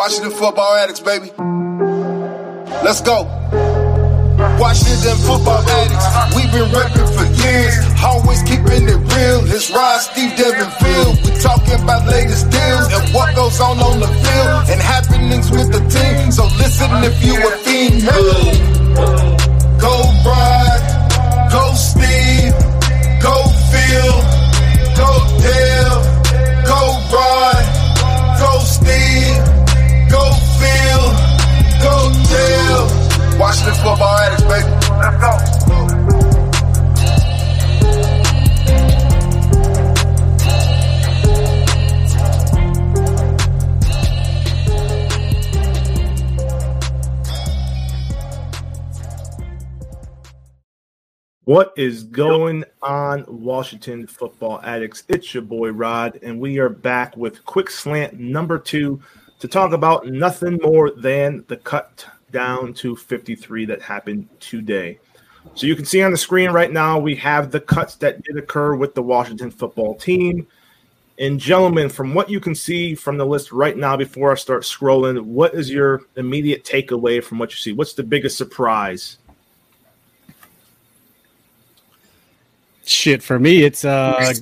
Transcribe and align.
Washington 0.00 0.30
football 0.30 0.74
addicts, 0.76 1.00
baby. 1.00 1.30
Let's 2.80 3.02
go. 3.02 3.28
Washington 4.56 5.16
football 5.28 5.60
addicts. 5.60 6.08
We've 6.34 6.50
been 6.50 6.72
rapping 6.72 7.04
for 7.12 7.28
years. 7.44 7.76
Always 8.02 8.40
keeping 8.44 8.88
it 8.88 8.96
real. 8.96 9.44
It's 9.52 9.70
Rod, 9.70 10.00
Steve, 10.00 10.34
Devin, 10.38 10.70
Phil. 10.80 11.10
We 11.20 11.38
talking 11.42 11.84
about 11.84 12.08
latest 12.08 12.48
deals 12.48 12.88
and 12.96 13.12
what 13.12 13.36
goes 13.36 13.60
on 13.60 13.76
on 13.78 14.00
the 14.00 14.08
field 14.08 14.70
and 14.72 14.80
happenings 14.80 15.50
with 15.50 15.68
the 15.70 15.84
team. 15.92 16.32
So 16.32 16.44
listen 16.56 16.88
if 17.04 17.20
you 17.22 17.36
a 17.36 17.50
fiend. 17.60 18.00
Go 19.84 19.94
Rod. 20.24 20.80
Go 21.52 21.74
Steve. 21.76 22.56
Go 23.20 23.36
Phil. 23.68 24.16
Go 24.96 25.10
Dale. 25.44 26.00
Go 26.64 26.80
Rod. 27.12 27.64
Go 28.40 28.64
Steve. 28.64 29.59
Dale. 33.40 33.48
Washington 33.48 33.74
football 33.74 34.18
addicts, 34.18 34.42
baby. 34.42 34.68
Let's 34.98 35.64
go. 35.64 35.80
What 51.44 51.72
is 51.78 52.04
going 52.04 52.64
on, 52.82 53.24
Washington 53.26 54.06
football 54.06 54.60
addicts? 54.62 55.04
It's 55.08 55.32
your 55.32 55.42
boy 55.42 55.70
Rod, 55.70 56.18
and 56.22 56.38
we 56.38 56.58
are 56.58 56.68
back 56.68 57.16
with 57.16 57.42
quick 57.46 57.70
slant 57.70 58.20
number 58.20 58.58
two 58.58 59.00
to 59.38 59.48
talk 59.48 59.72
about 59.72 60.06
nothing 60.06 60.58
more 60.62 60.90
than 60.90 61.46
the 61.48 61.56
cut 61.56 62.04
down 62.30 62.74
to 62.74 62.96
53 62.96 63.66
that 63.66 63.82
happened 63.82 64.28
today. 64.40 64.98
So 65.54 65.66
you 65.66 65.74
can 65.74 65.84
see 65.84 66.02
on 66.02 66.10
the 66.10 66.18
screen 66.18 66.50
right 66.50 66.70
now, 66.70 66.98
we 66.98 67.14
have 67.16 67.50
the 67.50 67.60
cuts 67.60 67.96
that 67.96 68.22
did 68.22 68.36
occur 68.36 68.74
with 68.74 68.94
the 68.94 69.02
Washington 69.02 69.50
football 69.50 69.94
team. 69.94 70.46
And 71.18 71.38
gentlemen, 71.38 71.88
from 71.88 72.14
what 72.14 72.30
you 72.30 72.40
can 72.40 72.54
see 72.54 72.94
from 72.94 73.18
the 73.18 73.26
list 73.26 73.52
right 73.52 73.76
now, 73.76 73.96
before 73.96 74.32
I 74.32 74.36
start 74.36 74.62
scrolling, 74.62 75.20
what 75.20 75.54
is 75.54 75.70
your 75.70 76.02
immediate 76.16 76.64
takeaway 76.64 77.22
from 77.22 77.38
what 77.38 77.50
you 77.50 77.56
see? 77.56 77.72
What's 77.72 77.92
the 77.92 78.02
biggest 78.02 78.38
surprise? 78.38 79.18
Shit, 82.86 83.22
for 83.22 83.38
me, 83.38 83.62
it's 83.62 83.84
uh 83.84 84.32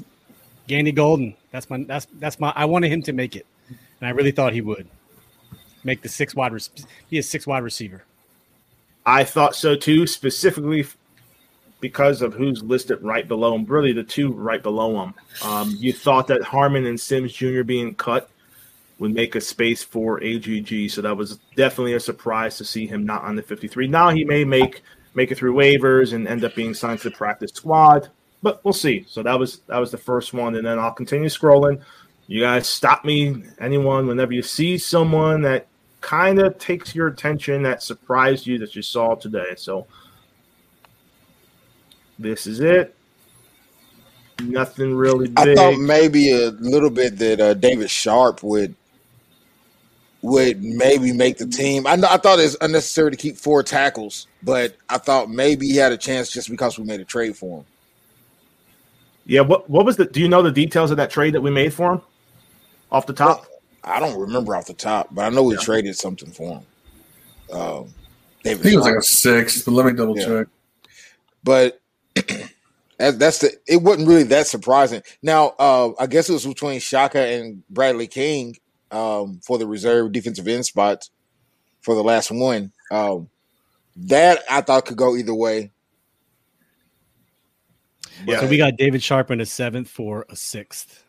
Gandy 0.68 0.92
Golden. 0.92 1.34
That's 1.50 1.68
my 1.68 1.82
that's 1.82 2.06
that's 2.18 2.38
my 2.38 2.52
I 2.54 2.64
wanted 2.64 2.92
him 2.92 3.02
to 3.02 3.12
make 3.12 3.34
it. 3.34 3.46
And 3.68 4.08
I 4.08 4.10
really 4.10 4.30
thought 4.30 4.52
he 4.52 4.60
would 4.60 4.88
make 5.88 6.02
the 6.02 6.08
six 6.08 6.34
wide 6.34 6.52
be 7.10 7.18
a 7.18 7.22
six 7.22 7.46
wide 7.46 7.64
receiver. 7.64 8.04
I 9.04 9.24
thought 9.24 9.56
so 9.56 9.74
too, 9.74 10.06
specifically 10.06 10.86
because 11.80 12.22
of 12.22 12.34
who's 12.34 12.62
listed 12.62 13.02
right 13.02 13.26
below 13.26 13.54
him. 13.54 13.64
Really, 13.64 13.92
the 13.92 14.02
two 14.02 14.32
right 14.32 14.62
below 14.62 15.02
him. 15.02 15.14
Um, 15.42 15.74
you 15.78 15.92
thought 15.92 16.26
that 16.28 16.42
Harmon 16.42 16.86
and 16.86 17.00
Sims 17.00 17.32
Jr. 17.32 17.62
being 17.62 17.94
cut 17.94 18.30
would 18.98 19.14
make 19.14 19.34
a 19.34 19.40
space 19.40 19.82
for 19.82 20.22
AGG, 20.22 20.90
so 20.90 21.00
that 21.02 21.16
was 21.16 21.38
definitely 21.56 21.94
a 21.94 22.00
surprise 22.00 22.58
to 22.58 22.64
see 22.64 22.86
him 22.86 23.06
not 23.06 23.22
on 23.22 23.36
the 23.36 23.42
53. 23.42 23.86
Now 23.86 24.10
he 24.10 24.24
may 24.24 24.44
make 24.44 24.82
make 25.14 25.32
it 25.32 25.38
through 25.38 25.54
waivers 25.54 26.12
and 26.12 26.28
end 26.28 26.44
up 26.44 26.54
being 26.54 26.74
signed 26.74 27.00
to 27.00 27.10
the 27.10 27.16
practice 27.16 27.50
squad, 27.54 28.08
but 28.42 28.62
we'll 28.64 28.74
see. 28.74 29.04
So 29.08 29.22
that 29.22 29.38
was 29.38 29.60
that 29.68 29.78
was 29.78 29.90
the 29.90 29.98
first 29.98 30.34
one, 30.34 30.56
and 30.56 30.66
then 30.66 30.78
I'll 30.78 30.92
continue 30.92 31.28
scrolling. 31.28 31.80
You 32.26 32.42
guys 32.42 32.68
stop 32.68 33.06
me, 33.06 33.42
anyone, 33.58 34.06
whenever 34.06 34.32
you 34.34 34.42
see 34.42 34.76
someone 34.76 35.40
that 35.42 35.66
kind 36.00 36.38
of 36.40 36.58
takes 36.58 36.94
your 36.94 37.08
attention 37.08 37.62
that 37.64 37.82
surprised 37.82 38.46
you 38.46 38.58
that 38.58 38.76
you 38.76 38.82
saw 38.82 39.14
today. 39.14 39.54
So 39.56 39.86
this 42.18 42.46
is 42.46 42.60
it. 42.60 42.94
Nothing 44.40 44.94
really 44.94 45.32
I 45.36 45.54
thought 45.54 45.78
maybe 45.78 46.30
a 46.30 46.50
little 46.50 46.90
bit 46.90 47.18
that 47.18 47.40
uh, 47.40 47.54
David 47.54 47.90
Sharpe 47.90 48.42
would 48.42 48.74
would 50.22 50.62
maybe 50.62 51.12
make 51.12 51.38
the 51.38 51.46
team. 51.46 51.86
I 51.86 51.96
know, 51.96 52.08
I 52.10 52.16
thought 52.18 52.38
it's 52.40 52.56
unnecessary 52.60 53.10
to 53.12 53.16
keep 53.16 53.36
four 53.36 53.62
tackles, 53.62 54.26
but 54.42 54.76
I 54.88 54.98
thought 54.98 55.30
maybe 55.30 55.66
he 55.68 55.76
had 55.76 55.92
a 55.92 55.96
chance 55.96 56.30
just 56.30 56.50
because 56.50 56.78
we 56.78 56.84
made 56.84 57.00
a 57.00 57.04
trade 57.04 57.36
for 57.36 57.58
him. 57.58 57.66
yeah, 59.26 59.40
what 59.42 59.68
what 59.70 59.84
was 59.84 59.96
the 59.96 60.06
do 60.06 60.20
you 60.20 60.28
know 60.28 60.42
the 60.42 60.52
details 60.52 60.90
of 60.90 60.96
that 60.98 61.10
trade 61.10 61.34
that 61.34 61.40
we 61.40 61.50
made 61.50 61.72
for 61.72 61.94
him? 61.94 62.02
Off 62.90 63.06
the 63.06 63.12
top? 63.12 63.46
I 63.84 64.00
don't 64.00 64.18
remember 64.18 64.54
off 64.56 64.66
the 64.66 64.74
top, 64.74 65.08
but 65.12 65.24
I 65.24 65.28
know 65.30 65.42
we 65.44 65.54
Yeah. 65.54 65.60
traded 65.60 65.96
something 65.96 66.30
for 66.30 66.58
him. 66.58 67.56
Um, 67.56 67.94
I 67.94 68.42
David 68.44 68.62
think 68.62 68.74
it 68.74 68.76
was 68.76 68.86
like 68.86 68.96
a 68.96 69.02
six, 69.02 69.62
but 69.62 69.72
let 69.72 69.86
me 69.86 69.92
double 69.92 70.16
Yeah. 70.16 70.26
check. 70.26 70.46
but 71.44 71.80
that, 72.98 73.18
that's 73.18 73.38
the. 73.38 73.52
It 73.66 73.82
wasn't 73.82 74.08
really 74.08 74.24
that 74.24 74.46
surprising. 74.46 75.02
Now, 75.22 75.54
uh, 75.58 75.92
I 75.98 76.06
guess 76.06 76.28
it 76.28 76.32
was 76.32 76.46
between 76.46 76.80
Shaka 76.80 77.20
and 77.20 77.62
Bradley 77.70 78.06
King 78.08 78.56
um, 78.90 79.40
for 79.46 79.56
the 79.58 79.66
reserve 79.66 80.12
defensive 80.12 80.48
end 80.48 80.66
spots 80.66 81.10
for 81.80 81.94
the 81.94 82.02
last 82.02 82.30
one. 82.30 82.72
Um, 82.90 83.28
that 83.96 84.42
I 84.50 84.60
thought 84.60 84.86
could 84.86 84.96
go 84.96 85.16
either 85.16 85.34
way. 85.34 85.72
Yeah. 88.26 88.40
So 88.40 88.46
we 88.46 88.58
got 88.58 88.76
David 88.76 89.02
Sharpe 89.02 89.30
in 89.30 89.40
a 89.40 89.46
seventh 89.46 89.88
for 89.88 90.26
a 90.28 90.36
sixth. 90.36 91.04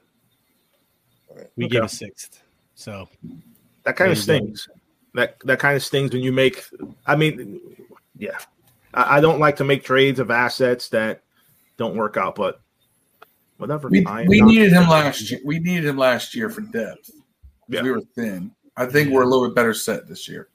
We 1.55 1.65
Okay. 1.65 1.75
give 1.75 1.83
a 1.83 1.89
sixth. 1.89 2.41
So 2.79 3.09
That 3.83 3.97
kind 3.97 4.09
of 4.09 4.25
There 4.25 4.39
go. 4.39 4.45
stings. 4.45 4.69
That 5.13 5.37
that 5.43 5.59
kind 5.59 5.75
of 5.75 5.83
stings 5.83 6.13
when 6.13 6.21
you 6.21 6.31
make. 6.31 6.63
I 7.05 7.15
mean, 7.17 7.59
yeah, 8.17 8.37
I, 8.93 9.17
I 9.17 9.19
don't 9.19 9.39
like 9.39 9.57
to 9.57 9.65
make 9.65 9.83
trades 9.83 10.19
of 10.19 10.31
assets 10.31 10.87
that 10.89 11.23
don't 11.75 11.97
work 11.97 12.15
out, 12.15 12.35
but 12.35 12.61
whatever. 13.57 13.89
We, 13.89 14.05
we 14.27 14.39
needed 14.41 14.71
him 14.71 14.87
last 14.87 15.29
year. 15.29 15.41
We 15.43 15.59
needed 15.59 15.85
him 15.87 15.97
last 15.97 16.33
year 16.33 16.49
for 16.49 16.61
depth. 16.61 17.11
Yeah. 17.67 17.81
We 17.81 17.91
were 17.91 18.01
thin. 18.15 18.51
I 18.77 18.85
think 18.85 19.09
we're 19.11 19.23
a 19.23 19.27
little 19.27 19.47
bit 19.47 19.55
better 19.55 19.73
set 19.73 20.07
this 20.07 20.29
year. 20.29 20.47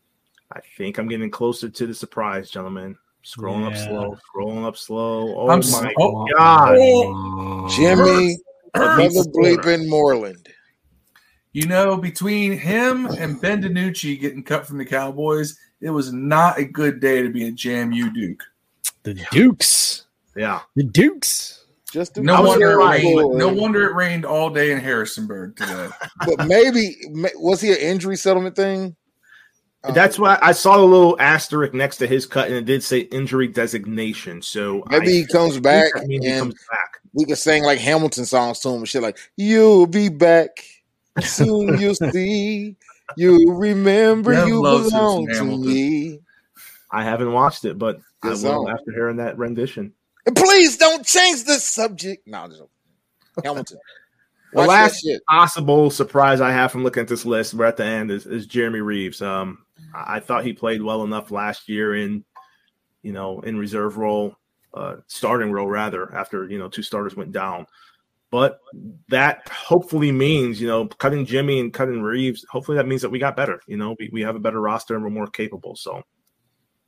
I 0.52 0.60
think 0.78 0.96
I'm 0.96 1.08
getting 1.08 1.30
closer 1.30 1.68
to 1.68 1.86
the 1.86 1.94
surprise, 1.94 2.48
gentlemen. 2.48 2.96
Scrolling 3.22 3.66
up 3.66 3.76
slow, 3.76 4.16
scrolling 4.34 4.64
up 4.64 4.76
slow. 4.78 5.34
Oh 5.36 5.48
I'm 5.50 5.58
my 5.58 5.62
so- 5.62 5.91
oh. 5.98 6.26
god! 6.36 6.76
Oh. 6.78 7.68
Jimmy, 7.68 8.38
another 8.72 9.08
bleeping 9.30 9.88
Moreland. 9.88 10.48
You 11.54 11.66
know, 11.66 11.97
between 11.97 12.59
him 12.59 13.06
and 13.06 13.41
Ben 13.41 13.62
DiNucci 13.62 14.20
getting 14.20 14.42
cut 14.42 14.66
from 14.66 14.76
the 14.76 14.84
Cowboys, 14.84 15.56
it 15.81 15.91
was 15.91 16.12
not 16.12 16.59
a 16.59 16.65
good 16.65 16.98
day 17.00 17.22
to 17.22 17.28
be 17.31 17.47
a 17.47 17.53
JMU 17.53 18.12
Duke. 18.12 18.42
the 19.04 19.15
Dukes. 19.31 20.06
Yeah, 20.37 20.60
The 20.75 20.82
Dukes. 20.82 21.65
Just 21.92 22.16
to 22.16 22.22
No 22.22 22.42
wonder, 22.42 22.72
it 22.72 22.84
rained, 22.84 23.20
boy. 23.22 23.38
no 23.38 23.48
wonder 23.53 23.88
it 23.88 23.94
rained 23.94 24.25
all 24.25 24.50
day 24.50 24.72
in 24.72 24.81
Harrisonburg 24.81 25.54
today. 25.54 25.88
But 26.26 26.48
maybe 26.48 26.97
was 27.37 27.60
he 27.60 27.71
an 27.71 27.78
injury 27.78 28.16
settlement 28.16 28.56
thing? 28.56 28.97
That's 29.92 30.19
why 30.19 30.38
I 30.42 30.50
saw 30.53 30.76
a 30.76 30.82
little 30.82 31.16
asterisk 31.21 31.72
next 31.72 31.98
to 31.98 32.09
his 32.09 32.26
cut, 32.26 32.48
and 32.48 32.56
it 32.56 32.65
did 32.65 32.82
say 32.82 33.00
injury 33.00 33.47
designation. 33.47 34.42
So 34.42 34.82
maybe 34.91 35.06
I 35.06 35.10
he 35.10 35.26
comes 35.26 35.60
back 35.60 35.92
that 35.94 36.06
means 36.06 36.25
and 36.25 36.34
he 36.34 36.41
comes 36.41 36.54
back. 36.69 36.98
we 37.12 37.26
could 37.26 37.38
sing 37.38 37.62
like 37.62 37.78
Hamilton 37.78 38.25
songs 38.25 38.59
to 38.60 38.71
him 38.71 38.76
and 38.78 38.88
shit 38.88 39.03
like 39.03 39.19
"You'll 39.36 39.86
be 39.86 40.09
back 40.09 40.65
soon. 41.22 41.80
You'll 41.80 41.94
see. 41.94 42.76
You'll 43.16 43.54
remember 43.54 44.47
you 44.47 44.62
loves 44.62 44.86
him 44.86 44.91
some 44.91 45.00
belong 45.00 45.26
to 45.26 45.34
Hamilton. 45.34 45.66
me." 45.66 46.20
I 46.91 47.02
haven't 47.02 47.32
watched 47.32 47.64
it, 47.64 47.78
but 47.78 47.98
I 48.22 48.30
will 48.30 48.69
after 48.69 48.92
hearing 48.92 49.16
that 49.16 49.36
rendition. 49.36 49.92
And 50.26 50.36
please 50.36 50.77
don't 50.77 51.04
change 51.04 51.44
the 51.44 51.59
subject. 51.59 52.27
No, 52.27 52.48
just 52.48 52.62
Hamilton. 53.44 53.78
The 54.53 54.59
Watch 54.59 54.68
last 54.68 55.09
possible 55.28 55.91
surprise 55.91 56.41
I 56.41 56.53
have 56.53 56.71
from 56.71 56.84
looking 56.84 57.00
at 57.00 57.09
this 57.09 57.27
list, 57.27 57.54
we're 57.54 57.65
at 57.65 57.77
the 57.77 57.84
end, 57.84 58.12
is, 58.12 58.24
is 58.24 58.47
Jeremy 58.47 58.80
Reaves. 58.80 59.21
Um, 59.21 59.59
I 59.92 60.16
I 60.16 60.21
thought 60.21 60.44
he 60.44 60.53
played 60.53 60.80
well 60.80 61.03
enough 61.03 61.33
last 61.33 61.68
year 61.68 61.97
in, 61.97 62.24
you 63.03 63.12
know, 63.12 63.41
in 63.41 63.59
reserve 63.59 63.97
role, 63.97 64.36
uh, 64.72 64.97
starting 65.09 65.50
role 65.50 65.68
rather, 65.68 66.15
after 66.15 66.48
you 66.48 66.59
know 66.59 66.68
two 66.68 66.83
starters 66.83 67.16
went 67.16 67.33
down. 67.33 67.66
But 68.34 68.59
that 69.10 69.48
hopefully 69.48 70.10
means, 70.10 70.60
you 70.60 70.66
know, 70.66 70.86
cutting 70.89 71.25
Jimmy 71.25 71.60
and 71.60 71.72
cutting 71.72 72.03
Reaves. 72.03 72.45
Hopefully 72.51 72.77
that 72.78 72.89
means 72.89 73.01
that 73.03 73.10
we 73.10 73.21
got 73.21 73.36
better. 73.36 73.60
You 73.69 73.77
know, 73.77 73.95
we, 74.01 74.10
we 74.13 74.22
have 74.22 74.34
a 74.34 74.41
better 74.41 74.60
roster 74.60 74.97
and 74.97 75.04
we're 75.04 75.10
more 75.10 75.28
capable. 75.28 75.77
So 75.77 76.03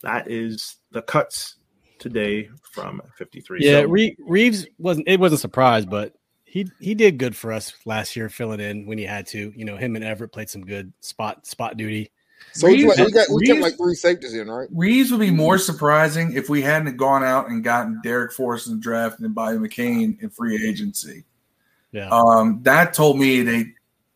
that 0.02 0.28
is 0.28 0.78
the 0.90 1.02
cuts 1.02 1.58
today 2.00 2.48
from 2.72 3.00
53. 3.16 3.60
Yeah, 3.62 3.82
So- 3.82 3.84
Re- 3.86 4.16
Reaves 4.26 4.66
wasn't. 4.78 5.06
It 5.06 5.20
wasn't 5.20 5.38
a 5.38 5.40
surprise, 5.42 5.86
but 5.86 6.14
he 6.46 6.66
he 6.80 6.96
did 6.96 7.16
good 7.16 7.36
for 7.36 7.52
us 7.52 7.72
last 7.84 8.16
year, 8.16 8.28
filling 8.28 8.58
in 8.58 8.84
when 8.86 8.98
he 8.98 9.04
had 9.04 9.28
to. 9.28 9.52
You 9.54 9.64
know, 9.66 9.76
him 9.76 9.94
and 9.94 10.04
Everett 10.04 10.32
played 10.32 10.50
some 10.50 10.62
good 10.64 10.92
spot 11.00 11.46
spot 11.46 11.76
duty. 11.76 12.10
So 12.54 12.66
we, 12.66 12.82
Reaves- 12.82 12.98
we 12.98 13.12
got 13.12 13.28
we 13.32 13.46
kept 13.46 13.60
like 13.60 13.76
three 13.76 13.94
safeties 13.94 14.34
in, 14.34 14.48
right? 14.48 14.66
Reaves 14.72 15.12
would 15.12 15.20
be 15.20 15.30
more 15.30 15.58
surprising 15.58 16.32
if 16.34 16.48
we 16.48 16.60
hadn't 16.60 16.96
gone 16.96 17.22
out 17.22 17.50
and 17.50 17.62
gotten 17.62 18.00
Darrick 18.04 18.32
Forrest 18.32 18.66
in 18.66 18.72
the 18.74 18.80
draft 18.80 19.20
and 19.20 19.32
Bobby 19.32 19.58
McCain 19.58 20.20
in 20.20 20.28
free 20.30 20.68
agency. 20.68 21.22
Yeah, 21.96 22.08
Um, 22.10 22.60
that 22.64 22.92
told 22.92 23.18
me 23.18 23.40
they 23.40 23.72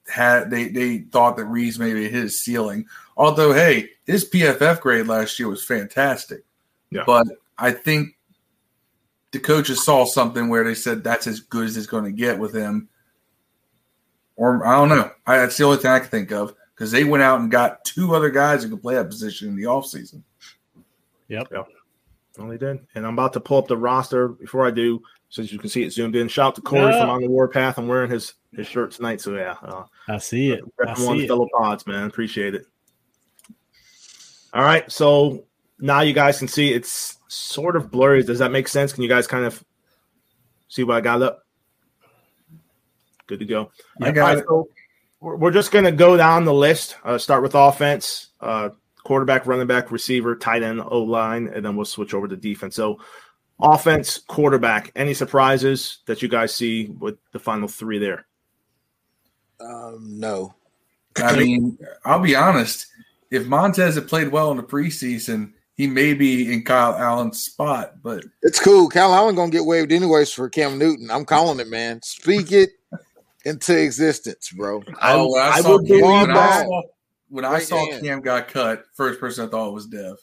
had 0.06 0.50
they 0.50 0.68
they 0.68 0.98
thought 0.98 1.38
that 1.38 1.46
Reaves 1.46 1.78
maybe 1.78 2.10
his 2.10 2.38
ceiling. 2.38 2.84
Although, 3.16 3.54
hey, 3.54 3.88
his 4.04 4.28
PFF 4.28 4.80
grade 4.80 5.06
last 5.06 5.38
year 5.38 5.48
was 5.48 5.64
fantastic. 5.64 6.44
Yeah. 6.90 7.04
But 7.06 7.26
I 7.56 7.72
think 7.72 8.18
the 9.30 9.38
coaches 9.38 9.82
saw 9.82 10.04
something 10.04 10.50
where 10.50 10.62
they 10.62 10.74
said 10.74 11.02
that's 11.02 11.26
as 11.26 11.40
good 11.40 11.64
as 11.64 11.78
it's 11.78 11.86
going 11.86 12.04
to 12.04 12.12
get 12.12 12.38
with 12.38 12.54
him. 12.54 12.90
Or 14.36 14.66
I 14.66 14.76
don't 14.76 14.90
know. 14.90 15.10
I, 15.26 15.38
that's 15.38 15.56
the 15.56 15.64
only 15.64 15.78
thing 15.78 15.90
I 15.90 16.00
can 16.00 16.08
think 16.08 16.32
of 16.32 16.54
because 16.74 16.90
they 16.90 17.04
went 17.04 17.22
out 17.22 17.40
and 17.40 17.50
got 17.50 17.82
two 17.86 18.14
other 18.14 18.28
guys 18.28 18.62
who 18.62 18.68
could 18.68 18.82
play 18.82 18.96
that 18.96 19.08
position 19.08 19.48
in 19.48 19.56
the 19.56 19.62
offseason. 19.62 20.22
Yep. 21.28 21.48
Well, 21.50 21.66
Only 22.38 22.58
did. 22.58 22.86
And 22.94 23.06
I'm 23.06 23.14
about 23.14 23.32
to 23.34 23.40
pull 23.40 23.56
up 23.56 23.68
the 23.68 23.76
roster. 23.78 24.28
Before 24.28 24.66
I 24.66 24.70
do, 24.70 25.02
since 25.30 25.50
you 25.52 25.58
can 25.58 25.70
see 25.70 25.82
it 25.84 25.92
zoomed 25.92 26.16
in, 26.16 26.28
shout 26.28 26.48
out 26.48 26.54
to 26.56 26.60
Corey 26.60 26.92
Yeah. 26.92 27.00
from 27.00 27.10
On 27.10 27.22
the 27.22 27.28
Warpath. 27.28 27.78
I'm 27.78 27.88
wearing 27.88 28.10
his 28.10 28.34
his 28.54 28.66
shirt 28.66 28.90
tonight. 28.90 29.20
So 29.20 29.34
yeah, 29.34 29.56
uh, 29.62 29.84
I 30.08 30.18
see 30.18 30.50
it. 30.50 30.60
I 30.80 30.92
repping 30.92 31.06
one 31.06 31.20
it. 31.20 31.28
fellow 31.28 31.48
pods, 31.56 31.86
man. 31.86 32.06
Appreciate 32.06 32.54
it. 32.54 32.66
All 34.52 34.62
right, 34.64 34.90
so 34.90 35.44
now 35.78 36.00
you 36.00 36.12
guys 36.12 36.38
can 36.40 36.48
see 36.48 36.72
it's 36.72 37.16
sort 37.28 37.76
of 37.76 37.90
blurry. 37.90 38.22
Does 38.24 38.40
that 38.40 38.50
make 38.50 38.66
sense? 38.68 38.92
Can 38.92 39.04
you 39.04 39.08
guys 39.08 39.26
kind 39.28 39.44
of 39.44 39.62
see 40.68 40.82
what 40.82 40.96
I 40.96 41.00
got 41.00 41.22
up? 41.22 41.46
Good 43.28 43.38
to 43.38 43.44
go. 43.44 43.70
I 44.02 44.10
got 44.10 44.24
right, 44.24 44.38
it. 44.38 44.44
so 44.48 44.68
we're 45.20 45.36
we're 45.36 45.50
just 45.52 45.70
going 45.70 45.84
to 45.84 45.92
go 45.92 46.16
down 46.16 46.44
the 46.44 46.52
list. 46.52 46.96
Uh, 47.04 47.16
start 47.16 47.44
with 47.44 47.54
offense, 47.54 48.30
uh, 48.40 48.70
quarterback, 49.04 49.46
running 49.46 49.68
back, 49.68 49.92
receiver, 49.92 50.34
tight 50.34 50.64
end, 50.64 50.80
O 50.84 51.02
line, 51.02 51.48
and 51.54 51.64
then 51.64 51.76
we'll 51.76 51.84
switch 51.84 52.12
over 52.12 52.26
to 52.26 52.36
defense. 52.36 52.74
So, 52.74 52.98
offense, 53.62 54.18
quarterback. 54.18 54.92
Any 54.94 55.14
surprises 55.14 55.98
that 56.06 56.22
you 56.22 56.28
guys 56.28 56.54
see 56.54 56.86
with 56.86 57.16
the 57.32 57.38
final 57.38 57.68
three 57.68 57.98
there? 57.98 58.26
Um, 59.60 60.18
no. 60.18 60.54
I 61.16 61.36
mean, 61.36 61.78
I'll 62.04 62.20
be 62.20 62.34
honest. 62.36 62.86
If 63.30 63.46
Montez 63.46 63.94
had 63.94 64.08
played 64.08 64.28
well 64.28 64.50
in 64.50 64.56
the 64.56 64.62
preseason, 64.62 65.52
he 65.74 65.86
may 65.86 66.14
be 66.14 66.52
in 66.52 66.62
Kyle 66.62 66.94
Allen's 66.94 67.42
spot. 67.42 68.02
But 68.02 68.24
It's 68.42 68.60
cool. 68.60 68.88
Kyle 68.88 69.14
Allen 69.14 69.34
gonna 69.34 69.50
get 69.50 69.64
waived 69.64 69.92
anyways 69.92 70.32
for 70.32 70.48
Cam 70.48 70.78
Newton. 70.78 71.10
I'm 71.10 71.24
calling 71.24 71.60
it, 71.60 71.68
man. 71.68 72.02
Speak 72.02 72.52
it 72.52 72.70
into 73.44 73.82
existence, 73.82 74.50
bro. 74.50 74.82
oh, 75.00 75.32
when 75.32 75.42
I, 75.42 75.48
I 75.48 75.60
saw 75.60 75.76
would 75.78 75.86
Cam, 75.86 76.00
when 76.00 76.30
I 76.30 76.62
saw, 76.62 76.82
when 77.28 77.44
I 77.44 77.58
saw. 77.60 78.00
Cam 78.00 78.20
got 78.20 78.48
cut, 78.48 78.84
first 78.94 79.20
person 79.20 79.46
I 79.46 79.50
thought 79.50 79.72
was 79.72 79.86
Dev. 79.86 80.16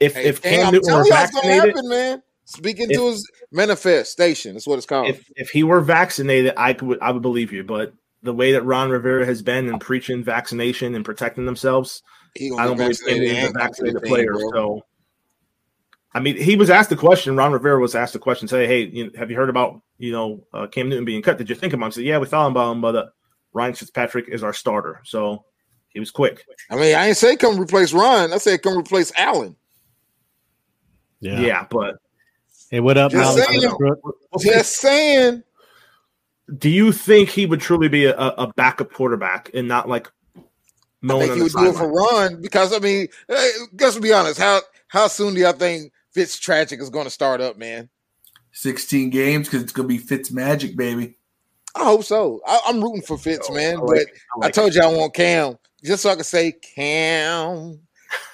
If 0.00 0.14
Hey, 0.14 0.24
if 0.24 0.42
Cam, 0.42 0.62
Cam 0.64 0.72
Newton 0.72 0.94
were 0.94 1.02
gonna 1.02 1.10
vaccinated, 1.10 1.74
happen, 1.74 1.88
man. 1.88 2.22
Speak 2.48 2.78
into 2.80 2.94
If- 2.94 3.12
his 3.14 3.30
manifestation. 3.52 4.54
That's 4.54 4.66
what 4.66 4.76
it's 4.78 4.86
called. 4.86 5.08
if 5.08 5.24
if 5.36 5.50
he 5.50 5.62
were 5.64 5.80
vaccinated, 5.80 6.54
I 6.56 6.72
could 6.72 6.98
I 7.02 7.10
would 7.10 7.22
believe 7.22 7.52
you. 7.52 7.64
But 7.64 7.92
the 8.22 8.32
way 8.32 8.52
that 8.52 8.62
Ron 8.62 8.90
Rivera 8.90 9.26
has 9.26 9.42
been 9.42 9.68
in 9.68 9.78
preaching 9.78 10.22
vaccination 10.24 10.94
and 10.94 11.04
protecting 11.04 11.44
themselves, 11.44 12.02
I 12.40 12.48
don't 12.66 12.76
believe 12.76 12.98
Cam 13.04 13.18
Newton's 13.18 13.30
a 13.30 13.36
and 13.36 13.38
come 13.38 13.46
to 13.46 13.52
the 13.52 13.58
vaccinated 13.58 14.02
thing, 14.02 14.08
player. 14.10 14.32
bro. 14.32 14.50
So, 14.52 14.80
I 16.14 16.20
mean, 16.20 16.36
he 16.36 16.56
was 16.56 16.70
asked 16.70 16.88
the 16.90 16.96
question. 16.96 17.36
Ron 17.36 17.52
Rivera 17.52 17.78
was 17.80 17.94
asked 17.94 18.12
the 18.14 18.18
question. 18.18 18.48
Say, 18.48 18.66
hey, 18.66 18.84
you 18.84 19.04
know, 19.04 19.10
have 19.18 19.30
you 19.30 19.36
heard 19.36 19.50
about 19.50 19.80
you 19.98 20.12
know 20.12 20.46
uh, 20.54 20.66
Cam 20.68 20.88
Newton 20.88 21.04
being 21.04 21.22
cut? 21.22 21.38
Did 21.38 21.48
you 21.50 21.56
think 21.56 21.72
about 21.72 21.86
him? 21.86 21.88
I 21.88 21.94
said, 21.94 22.04
yeah, 22.04 22.18
we 22.18 22.26
thought 22.26 22.46
about 22.50 22.72
him, 22.72 22.80
but 22.80 22.94
uh, 22.96 23.06
Ryan 23.52 23.74
Fitzpatrick 23.74 24.28
is 24.28 24.42
our 24.44 24.52
starter, 24.52 25.00
so 25.04 25.44
he 25.88 25.98
was 25.98 26.10
quick. 26.12 26.44
I 26.70 26.76
mean, 26.76 26.94
I 26.94 27.08
ain't 27.08 27.16
say 27.16 27.36
come 27.36 27.58
replace 27.58 27.92
Ron. 27.92 28.32
I 28.32 28.38
said 28.38 28.62
come 28.62 28.78
replace 28.78 29.10
Allen. 29.16 29.56
Yeah, 31.20 31.40
Yeah. 31.40 31.66
but 31.70 31.96
Hey, 32.70 32.80
what 32.80 32.98
up, 32.98 33.12
Just 33.12 33.36
Malcolm 33.36 33.54
saying. 33.60 33.76
Westbrook? 33.78 34.22
Just 34.40 34.76
saying. 34.76 35.42
do 36.58 36.68
you 36.68 36.92
think 36.92 37.28
he 37.28 37.46
would 37.46 37.60
truly 37.60 37.88
be 37.88 38.06
a, 38.06 38.16
a 38.16 38.52
backup 38.54 38.92
quarterback 38.92 39.50
and 39.54 39.68
not 39.68 39.88
like 39.88 40.10
I 40.36 41.18
think 41.18 41.34
he 41.34 41.42
would 41.42 41.52
do 41.52 41.66
it 41.66 41.72
for 41.72 41.78
sideline? 41.78 42.32
Ron 42.32 42.42
because 42.42 42.72
I 42.72 42.78
mean, 42.78 43.08
let's 43.28 43.98
be 43.98 44.12
honest. 44.12 44.40
How 44.40 44.60
how 44.88 45.06
soon 45.06 45.34
do 45.34 45.40
y'all 45.40 45.52
think 45.52 45.92
Fitz 46.12 46.38
Tragic 46.38 46.80
is 46.80 46.90
going 46.90 47.04
to 47.04 47.10
start 47.10 47.40
up, 47.40 47.56
man? 47.56 47.88
16 48.52 49.10
games 49.10 49.46
because 49.46 49.62
it's 49.62 49.72
going 49.72 49.88
to 49.88 49.94
be 49.94 49.98
Fitz 49.98 50.32
magic, 50.32 50.76
baby. 50.76 51.18
I 51.74 51.84
hope 51.84 52.04
so. 52.04 52.40
I, 52.46 52.60
I'm 52.66 52.82
rooting 52.82 53.02
for 53.02 53.18
Fitz, 53.18 53.48
oh, 53.50 53.54
man. 53.54 53.76
I 53.76 53.80
but 53.80 53.88
like 53.88 53.98
it. 54.00 54.08
I 54.08 54.38
I 54.40 54.46
like 54.46 54.54
told 54.54 54.74
you 54.74 54.82
I 54.82 54.86
want 54.86 55.14
Cam 55.14 55.58
just 55.84 56.02
so 56.02 56.10
I 56.10 56.14
can 56.14 56.24
say 56.24 56.52
Cam. 56.52 57.85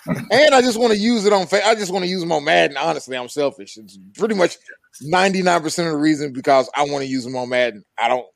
And 0.07 0.55
I 0.55 0.61
just 0.61 0.79
want 0.79 0.93
to 0.93 0.99
use 0.99 1.25
it 1.25 1.33
on. 1.33 1.47
Fa- 1.47 1.67
I 1.67 1.75
just 1.75 1.93
want 1.93 2.05
to 2.05 2.11
use 2.11 2.21
them 2.21 2.33
on 2.33 2.45
Madden. 2.45 2.77
Honestly, 2.77 3.17
I'm 3.17 3.29
selfish. 3.29 3.77
It's 3.77 3.99
pretty 4.17 4.35
much 4.35 4.57
99 5.01 5.63
percent 5.63 5.89
of 5.89 5.95
the 5.95 6.01
reason 6.01 6.33
because 6.33 6.69
I 6.77 6.85
want 6.85 7.05
to 7.05 7.07
use 7.07 7.25
them 7.25 7.37
on 7.37 7.49
Madden. 7.49 7.85
I 7.99 8.09
don't. 8.09 8.27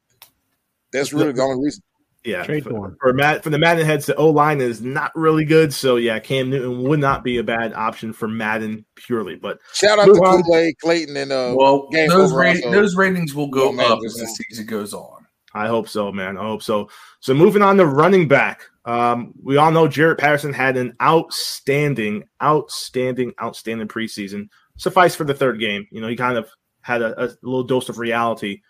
That's 0.93 1.13
really 1.13 1.33
the 1.33 1.43
only 1.43 1.65
reason. 1.65 1.83
Yeah, 2.27 2.43
Trade 2.43 2.65
for, 2.65 2.71
for 2.71 2.87
him. 2.87 2.97
for 3.01 3.13
Matt 3.13 3.45
for 3.45 3.51
the 3.51 3.59
Madden 3.59 3.87
heads, 3.87 4.07
the 4.07 4.17
O 4.17 4.31
line 4.31 4.61
is 4.61 4.83
not 4.83 5.13
really 5.15 5.45
good. 5.45 5.73
So 5.73 5.95
yeah, 5.95 6.19
Cam 6.19 6.51
Newton 6.51 6.83
would 6.83 6.99
not 6.99 7.23
be 7.23 7.39
a 7.39 7.45
bad 7.45 7.73
option 7.73 8.13
for 8.13 8.27
Madden 8.27 8.85
purely. 8.97 9.37
But 9.37 9.61
Shout 9.73 10.01
out 10.01 10.07
to 10.07 10.13
on. 10.13 10.43
Kool 10.43 10.57
Aid 10.57 10.75
Clayton 10.83 11.17
and 11.17 11.31
uh. 11.31 11.55
well, 11.57 11.89
game 11.91 12.09
those, 12.09 12.33
over 12.33 12.41
rate, 12.41 12.65
also. 12.65 12.71
those 12.73 12.97
ratings 12.97 13.33
will 13.33 13.47
go 13.47 13.69
up 13.79 14.01
as 14.05 14.15
the 14.15 14.27
season 14.27 14.67
goes 14.67 14.93
on. 14.93 15.25
I 15.55 15.69
hope 15.69 15.89
so, 15.89 16.11
man. 16.11 16.37
I 16.37 16.43
hope 16.43 16.63
so. 16.63 16.91
So 17.21 17.33
moving 17.33 17.63
on 17.63 17.77
to 17.77 17.87
running 17.87 18.27
back. 18.27 18.63
Um, 18.87 19.35
we 19.43 19.57
all 19.57 19.73
know 19.73 19.89
Jaret 19.89 20.19
Patterson 20.19 20.53
had 20.53 20.77
an 20.77 20.95
outstanding, 21.03 22.25
outstanding, 22.43 23.33
outstanding 23.43 23.89
preseason. 23.89 24.49
Suffice 24.77 25.17
for 25.17 25.25
the 25.25 25.35
third 25.35 25.59
game. 25.59 25.89
You 25.91 26.01
know, 26.01 26.09
he 26.09 26.17
kind 26.17 26.39
of 26.39 26.49
had 26.83 27.03
a, 27.03 27.25
a 27.25 27.29
little 27.43 27.65
dose 27.65 27.89
of 27.89 27.99
reality. 27.99 28.63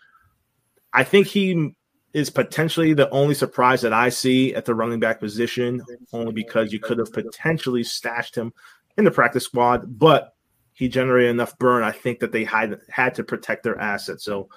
I 0.93 1.05
think 1.05 1.27
he 1.27 1.75
is 2.15 2.31
potentially 2.31 2.95
the 2.95 3.11
only 3.11 3.35
surprise 3.35 3.83
that 3.83 3.93
I 3.93 4.09
see 4.09 4.55
at 4.55 4.65
the 4.65 4.75
running 4.75 5.01
back 5.01 5.21
position, 5.21 5.83
only 6.15 6.33
because 6.33 6.73
you 6.73 6.81
could 6.81 6.97
have 6.99 7.12
potentially 7.12 7.85
stashed 7.85 8.35
him 8.35 8.55
in 8.97 9.05
the 9.05 9.11
practice 9.11 9.45
squad, 9.45 9.99
but 9.99 10.33
he 10.73 10.89
generated 10.89 11.31
enough 11.31 11.59
burn. 11.59 11.83
I 11.83 11.93
think 11.93 12.21
that 12.21 12.33
they 12.33 12.45
had 12.45 12.81
had 12.89 13.15
to 13.17 13.25
protect 13.25 13.65
their 13.65 13.79
assets. 13.79 14.25
So, 14.25 14.49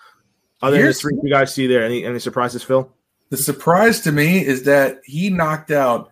other 0.62 0.78
than 0.78 0.86
the 0.86 0.94
three 0.94 1.18
you 1.22 1.30
guys 1.30 1.54
see 1.54 1.68
there, 1.68 1.84
any 1.84 2.06
any 2.06 2.20
surprises, 2.20 2.64
Phil? 2.64 2.96
The 3.30 3.38
surprise 3.38 4.02
to 4.02 4.12
me 4.12 4.46
is 4.46 4.64
that 4.64 5.02
he 5.04 5.30
knocked 5.30 5.72
out 5.72 6.12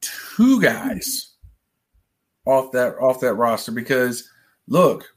two 0.00 0.60
guys 0.60 1.32
off 2.44 2.72
that 2.72 2.96
off 2.98 3.20
that 3.20 3.34
roster 3.34 3.72
because 3.72 4.28
look, 4.66 5.14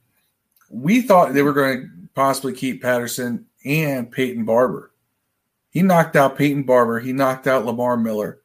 we 0.69 1.01
thought 1.01 1.33
they 1.33 1.41
were 1.41 1.53
going 1.53 1.81
to 1.81 1.89
possibly 2.13 2.53
keep 2.53 2.81
Patterson 2.81 3.45
and 3.65 4.12
Peyton 4.12 4.45
Barber. 4.45 4.91
He 5.69 5.81
knocked 5.81 6.15
out 6.15 6.38
Peyton 6.38 6.63
Barber. 6.63 7.00
He 7.00 7.13
knocked 7.13 7.48
out 7.48 7.65
Lamar 7.65 7.98
Miller. 7.98 8.41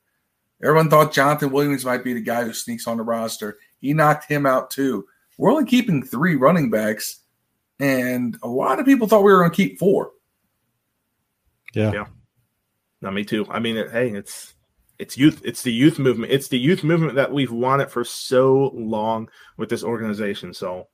Everyone 0.63 0.89
thought 0.89 1.13
Jonathan 1.13 1.51
Williams 1.51 1.85
might 1.85 2.05
be 2.05 2.15
the 2.15 2.21
guy 2.21 2.45
who 2.45 2.53
sneaks 2.53 2.87
on 2.87 2.97
the 2.97 3.03
roster. 3.03 3.59
He 3.79 3.93
knocked 3.93 4.31
him 4.31 4.47
out 4.47 4.71
too. 4.71 5.07
We're 5.37 5.51
only 5.51 5.67
keeping 5.67 6.03
three 6.03 6.35
running 6.35 6.71
backs, 6.71 7.21
and 7.79 8.39
a 8.43 8.49
lot 8.49 8.79
of 8.79 8.87
people 8.87 9.07
thought 9.07 9.23
we 9.23 9.33
were 9.33 9.41
going 9.41 9.51
to 9.51 9.57
keep 9.57 9.79
four. 9.79 10.13
Yeah. 11.93 12.07
No, 13.03 13.11
me 13.11 13.25
too. 13.25 13.47
I 13.51 13.59
mean, 13.61 13.77
it, 13.77 13.91
hey, 13.91 14.11
it's 14.11 14.55
it's 14.99 15.19
youth. 15.19 15.43
It's 15.45 15.63
the 15.63 15.73
youth 15.73 15.99
movement. 15.99 16.33
It's 16.33 16.49
the 16.49 16.59
youth 16.59 16.83
movement 16.83 17.15
that 17.17 17.33
we've 17.33 17.53
wanted 17.53 17.91
for 17.91 18.05
so 18.05 18.71
long 18.75 19.29
with 19.59 19.69
this 19.69 19.85
organization. 19.85 20.55
So, 20.55 20.89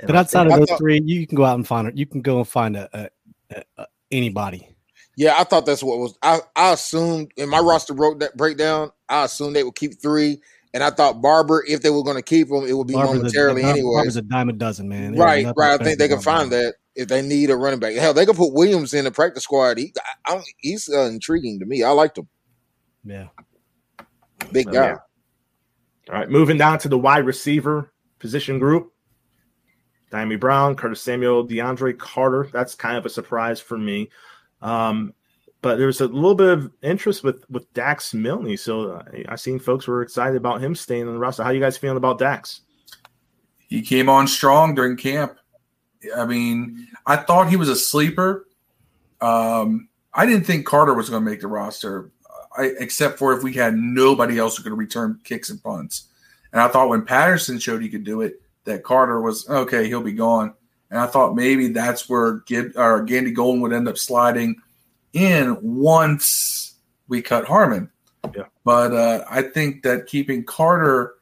But 0.00 0.16
outside 0.16 0.48
I 0.48 0.54
of 0.54 0.60
those 0.60 0.68
thought- 0.70 0.78
three, 0.78 1.00
you 1.04 1.26
can 1.26 1.36
go 1.36 1.44
out 1.44 1.56
and 1.56 1.66
find 1.66 1.86
it. 1.88 1.96
You 1.96 2.06
can 2.06 2.22
go 2.22 2.38
and 2.38 2.48
find 2.48 2.76
a, 2.76 2.88
a, 2.92 3.08
a, 3.56 3.62
a 3.82 3.86
anybody. 4.10 4.68
Yeah, 5.16 5.34
I 5.38 5.44
thought 5.44 5.66
that's 5.66 5.82
what 5.82 5.98
was. 5.98 6.16
I 6.22 6.40
I 6.56 6.72
assumed 6.72 7.32
in 7.36 7.48
my 7.48 7.60
roster 7.60 7.94
broke 7.94 8.20
that 8.20 8.36
breakdown. 8.36 8.90
I 9.08 9.24
assumed 9.24 9.54
they 9.54 9.62
would 9.62 9.76
keep 9.76 10.00
three, 10.02 10.40
and 10.72 10.82
I 10.82 10.90
thought 10.90 11.20
Barber, 11.22 11.62
if 11.68 11.82
they 11.82 11.90
were 11.90 12.02
going 12.02 12.16
to 12.16 12.22
keep 12.22 12.48
him, 12.50 12.64
it 12.64 12.72
would 12.72 12.88
be 12.88 12.94
Barber's 12.94 13.12
a- 13.12 13.16
momentarily 13.18 13.62
Barber's 13.62 13.78
anyways. 13.78 14.16
a 14.16 14.22
dime 14.22 14.48
a 14.48 14.52
dozen, 14.54 14.88
man. 14.88 15.12
There's 15.12 15.18
Right, 15.24 15.46
right. 15.56 15.78
I 15.80 15.84
think 15.84 15.98
they 16.00 16.08
can 16.08 16.20
find 16.20 16.50
Barber. 16.50 16.64
that 16.64 16.74
if 16.94 17.08
they 17.08 17.22
need 17.22 17.50
a 17.50 17.56
running 17.56 17.80
back. 17.80 17.94
Hell, 17.94 18.14
they 18.14 18.26
could 18.26 18.36
put 18.36 18.52
Williams 18.52 18.94
in 18.94 19.04
the 19.04 19.10
practice 19.10 19.44
squad. 19.44 19.78
He, 19.78 19.92
I, 20.26 20.34
I 20.34 20.42
he's 20.58 20.88
uh, 20.88 21.02
intriguing 21.02 21.58
to 21.60 21.66
me. 21.66 21.82
I 21.82 21.90
liked 21.90 22.18
him. 22.18 22.28
Yeah. 23.04 23.28
Big 24.52 24.66
guy. 24.66 24.86
yeah. 24.88 24.96
All 26.10 26.16
right, 26.16 26.28
moving 26.28 26.58
down 26.58 26.78
to 26.80 26.88
the 26.88 26.98
wide 26.98 27.24
receiver 27.24 27.92
position 28.18 28.58
group. 28.58 28.92
Dyami 30.12 30.38
Brown, 30.38 30.76
Curtis 30.76 31.02
Samuel, 31.02 31.46
DeAndre 31.48 31.98
Carter. 31.98 32.48
That's 32.52 32.74
kind 32.74 32.96
of 32.96 33.06
a 33.06 33.10
surprise 33.10 33.58
for 33.58 33.78
me. 33.78 34.10
Um, 34.62 35.14
but 35.62 35.76
there's 35.78 36.02
a 36.02 36.06
little 36.06 36.34
bit 36.34 36.50
of 36.50 36.70
interest 36.82 37.24
with 37.24 37.44
with 37.48 37.72
Dax 37.72 38.12
Milne. 38.12 38.56
So 38.56 38.92
uh, 38.92 39.02
I 39.28 39.36
seen 39.36 39.58
folks 39.58 39.86
were 39.86 40.02
excited 40.02 40.36
about 40.36 40.60
him 40.60 40.74
staying 40.74 41.08
on 41.08 41.14
the 41.14 41.18
roster. 41.18 41.42
How 41.42 41.50
you 41.50 41.60
guys 41.60 41.78
feeling 41.78 41.96
about 41.96 42.18
Dax? 42.18 42.60
he 43.74 43.82
came 43.82 44.08
on 44.08 44.28
strong 44.28 44.74
during 44.74 44.96
camp. 44.96 45.36
I 46.16 46.26
mean, 46.26 46.88
I 47.06 47.16
thought 47.16 47.48
he 47.48 47.56
was 47.56 47.68
a 47.68 47.76
sleeper. 47.76 48.46
Um, 49.20 49.88
I 50.12 50.26
didn't 50.26 50.44
think 50.44 50.66
Carter 50.66 50.94
was 50.94 51.10
going 51.10 51.24
to 51.24 51.30
make 51.30 51.40
the 51.40 51.48
roster, 51.48 52.10
I, 52.56 52.72
except 52.78 53.18
for 53.18 53.36
if 53.36 53.42
we 53.42 53.52
had 53.52 53.74
nobody 53.74 54.38
else 54.38 54.56
who 54.56 54.62
could 54.62 54.76
return 54.76 55.20
kicks 55.24 55.50
and 55.50 55.62
punts. 55.62 56.08
And 56.52 56.60
I 56.60 56.68
thought 56.68 56.88
when 56.88 57.04
Patterson 57.04 57.58
showed 57.58 57.82
he 57.82 57.88
could 57.88 58.04
do 58.04 58.20
it, 58.20 58.40
that 58.64 58.84
Carter 58.84 59.20
was 59.20 59.48
okay. 59.48 59.88
He'll 59.88 60.02
be 60.02 60.12
gone. 60.12 60.54
And 60.90 60.98
I 60.98 61.06
thought 61.06 61.34
maybe 61.34 61.68
that's 61.68 62.08
where 62.08 62.34
Gib 62.46 62.72
or 62.76 63.02
Gandy 63.02 63.32
Golden 63.32 63.60
would 63.62 63.72
end 63.72 63.88
up 63.88 63.98
sliding 63.98 64.56
in 65.12 65.58
once 65.60 66.76
we 67.08 67.22
cut 67.22 67.44
Harmon. 67.44 67.90
Yeah. 68.34 68.44
But 68.64 68.92
uh, 68.92 69.24
I 69.28 69.42
think 69.42 69.82
that 69.82 70.06
keeping 70.06 70.44
Carter 70.44 71.14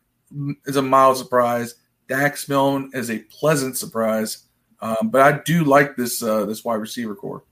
is 0.66 0.76
a 0.76 0.82
mild 0.82 1.16
surprise. 1.16 1.76
Dax 2.08 2.48
Milne 2.48 2.90
is 2.92 3.10
a 3.10 3.18
pleasant 3.18 3.76
surprise. 3.76 4.44
Um, 4.82 5.10
but 5.10 5.20
I 5.22 5.40
do 5.44 5.64
like 5.64 5.96
this 5.96 6.22
uh, 6.22 6.44
this 6.44 6.64
wide 6.64 6.74
receiver 6.74 7.14
core. 7.14 7.44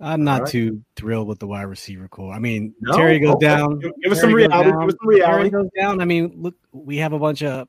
I'm 0.00 0.24
not 0.24 0.40
Alright. 0.40 0.52
too 0.52 0.82
thrilled 0.96 1.26
with 1.28 1.38
the 1.38 1.46
wide 1.46 1.62
receiver 1.62 2.06
core. 2.08 2.32
I 2.32 2.38
mean, 2.38 2.74
No? 2.80 2.96
Terry 2.96 3.18
goes 3.18 3.34
Okay. 3.36 3.46
down. 3.46 3.78
Give- 3.78 3.92
give 4.02 4.12
us 4.12 4.20
some 4.20 4.32
reality. 4.32 4.70
down, 4.70 4.80
Give 4.80 4.88
us 4.88 4.96
some 5.00 5.18
Terry 5.20 5.50
goes 5.50 5.68
down. 5.78 6.00
I 6.02 6.04
mean, 6.04 6.32
look, 6.36 6.54
we 6.72 6.96
have 6.98 7.12
a 7.14 7.18
bunch 7.18 7.42
of 7.42 7.68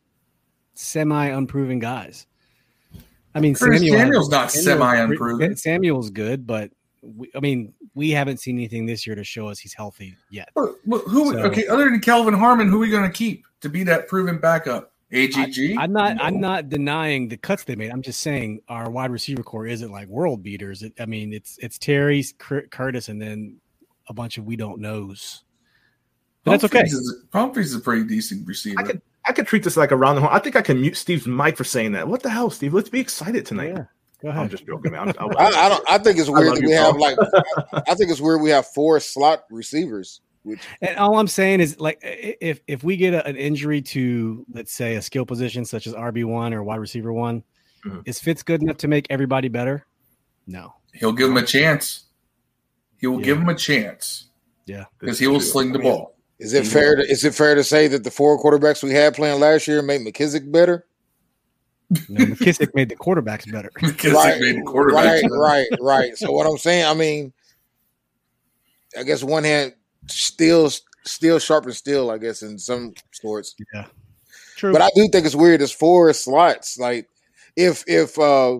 semi 0.73 1.27
unproven 1.27 1.79
guys. 1.79 2.27
I 3.35 3.39
mean, 3.39 3.53
Curtis 3.53 3.81
Samuel 3.81 3.97
Samuel's 3.99 4.29
not 4.29 4.51
semi-unproven. 4.51 5.55
Samuel's 5.57 6.09
good, 6.09 6.47
but 6.47 6.71
we, 7.03 7.29
I 7.35 7.39
mean, 7.39 7.71
we 7.93 8.09
haven't 8.09 8.37
seen 8.37 8.57
anything 8.57 8.85
this 8.87 9.05
year 9.05 9.15
to 9.15 9.23
show 9.23 9.47
us 9.47 9.59
he's 9.59 9.73
healthy 9.75 10.15
yet. 10.31 10.49
But, 10.55 10.71
but 10.87 11.01
who? 11.01 11.33
So- 11.33 11.39
okay, 11.43 11.67
other 11.67 11.85
than 11.85 11.99
Kelvin 11.99 12.33
Harmon, 12.33 12.67
who 12.67 12.77
are 12.77 12.79
we 12.79 12.89
going 12.89 13.03
to 13.09 13.15
keep 13.15 13.45
to 13.61 13.69
be 13.69 13.83
that 13.83 14.07
proven 14.07 14.37
backup? 14.39 14.91
AGG. 15.11 15.77
I'm 15.77 15.93
not. 15.93 16.17
No. 16.17 16.23
I'm 16.23 16.39
not 16.41 16.69
denying 16.69 17.29
the 17.29 17.37
cuts 17.37 17.63
they 17.63 17.75
made. 17.75 17.91
I'm 17.91 18.01
just 18.01 18.19
saying 18.19 18.61
our 18.67 18.89
wide 18.89 19.11
receiver 19.11 19.43
core 19.43 19.65
isn't 19.65 19.91
like 19.91 20.07
world 20.07 20.43
beaters. 20.43 20.83
It, 20.83 20.93
I 20.99 21.05
mean, 21.05 21.33
it's 21.33 21.57
it's 21.61 21.77
Terry, 21.77 22.23
Curtis, 22.37 23.07
and 23.07 23.21
then 23.21 23.57
a 24.09 24.13
bunch 24.13 24.37
of 24.37 24.45
we 24.45 24.55
don't 24.55 24.79
knows. 24.81 25.43
But 26.43 26.51
that's 26.51 26.63
okay. 26.65 26.79
Humphries 26.79 26.93
Is, 26.93 27.23
Humphries 27.33 27.67
is 27.67 27.75
a 27.75 27.79
pretty 27.79 28.03
decent 28.05 28.47
receiver. 28.47 28.79
I 28.79 28.83
could 28.83 29.01
I 29.25 29.31
could 29.31 29.47
treat 29.47 29.63
this 29.63 29.77
like 29.77 29.91
a 29.91 29.95
round 29.95 30.17
the 30.17 30.21
horn. 30.21 30.33
I 30.33 30.39
think 30.39 30.55
I 30.55 30.61
can 30.61 30.81
mute 30.81 30.97
Steve's 30.97 31.27
mic 31.27 31.55
for 31.55 31.63
saying 31.63 31.93
that. 31.93 32.07
What 32.07 32.23
the 32.23 32.29
hell, 32.29 32.49
Steve? 32.49 32.73
Let's 32.73 32.89
be 32.89 32.99
excited 32.99 33.45
tonight. 33.45 33.69
Yeah, 33.69 33.85
go 34.21 34.29
I'm 34.29 34.49
just 34.49 34.65
joking, 34.65 34.91
man. 34.91 35.13
I'm, 35.17 35.29
I, 35.37 35.45
I 35.45 35.69
don't. 35.69 35.83
I 35.89 35.97
think 35.99 36.19
it's 36.19 36.29
weird 36.29 36.47
love 36.47 36.55
that 36.55 36.61
you, 36.61 36.69
we 36.69 36.73
have 36.73 36.93
bro. 36.95 37.01
like. 37.01 37.17
I 37.87 37.95
think 37.95 38.11
it's 38.11 38.21
weird 38.21 38.41
we 38.41 38.49
have 38.49 38.65
four 38.67 38.99
slot 38.99 39.43
receivers. 39.49 40.21
Which 40.47 40.61
And 40.81 40.97
all 40.97 41.19
I'm 41.19 41.27
saying 41.27 41.59
is, 41.59 41.77
like, 41.79 41.99
if 42.01 42.61
if 42.67 42.83
we 42.83 42.95
get 42.95 43.13
a, 43.13 43.25
an 43.27 43.35
injury 43.35 43.81
to, 43.81 44.45
let's 44.53 44.71
say, 44.71 44.95
a 44.95 45.01
skill 45.01 45.25
position 45.25 45.65
such 45.65 45.87
as 45.87 45.93
RB 45.93 46.23
one 46.23 46.53
or 46.53 46.63
wide 46.63 46.79
receiver 46.79 47.11
one, 47.11 47.43
Mhm. 47.85 48.01
is 48.05 48.19
Fitz 48.19 48.43
good 48.43 48.61
enough 48.61 48.77
to 48.77 48.87
make 48.87 49.07
everybody 49.09 49.49
better? 49.49 49.85
No. 50.47 50.73
He'll 50.93 51.11
give 51.11 51.29
him 51.29 51.37
a 51.37 51.43
chance. 51.45 52.05
He 52.97 53.07
will 53.07 53.19
Yeah. 53.19 53.25
give 53.25 53.37
him 53.39 53.49
a 53.49 53.55
chance 53.55 54.29
Yeah. 54.65 54.85
because 54.99 55.19
he 55.19 55.27
will 55.27 55.41
sling 55.41 55.73
the 55.73 55.79
ball. 55.79 56.15
is 56.39 56.53
it 56.53 56.65
fair? 56.65 56.95
To, 56.95 57.01
is 57.01 57.23
it 57.25 57.33
fair 57.35 57.55
to 57.55 57.63
say 57.63 57.87
that 57.87 58.03
the 58.03 58.11
four 58.11 58.41
quarterbacks 58.41 58.81
we 58.83 58.91
had 58.91 59.13
playing 59.15 59.39
last 59.39 59.67
year 59.67 59.81
made 59.81 60.01
McKissic 60.01 60.51
better? 60.51 60.85
No, 62.09 62.25
McKissic 62.25 62.73
made 62.75 62.89
the 62.89 62.95
quarterbacks 62.95 63.51
better. 63.51 63.71
Because 63.81 64.13
right, 64.13 64.39
made 64.39 64.57
the 64.57 64.61
quarterback. 64.63 65.23
right, 65.23 65.23
right, 65.31 65.67
right. 65.81 66.17
So 66.17 66.31
what 66.31 66.45
I'm 66.47 66.57
saying, 66.57 66.85
I 66.85 66.93
mean, 66.93 67.33
I 68.97 69.03
guess 69.03 69.23
one 69.23 69.43
hand 69.43 69.73
still, 70.09 70.69
still 71.05 71.39
sharp 71.39 71.65
and 71.65 71.75
still. 71.75 72.11
I 72.11 72.17
guess 72.17 72.41
in 72.41 72.57
some 72.59 72.93
sorts, 73.11 73.55
Yeah. 73.73 73.85
True. 74.55 74.71
but 74.73 74.81
I 74.81 74.89
do 74.95 75.07
think 75.11 75.25
it's 75.25 75.35
weird. 75.35 75.61
It's 75.61 75.71
four 75.71 76.11
slots. 76.13 76.77
Like 76.77 77.07
if 77.55 77.83
if 77.87 78.17
uh 78.19 78.57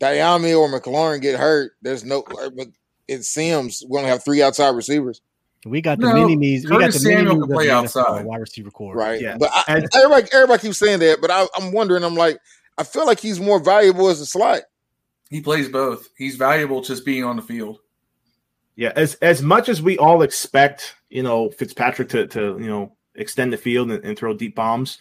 Dyami 0.00 0.56
or 0.58 0.68
McLaurin 0.68 1.20
get 1.20 1.38
hurt, 1.38 1.72
there's 1.82 2.04
no. 2.04 2.22
But 2.56 2.68
it 3.08 3.24
seems 3.24 3.82
we 3.88 3.98
only 3.98 4.10
have 4.10 4.22
three 4.24 4.42
outside 4.42 4.68
receivers, 4.76 5.20
we 5.66 5.80
got 5.80 5.98
the 5.98 6.06
No, 6.06 6.14
mini 6.14 6.36
knees. 6.36 6.64
We 6.64 6.70
got 6.78 6.92
the 6.92 7.00
mini 7.02 7.16
Samuel 7.16 7.34
knees 7.36 7.44
can 7.46 7.54
play 7.54 7.66
the 7.66 7.72
NFL 7.72 7.82
outside. 7.82 8.24
wide 8.26 8.40
receiver 8.40 8.70
core. 8.70 8.94
right? 8.94 9.20
Yeah. 9.20 9.36
But 9.38 9.50
I, 9.52 9.82
everybody, 9.96 10.28
everybody 10.32 10.60
keeps 10.62 10.78
saying 10.78 11.00
that, 11.00 11.18
but 11.20 11.30
I, 11.32 11.46
I'm 11.56 11.72
wondering. 11.72 12.04
I'm 12.04 12.14
like, 12.14 12.38
I 12.76 12.84
feel 12.84 13.06
like 13.06 13.18
he's 13.18 13.40
more 13.40 13.58
valuable 13.58 14.08
as 14.08 14.20
a 14.20 14.26
slot. 14.26 14.62
He 15.30 15.40
plays 15.40 15.68
both. 15.68 16.08
He's 16.16 16.36
valuable 16.36 16.80
just 16.80 17.04
being 17.04 17.24
on 17.24 17.34
the 17.36 17.42
field. 17.42 17.80
Yeah, 18.78 18.92
as 18.94 19.14
as 19.16 19.42
much 19.42 19.68
as 19.68 19.82
we 19.82 19.98
all 19.98 20.22
expect, 20.22 20.94
you 21.10 21.24
know, 21.24 21.50
Fitzpatrick 21.50 22.08
to 22.10 22.28
to 22.28 22.56
you 22.60 22.68
know 22.68 22.96
extend 23.16 23.52
the 23.52 23.56
field 23.56 23.90
and, 23.90 24.04
and 24.04 24.16
throw 24.16 24.32
deep 24.34 24.54
bombs, 24.54 24.98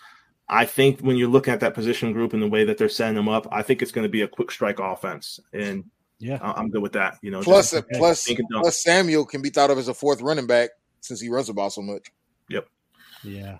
I 0.49 0.65
think 0.65 1.01
when 1.01 1.15
you're 1.15 1.29
looking 1.29 1.53
at 1.53 1.59
that 1.59 1.75
position 1.75 2.11
group 2.11 2.33
and 2.33 2.41
the 2.41 2.47
way 2.47 2.63
that 2.63 2.79
they're 2.79 2.89
setting 2.89 3.13
them 3.13 3.29
up, 3.29 3.47
I 3.51 3.61
think 3.61 3.83
it's 3.83 3.91
going 3.91 4.05
to 4.05 4.09
be 4.09 4.23
a 4.23 4.27
quick 4.27 4.49
strike 4.49 4.79
offense, 4.79 5.39
and 5.53 5.83
Yeah. 6.17 6.39
I- 6.41 6.53
I'm 6.53 6.71
good 6.71 6.81
with 6.81 6.93
that. 6.93 7.19
You 7.21 7.29
know, 7.29 7.41
Plus, 7.43 7.69
just- 7.69 7.83
plus, 7.93 8.23
Think 8.23 8.39
it 8.39 8.45
done. 8.51 8.63
plus, 8.63 8.81
Samuel 8.81 9.25
can 9.27 9.43
be 9.43 9.51
thought 9.51 9.69
of 9.69 9.77
as 9.77 9.87
a 9.89 9.93
fourth 9.93 10.21
running 10.21 10.47
back 10.47 10.71
since 11.01 11.21
he 11.21 11.29
runs 11.29 11.45
the 11.45 11.53
ball 11.53 11.69
so 11.69 11.83
much. 11.83 12.07
Yep. 12.49 12.67
Yeah. 13.23 13.57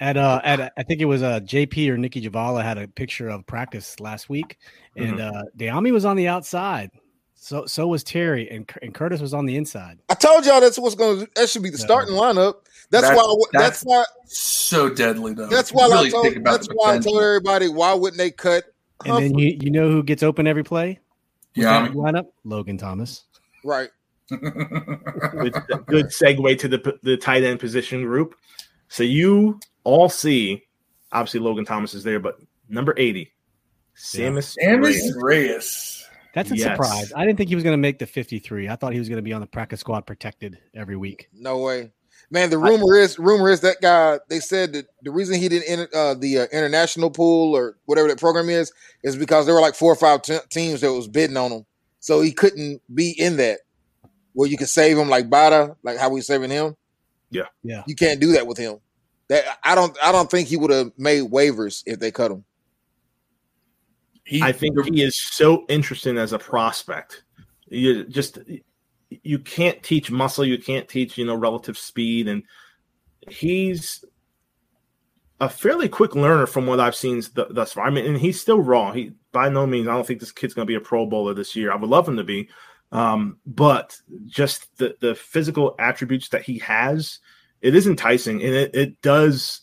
At 0.00 0.16
uh 0.16 0.40
at 0.42 0.72
I 0.76 0.82
think 0.82 1.00
it 1.00 1.04
was 1.04 1.22
uh 1.22 1.38
JP 1.40 1.88
or 1.90 1.96
Nicki 1.96 2.20
Jhabvala 2.22 2.64
had 2.64 2.78
a 2.78 2.88
picture 2.88 3.28
of 3.28 3.46
practice 3.46 4.00
last 4.00 4.28
week 4.28 4.58
and 4.96 5.18
Mm-hmm. 5.18 5.36
uh 5.36 5.42
Dyami 5.56 5.92
was 5.92 6.04
on 6.04 6.16
the 6.16 6.26
outside. 6.28 6.90
So 7.40 7.66
so 7.66 7.86
was 7.86 8.02
Terry 8.02 8.50
and 8.50 8.68
and 8.82 8.92
Curtis 8.92 9.20
was 9.20 9.32
on 9.32 9.46
the 9.46 9.56
inside. 9.56 9.98
I 10.08 10.14
told 10.14 10.44
y'all 10.44 10.60
that's 10.60 10.78
what's 10.78 10.94
going 10.96 11.20
to. 11.20 11.30
That 11.36 11.48
should 11.48 11.62
be 11.62 11.70
the 11.70 11.78
Yeah. 11.78 11.84
starting 11.84 12.14
lineup. 12.14 12.54
That's, 12.90 13.06
That's- 13.08 13.16
why. 13.16 13.44
That's, 13.52 13.62
that's- 13.62 13.82
why. 13.84 14.04
So 14.26 14.88
deadly 14.90 15.34
though. 15.34 15.46
That's 15.46 15.72
why 15.72 15.86
really 15.86 16.08
I 16.08 16.10
told. 16.10 16.44
That's 16.44 16.66
the 16.68 16.74
why 16.74 16.94
I 16.96 16.98
told 16.98 17.22
everybody 17.22 17.68
why 17.68 17.94
wouldn't 17.94 18.18
they 18.18 18.30
cut? 18.32 18.64
And 19.04 19.16
then 19.22 19.38
you 19.38 19.56
you 19.62 19.70
know 19.70 19.88
who 19.90 20.02
gets 20.02 20.22
open 20.24 20.46
every 20.48 20.64
play? 20.64 20.98
with 21.56 21.64
Yeah, 21.64 21.78
I 21.78 21.82
that 21.82 21.92
lineup? 21.92 22.26
Logan 22.44 22.76
Thomas. 22.76 23.24
right. 23.64 23.90
good, 24.28 25.54
good 25.86 26.06
segue 26.08 26.58
to 26.58 26.68
the 26.68 26.98
the 27.02 27.16
tight 27.16 27.44
end 27.44 27.60
position 27.60 28.02
group. 28.04 28.34
So 28.88 29.02
you 29.02 29.58
all 29.84 30.08
see, 30.10 30.64
obviously 31.12 31.40
Logan 31.40 31.64
Thomas 31.64 31.94
is 31.94 32.02
there, 32.04 32.20
but 32.20 32.38
number 32.68 32.92
eighty, 32.98 33.32
Sammis. 33.96 34.56
Sammis 34.62 34.82
Reyes. 34.82 35.14
Reyes. 35.16 35.97
That's 36.38 36.52
a 36.52 36.56
Yes. 36.56 36.68
surprise. 36.76 37.12
I 37.16 37.24
didn't 37.24 37.36
think 37.36 37.48
he 37.48 37.56
was 37.56 37.64
going 37.64 37.72
to 37.72 37.80
make 37.80 37.98
the 37.98 38.06
53. 38.06 38.68
I 38.68 38.76
thought 38.76 38.92
he 38.92 39.00
was 39.00 39.08
going 39.08 39.16
to 39.16 39.22
be 39.22 39.32
on 39.32 39.40
the 39.40 39.46
practice 39.48 39.80
squad 39.80 40.02
protected 40.06 40.56
every 40.72 40.96
week. 40.96 41.28
No 41.32 41.58
way, 41.58 41.90
man. 42.30 42.48
The 42.50 42.58
rumor 42.58 42.94
is 42.96 43.18
rumor 43.18 43.50
is 43.50 43.60
that 43.62 43.80
guy. 43.82 44.20
They 44.28 44.38
said 44.38 44.72
that 44.74 44.86
the 45.02 45.10
reason 45.10 45.40
he 45.40 45.48
didn't 45.48 45.68
enter 45.68 45.88
uh, 45.92 46.14
the 46.14 46.38
uh, 46.38 46.46
international 46.52 47.10
pool 47.10 47.56
or 47.56 47.76
whatever 47.86 48.06
that 48.06 48.20
program 48.20 48.48
is 48.50 48.72
is 49.02 49.16
because 49.16 49.46
there 49.46 49.54
were 49.56 49.60
like 49.60 49.74
four 49.74 49.92
or 49.92 49.96
five 49.96 50.22
te- 50.22 50.38
teams 50.48 50.80
that 50.82 50.92
was 50.92 51.08
bidding 51.08 51.36
on 51.36 51.50
him, 51.50 51.66
so 51.98 52.20
he 52.20 52.30
couldn't 52.30 52.82
be 52.94 53.10
in 53.18 53.36
that. 53.38 53.58
Where 54.34 54.48
you 54.48 54.56
could 54.56 54.68
save 54.68 54.96
him 54.96 55.08
like 55.08 55.28
Bada, 55.28 55.74
like 55.82 55.98
how 55.98 56.10
we 56.10 56.20
saving 56.20 56.50
him. 56.50 56.76
Yeah, 57.32 57.46
yeah. 57.64 57.82
You 57.88 57.96
can't 57.96 58.20
do 58.20 58.30
that 58.34 58.46
with 58.46 58.58
him. 58.58 58.76
That 59.28 59.44
I 59.64 59.74
don't. 59.74 59.96
I 60.04 60.12
don't 60.12 60.30
think 60.30 60.46
he 60.46 60.56
would 60.56 60.70
have 60.70 60.92
made 60.96 61.24
waivers 61.24 61.82
if 61.84 61.98
they 61.98 62.12
cut 62.12 62.30
him. 62.30 62.44
He, 64.28 64.42
I 64.42 64.52
think 64.52 64.76
he 64.84 65.02
is 65.02 65.16
so 65.16 65.64
interesting 65.70 66.18
as 66.18 66.34
a 66.34 66.38
prospect. 66.38 67.22
You 67.68 68.04
just 68.04 68.38
you 69.08 69.38
can't 69.38 69.82
teach 69.82 70.10
muscle, 70.10 70.44
you 70.44 70.58
can't 70.58 70.86
teach 70.86 71.16
you 71.16 71.24
know 71.24 71.34
relative 71.34 71.78
speed, 71.78 72.28
and 72.28 72.42
he's 73.30 74.04
a 75.40 75.48
fairly 75.48 75.88
quick 75.88 76.14
learner 76.14 76.46
from 76.46 76.66
what 76.66 76.78
I've 76.78 76.94
seen 76.94 77.22
th- 77.22 77.48
thus 77.50 77.72
far. 77.72 77.86
I 77.86 77.90
mean, 77.90 78.04
and 78.04 78.18
he's 78.18 78.38
still 78.38 78.60
raw. 78.60 78.92
He 78.92 79.12
by 79.32 79.48
no 79.48 79.66
means 79.66 79.88
I 79.88 79.94
don't 79.94 80.06
think 80.06 80.20
this 80.20 80.30
kid's 80.30 80.52
going 80.52 80.66
to 80.66 80.70
be 80.70 80.74
a 80.74 80.80
Pro 80.80 81.06
Bowler 81.06 81.32
this 81.32 81.56
year. 81.56 81.72
I 81.72 81.76
would 81.76 81.88
love 81.88 82.06
him 82.06 82.18
to 82.18 82.24
be, 82.24 82.50
um, 82.92 83.38
but 83.46 83.96
just 84.26 84.76
the 84.76 84.94
the 85.00 85.14
physical 85.14 85.74
attributes 85.78 86.28
that 86.28 86.42
he 86.42 86.58
has, 86.58 87.20
it 87.62 87.74
is 87.74 87.86
enticing, 87.86 88.42
and 88.42 88.54
it, 88.54 88.74
it 88.74 89.00
does 89.00 89.62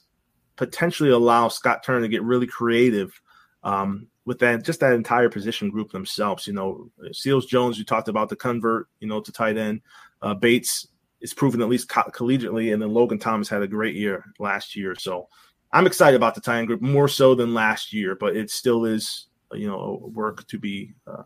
potentially 0.55 1.11
allow 1.11 1.49
Scott 1.49 1.83
Turner 1.83 2.01
to 2.01 2.07
get 2.07 2.23
really 2.23 2.47
creative 2.47 3.21
um, 3.63 4.07
with 4.25 4.39
that 4.39 4.63
just 4.63 4.79
that 4.79 4.93
entire 4.93 5.29
position 5.29 5.69
group 5.69 5.91
themselves. 5.91 6.47
You 6.47 6.53
know, 6.53 6.89
Seals 7.11 7.45
Jones, 7.45 7.77
you 7.77 7.85
talked 7.85 8.07
about 8.07 8.29
the 8.29 8.35
convert, 8.35 8.87
you 8.99 9.07
know, 9.07 9.21
to 9.21 9.31
tight 9.31 9.57
end. 9.57 9.81
Uh, 10.21 10.33
Bates 10.33 10.87
is 11.21 11.33
proven 11.33 11.61
at 11.61 11.69
least 11.69 11.89
co- 11.89 12.09
collegiately, 12.11 12.73
and 12.73 12.81
then 12.81 12.93
Logan 12.93 13.19
Thomas 13.19 13.49
had 13.49 13.61
a 13.61 13.67
great 13.67 13.95
year 13.95 14.25
last 14.39 14.75
year. 14.75 14.95
So 14.95 15.27
I'm 15.71 15.87
excited 15.87 16.15
about 16.15 16.35
the 16.35 16.41
tight 16.41 16.59
end 16.59 16.67
group 16.67 16.81
more 16.81 17.07
so 17.07 17.35
than 17.35 17.53
last 17.53 17.93
year, 17.93 18.15
but 18.15 18.35
it 18.35 18.49
still 18.49 18.85
is, 18.85 19.27
you 19.53 19.67
know, 19.67 20.11
work 20.13 20.45
to 20.47 20.57
be. 20.59 20.93
Uh, 21.05 21.23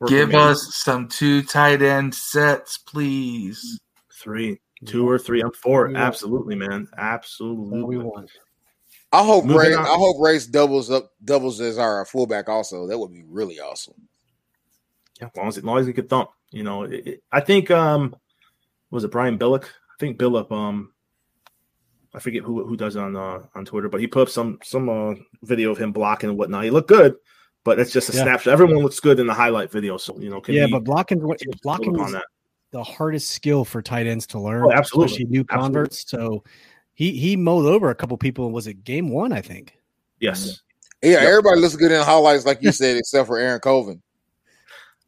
work 0.00 0.10
give 0.10 0.28
remaining. 0.28 0.48
us 0.48 0.74
some 0.74 1.08
two 1.08 1.42
tight 1.42 1.82
end 1.82 2.14
sets, 2.14 2.78
please. 2.78 3.80
three, 4.12 4.60
two 4.84 5.08
or 5.08 5.18
three. 5.18 5.42
I'm 5.42 5.52
for 5.52 5.88
it. 5.88 5.96
Absolutely, 5.96 6.54
man. 6.56 6.88
Absolutely. 6.96 7.82
we 7.82 7.98
won. 7.98 8.26
I 9.12 9.22
hope 9.24 9.44
Moving 9.44 9.58
Ray. 9.70 9.74
on. 9.74 9.84
I 9.84 9.94
hope 9.94 10.16
Race 10.20 10.46
doubles 10.46 10.90
up, 10.90 11.10
doubles 11.24 11.60
as 11.60 11.76
our 11.78 12.04
fullback. 12.06 12.48
Also, 12.48 12.86
that 12.86 12.98
would 12.98 13.12
be 13.12 13.24
really 13.28 13.60
awesome. 13.60 13.94
Yeah, 15.20 15.26
as 15.28 15.36
long 15.36 15.48
as, 15.48 15.58
as 15.58 15.64
long 15.64 15.78
as 15.78 15.86
he 15.86 15.92
could 15.92 16.08
thump, 16.08 16.30
you 16.50 16.62
know. 16.62 16.84
It, 16.84 17.06
it- 17.06 17.22
I 17.30 17.40
think 17.40 17.70
um 17.70 18.16
was 18.90 19.04
it 19.04 19.10
Brian 19.10 19.38
Billick? 19.38 19.64
I 19.64 19.94
think 20.00 20.18
Billup. 20.18 20.50
Um, 20.50 20.92
I 22.14 22.18
forget 22.18 22.42
who 22.42 22.66
who 22.66 22.76
does 22.76 22.96
it 22.96 23.00
on 23.00 23.16
uh, 23.16 23.42
on 23.54 23.64
Twitter, 23.64 23.88
but 23.88 24.00
he 24.00 24.06
put 24.06 24.22
up 24.22 24.28
some 24.28 24.58
some 24.62 24.88
uh, 24.88 25.14
video 25.42 25.70
of 25.70 25.78
him 25.78 25.92
blocking 25.92 26.30
and 26.30 26.38
whatnot. 26.38 26.64
He 26.64 26.70
looked 26.70 26.88
good, 26.88 27.14
but 27.64 27.78
it's 27.78 27.92
just 27.92 28.08
a 28.10 28.16
Yeah. 28.16 28.22
snapshot. 28.24 28.52
Everyone 28.52 28.82
looks 28.82 29.00
good 29.00 29.20
in 29.20 29.26
the 29.26 29.34
highlight 29.34 29.70
video, 29.70 29.96
so 29.98 30.18
you 30.18 30.30
know. 30.30 30.40
Can 30.40 30.54
Yeah, 30.54 30.66
he 30.66 30.72
but 30.72 30.84
blocking 30.84 31.18
build 31.20 31.38
blocking 31.62 31.94
upon 31.94 32.06
is 32.08 32.12
that? 32.12 32.24
the 32.70 32.82
hardest 32.82 33.30
skill 33.30 33.64
for 33.66 33.82
tight 33.82 34.06
ends 34.06 34.26
to 34.28 34.38
learn, 34.40 34.64
Oh, 34.64 34.72
absolutely. 34.72 35.06
especially 35.12 35.30
new 35.30 35.44
converts. 35.44 36.04
So 36.10 36.42
he 37.02 37.12
he 37.18 37.36
mowed 37.36 37.66
over 37.66 37.90
a 37.90 37.94
couple 37.96 38.16
people. 38.16 38.44
And 38.44 38.54
was 38.54 38.66
it 38.68 38.84
game 38.84 39.08
one? 39.10 39.32
I 39.32 39.40
think. 39.40 39.74
Yes. 40.20 40.60
Yeah, 41.02 41.10
Yep. 41.14 41.22
everybody 41.22 41.60
looks 41.60 41.74
good 41.74 41.90
in 41.90 42.00
highlights, 42.00 42.46
like 42.46 42.62
you 42.62 42.70
said, 42.70 42.96
except 42.96 43.26
for 43.26 43.36
Aaron 43.38 43.58
Colvin. 43.58 44.00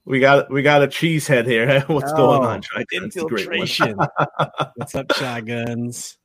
We 0.05 0.19
got 0.19 0.51
we 0.51 0.63
got 0.63 0.83
a 0.83 0.89
cheese 0.89 1.29
head 1.29 1.47
here. 1.47 1.81
What's 1.87 2.13
going 2.13 2.43
on? 2.43 2.63
Oh, 2.75 2.79
I 2.81 2.85
didn't 2.91 3.15
great 3.15 3.49
one. 3.49 3.61
Infiltration. 3.63 3.97
What's 4.75 4.95
up, 4.97 5.13
shotguns? 5.15 6.19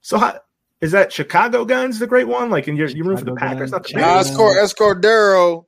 So 0.00 0.16
how, 0.18 0.38
is 0.80 0.92
that 0.92 1.12
Chicago 1.12 1.64
Guns 1.66 1.98
the 1.98 2.06
great 2.06 2.26
one? 2.28 2.48
Like, 2.50 2.66
in 2.66 2.76
your 2.76 2.88
you 2.88 3.04
room 3.04 3.18
for 3.18 3.24
the 3.26 3.34
Packers, 3.34 3.72
not 3.72 3.86
the 3.86 3.92
Guns. 3.92 4.02
Nah, 4.02 4.14
Bears? 4.14 4.26
it's 4.28 4.36
Cor- 4.36 4.56
it's 4.58 4.72
Cordero. 4.74 5.64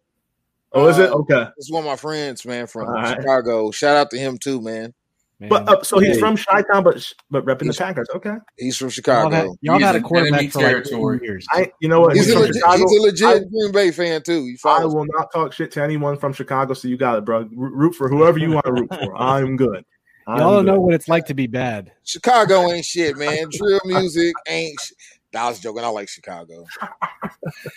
Oh, 0.72 0.88
is 0.88 0.98
it 0.98 1.10
Uh, 1.10 1.16
okay? 1.18 1.46
It's 1.58 1.70
one 1.70 1.84
of 1.84 1.86
my 1.90 1.96
friends, 1.96 2.44
man, 2.46 2.66
from 2.66 2.88
All 2.88 2.94
right. 2.94 3.16
Chicago. 3.16 3.70
Shout 3.70 3.96
out 3.96 4.10
to 4.10 4.18
him 4.18 4.38
too, 4.38 4.60
man. 4.62 4.92
Man. 5.38 5.50
But 5.50 5.68
uh, 5.68 5.82
so 5.82 5.98
he's 5.98 6.14
Hey, 6.16 6.20
from 6.20 6.36
Chi 6.38 6.62
Town, 6.62 6.82
but 6.82 7.12
but 7.30 7.44
repping 7.44 7.66
the 7.70 7.74
Packers. 7.76 8.08
Okay, 8.14 8.36
He's 8.56 8.76
from 8.78 8.86
y'all 8.86 8.90
Chicago. 8.90 9.30
had, 9.30 9.46
y'all 9.60 9.78
had 9.78 9.94
a 9.96 10.00
quarterback 10.00 10.50
for 10.50 10.60
like 10.60 10.66
territory. 10.68 11.18
two 11.18 11.24
years. 11.26 11.46
I 11.52 11.70
you 11.80 11.88
know 11.90 12.00
what? 12.00 12.16
He's, 12.16 12.24
He's, 12.26 12.34
a 12.34 12.38
legit, 12.38 12.54
he's 12.56 12.98
a 12.98 13.02
legit 13.02 13.26
I- 13.28 13.38
Green 13.40 13.72
Bay 13.72 13.90
fan 13.90 14.22
too. 14.22 14.44
He 14.46 14.52
I 14.54 14.56
follows. 14.62 14.94
will 14.94 15.04
not 15.10 15.30
talk 15.32 15.52
shit 15.52 15.70
to 15.72 15.82
anyone 15.82 16.16
from 16.16 16.32
Chicago, 16.32 16.72
so 16.72 16.88
you 16.88 16.96
got 16.96 17.18
it, 17.18 17.26
bro. 17.26 17.40
R- 17.40 17.48
Root 17.50 17.94
for 17.94 18.08
whoever 18.08 18.38
you 18.38 18.50
want 18.52 18.64
to 18.64 18.72
root 18.72 18.88
for. 18.94 19.14
I'm 19.20 19.56
good. 19.56 19.84
I'm 20.26 20.38
Y'all 20.38 20.56
good. 20.62 20.66
know 20.72 20.80
what 20.80 20.94
it's 20.94 21.06
like 21.08 21.26
to 21.26 21.34
be 21.34 21.46
bad. 21.46 21.92
Chicago 22.04 22.72
ain't 22.72 22.86
shit, 22.86 23.18
man. 23.18 23.48
Drill 23.50 23.80
music 23.84 24.34
ain't. 24.48 24.80
Sh- 24.80 24.92
I 25.36 25.48
was 25.50 25.60
joking. 25.60 25.84
I 25.84 25.88
like 25.88 26.08
Chicago. 26.08 26.64
I 26.80 26.88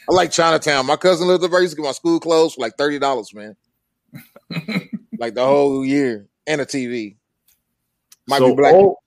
like 0.07 0.31
Chinatown. 0.31 0.85
My 0.85 0.95
cousin 0.95 1.27
lived 1.27 1.43
up 1.43 1.51
there. 1.51 1.59
I 1.59 1.63
used 1.63 1.75
to 1.75 1.81
get 1.81 1.85
my 1.85 1.91
school 1.91 2.21
clothes 2.21 2.53
for 2.53 2.61
like 2.61 2.77
thirty 2.77 2.99
dollars, 2.99 3.33
man. 3.33 3.57
like 5.19 5.33
the 5.35 5.45
whole 5.45 5.85
year 5.85 6.27
and 6.47 6.61
a 6.61 6.65
TV. 6.65 7.17
Might 8.29 8.37
so 8.39 8.49
be 8.49 8.55
black. 8.55 8.73
all- 8.73 9.03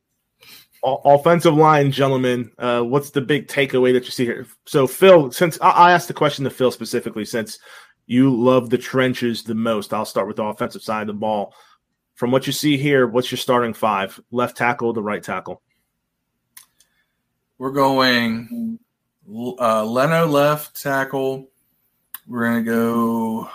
all- 0.83 1.03
offensive 1.05 1.55
line, 1.55 1.93
gentlemen. 1.93 2.51
Uh, 2.59 2.83
what's 2.83 3.11
the 3.11 3.21
big 3.21 3.47
takeaway 3.47 3.93
that 3.93 4.05
you 4.05 4.11
see 4.11 4.25
here? 4.25 4.47
So 4.67 4.87
Phil, 4.87 5.31
since 5.31 5.59
I, 5.61 5.71
I 5.71 5.93
asked 5.93 6.09
the 6.09 6.15
question 6.15 6.45
to 6.45 6.51
Phil 6.51 6.71
specifically, 6.71 7.25
since 7.25 7.59
you 8.07 8.35
love 8.35 8.69
the 8.69 8.79
trenches 8.79 9.43
the 9.45 9.55
most, 9.55 9.95
I'll 9.95 10.05
start 10.05 10.27
with 10.27 10.37
the 10.37 10.45
offensive 10.45 10.83
side 10.83 11.03
of 11.03 11.07
the 11.07 11.13
ball. 11.15 11.55
From 12.15 12.31
what 12.31 12.47
you 12.47 12.53
see 12.53 12.77
here, 12.77 13.07
what's 13.07 13.31
your 13.31 13.39
starting 13.39 13.73
five? 13.75 14.21
Left 14.31 14.57
tackle, 14.57 14.93
the 14.93 15.03
right 15.03 15.23
tackle. 15.23 15.63
We're 17.59 17.71
going 17.71 18.79
uh, 19.29 19.85
Leno 19.85 20.27
left 20.27 20.81
tackle. 20.83 21.49
We're 22.27 22.45
gonna 22.45 22.63
go. 22.63 23.49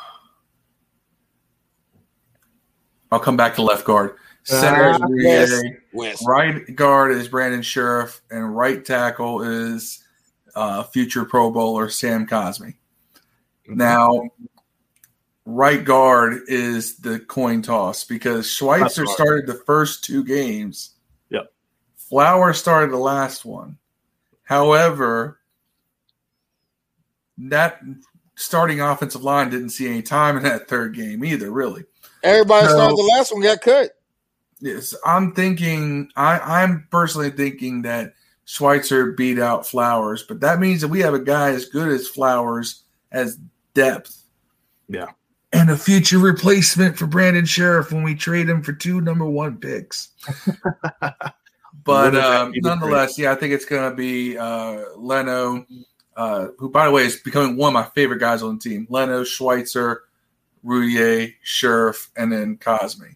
I'll 3.12 3.19
come 3.19 3.38
back 3.38 3.55
to 3.55 3.62
left 3.63 3.86
guard. 3.86 4.15
Center 4.47 4.91
is 4.91 4.97
Ah, 5.01 5.07
yes. 5.09 5.63
West. 5.93 6.23
Right 6.25 6.73
guard 6.75 7.11
is 7.11 7.27
Brandon 7.27 7.61
Scherff, 7.61 8.21
and 8.31 8.55
right 8.55 8.83
tackle 8.83 9.41
is 9.43 10.03
uh, 10.55 10.83
future 10.83 11.25
Pro 11.25 11.51
Bowler 11.51 11.89
Sam 11.89 12.25
Cosmi. 12.25 12.75
Now, 13.67 14.29
right 15.45 15.83
guard 15.83 16.43
is 16.47 16.95
the 16.97 17.19
coin 17.19 17.61
toss 17.61 18.05
because 18.05 18.49
Schweitzer 18.49 19.05
started 19.05 19.47
the 19.47 19.61
first 19.65 20.05
two 20.05 20.23
games. 20.23 20.91
Yep. 21.29 21.51
Flower 21.97 22.53
started 22.53 22.91
the 22.91 22.97
last 22.97 23.43
one. 23.43 23.77
However, 24.43 25.39
that 27.37 27.81
starting 28.35 28.79
offensive 28.79 29.23
line 29.23 29.49
didn't 29.49 29.71
see 29.71 29.87
any 29.89 30.01
time 30.01 30.37
in 30.37 30.43
that 30.43 30.69
third 30.69 30.95
game 30.95 31.25
either, 31.25 31.51
really. 31.51 31.83
Everybody 32.23 32.67
No. 32.67 32.73
started 32.73 32.97
the 32.97 33.11
last 33.17 33.33
one 33.33 33.41
got 33.43 33.59
cut. 33.61 33.91
Yes, 34.59 34.95
I'm 35.05 35.33
thinking. 35.33 36.09
I, 36.15 36.39
I'm 36.39 36.87
personally 36.89 37.29
thinking 37.29 37.83
that 37.83 38.13
Schweitzer 38.45 39.11
beat 39.11 39.39
out 39.39 39.67
Flowers, 39.67 40.23
but 40.23 40.39
that 40.39 40.59
means 40.59 40.81
that 40.81 40.87
we 40.87 40.99
have 41.01 41.13
a 41.13 41.19
guy 41.19 41.49
as 41.49 41.65
good 41.65 41.89
as 41.89 42.07
Flowers 42.07 42.83
as 43.11 43.37
depth. 43.73 44.23
Yeah. 44.89 45.07
and 45.53 45.69
a 45.69 45.77
future 45.77 46.19
replacement 46.19 46.97
for 46.97 47.07
Brandon 47.07 47.45
Scherff 47.45 47.91
when 47.91 48.03
we 48.03 48.15
trade 48.15 48.49
him 48.49 48.62
for 48.63 48.73
two 48.73 49.01
number 49.01 49.25
one 49.25 49.58
picks. 49.58 50.10
but 51.84 52.15
um, 52.15 52.53
nonetheless, 52.58 53.17
yeah, 53.17 53.32
I 53.32 53.36
think 53.36 53.53
it's 53.53 53.65
going 53.65 53.89
to 53.89 53.95
be 53.95 54.38
uh, 54.38 54.84
Leno, 54.95 55.65
uh, 56.15 56.47
who, 56.58 56.69
by 56.69 56.86
the 56.86 56.91
way, 56.91 57.05
is 57.05 57.17
becoming 57.17 57.58
one 57.58 57.69
of 57.69 57.73
my 57.73 57.89
favorite 57.95 58.19
guys 58.19 58.41
on 58.41 58.55
the 58.55 58.62
team. 58.62 58.88
Leno, 58.89 59.23
Schweitzer, 59.23 60.03
Roullier, 60.65 61.34
Scherff, 61.45 62.10
and 62.15 62.32
then 62.32 62.58
Cosmi. 62.58 63.15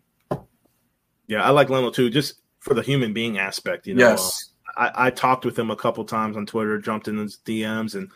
Yeah, 1.31 1.43
I 1.43 1.51
like 1.51 1.69
Leno 1.69 1.89
too, 1.91 2.09
just 2.09 2.41
for 2.59 2.73
the 2.73 2.81
human 2.81 3.13
being 3.13 3.37
aspect. 3.37 3.87
You 3.87 3.93
know, 3.93 4.09
yes. 4.09 4.49
I, 4.75 4.91
I 5.07 5.09
talked 5.11 5.45
with 5.45 5.57
him 5.57 5.71
a 5.71 5.77
couple 5.77 6.03
times 6.03 6.35
on 6.35 6.45
Twitter, 6.45 6.77
jumped 6.77 7.07
in 7.07 7.17
his 7.17 7.37
DMs, 7.45 7.95
and 7.95 8.11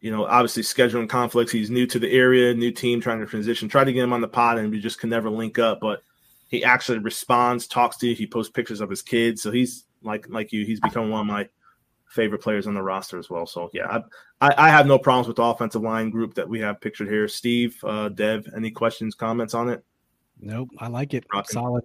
you 0.00 0.12
know, 0.12 0.24
obviously 0.24 0.62
scheduling 0.62 1.08
conflicts. 1.08 1.50
He's 1.50 1.68
new 1.68 1.84
to 1.88 1.98
the 1.98 2.12
area, 2.12 2.54
new 2.54 2.70
team, 2.70 3.00
trying 3.00 3.18
to 3.18 3.26
transition. 3.26 3.68
Tried 3.68 3.84
to 3.84 3.92
get 3.92 4.04
him 4.04 4.12
on 4.12 4.20
the 4.20 4.28
pod, 4.28 4.58
and 4.58 4.70
we 4.70 4.78
just 4.78 5.00
can 5.00 5.10
never 5.10 5.28
link 5.28 5.58
up. 5.58 5.80
But 5.80 6.04
he 6.46 6.62
actually 6.62 6.98
responds, 6.98 7.66
talks 7.66 7.96
to 7.96 8.06
you. 8.06 8.14
He 8.14 8.24
posts 8.24 8.52
pictures 8.52 8.80
of 8.80 8.88
his 8.88 9.02
kids, 9.02 9.42
so 9.42 9.50
he's 9.50 9.86
like 10.04 10.26
like 10.28 10.52
you. 10.52 10.64
He's 10.64 10.78
become 10.78 11.10
one 11.10 11.22
of 11.22 11.26
my 11.26 11.48
favorite 12.06 12.40
players 12.40 12.68
on 12.68 12.74
the 12.74 12.82
roster 12.84 13.18
as 13.18 13.28
well. 13.28 13.46
So 13.46 13.68
yeah, 13.72 13.88
I 14.40 14.48
I, 14.48 14.66
I 14.66 14.68
have 14.68 14.86
no 14.86 14.96
problems 14.96 15.26
with 15.26 15.38
the 15.38 15.42
offensive 15.42 15.82
line 15.82 16.10
group 16.10 16.34
that 16.34 16.48
we 16.48 16.60
have 16.60 16.80
pictured 16.80 17.08
here. 17.08 17.26
Steve, 17.26 17.76
uh, 17.82 18.10
Dev, 18.10 18.46
any 18.56 18.70
questions, 18.70 19.16
comments 19.16 19.54
on 19.54 19.68
it? 19.70 19.84
Nope, 20.40 20.70
I 20.78 20.86
like 20.86 21.14
it. 21.14 21.26
Rocking. 21.34 21.52
Solid. 21.52 21.84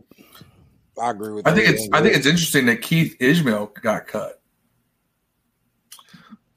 I 1.01 1.11
agree 1.11 1.31
with. 1.33 1.47
I 1.47 1.53
think 1.53 1.67
everything, 1.67 1.85
it's 1.87 1.93
I 1.93 2.01
think 2.01 2.15
it's 2.15 2.25
interesting 2.25 2.65
that 2.67 2.81
Keith 2.81 3.15
Ismael 3.19 3.67
got 3.81 4.07
cut 4.07 4.41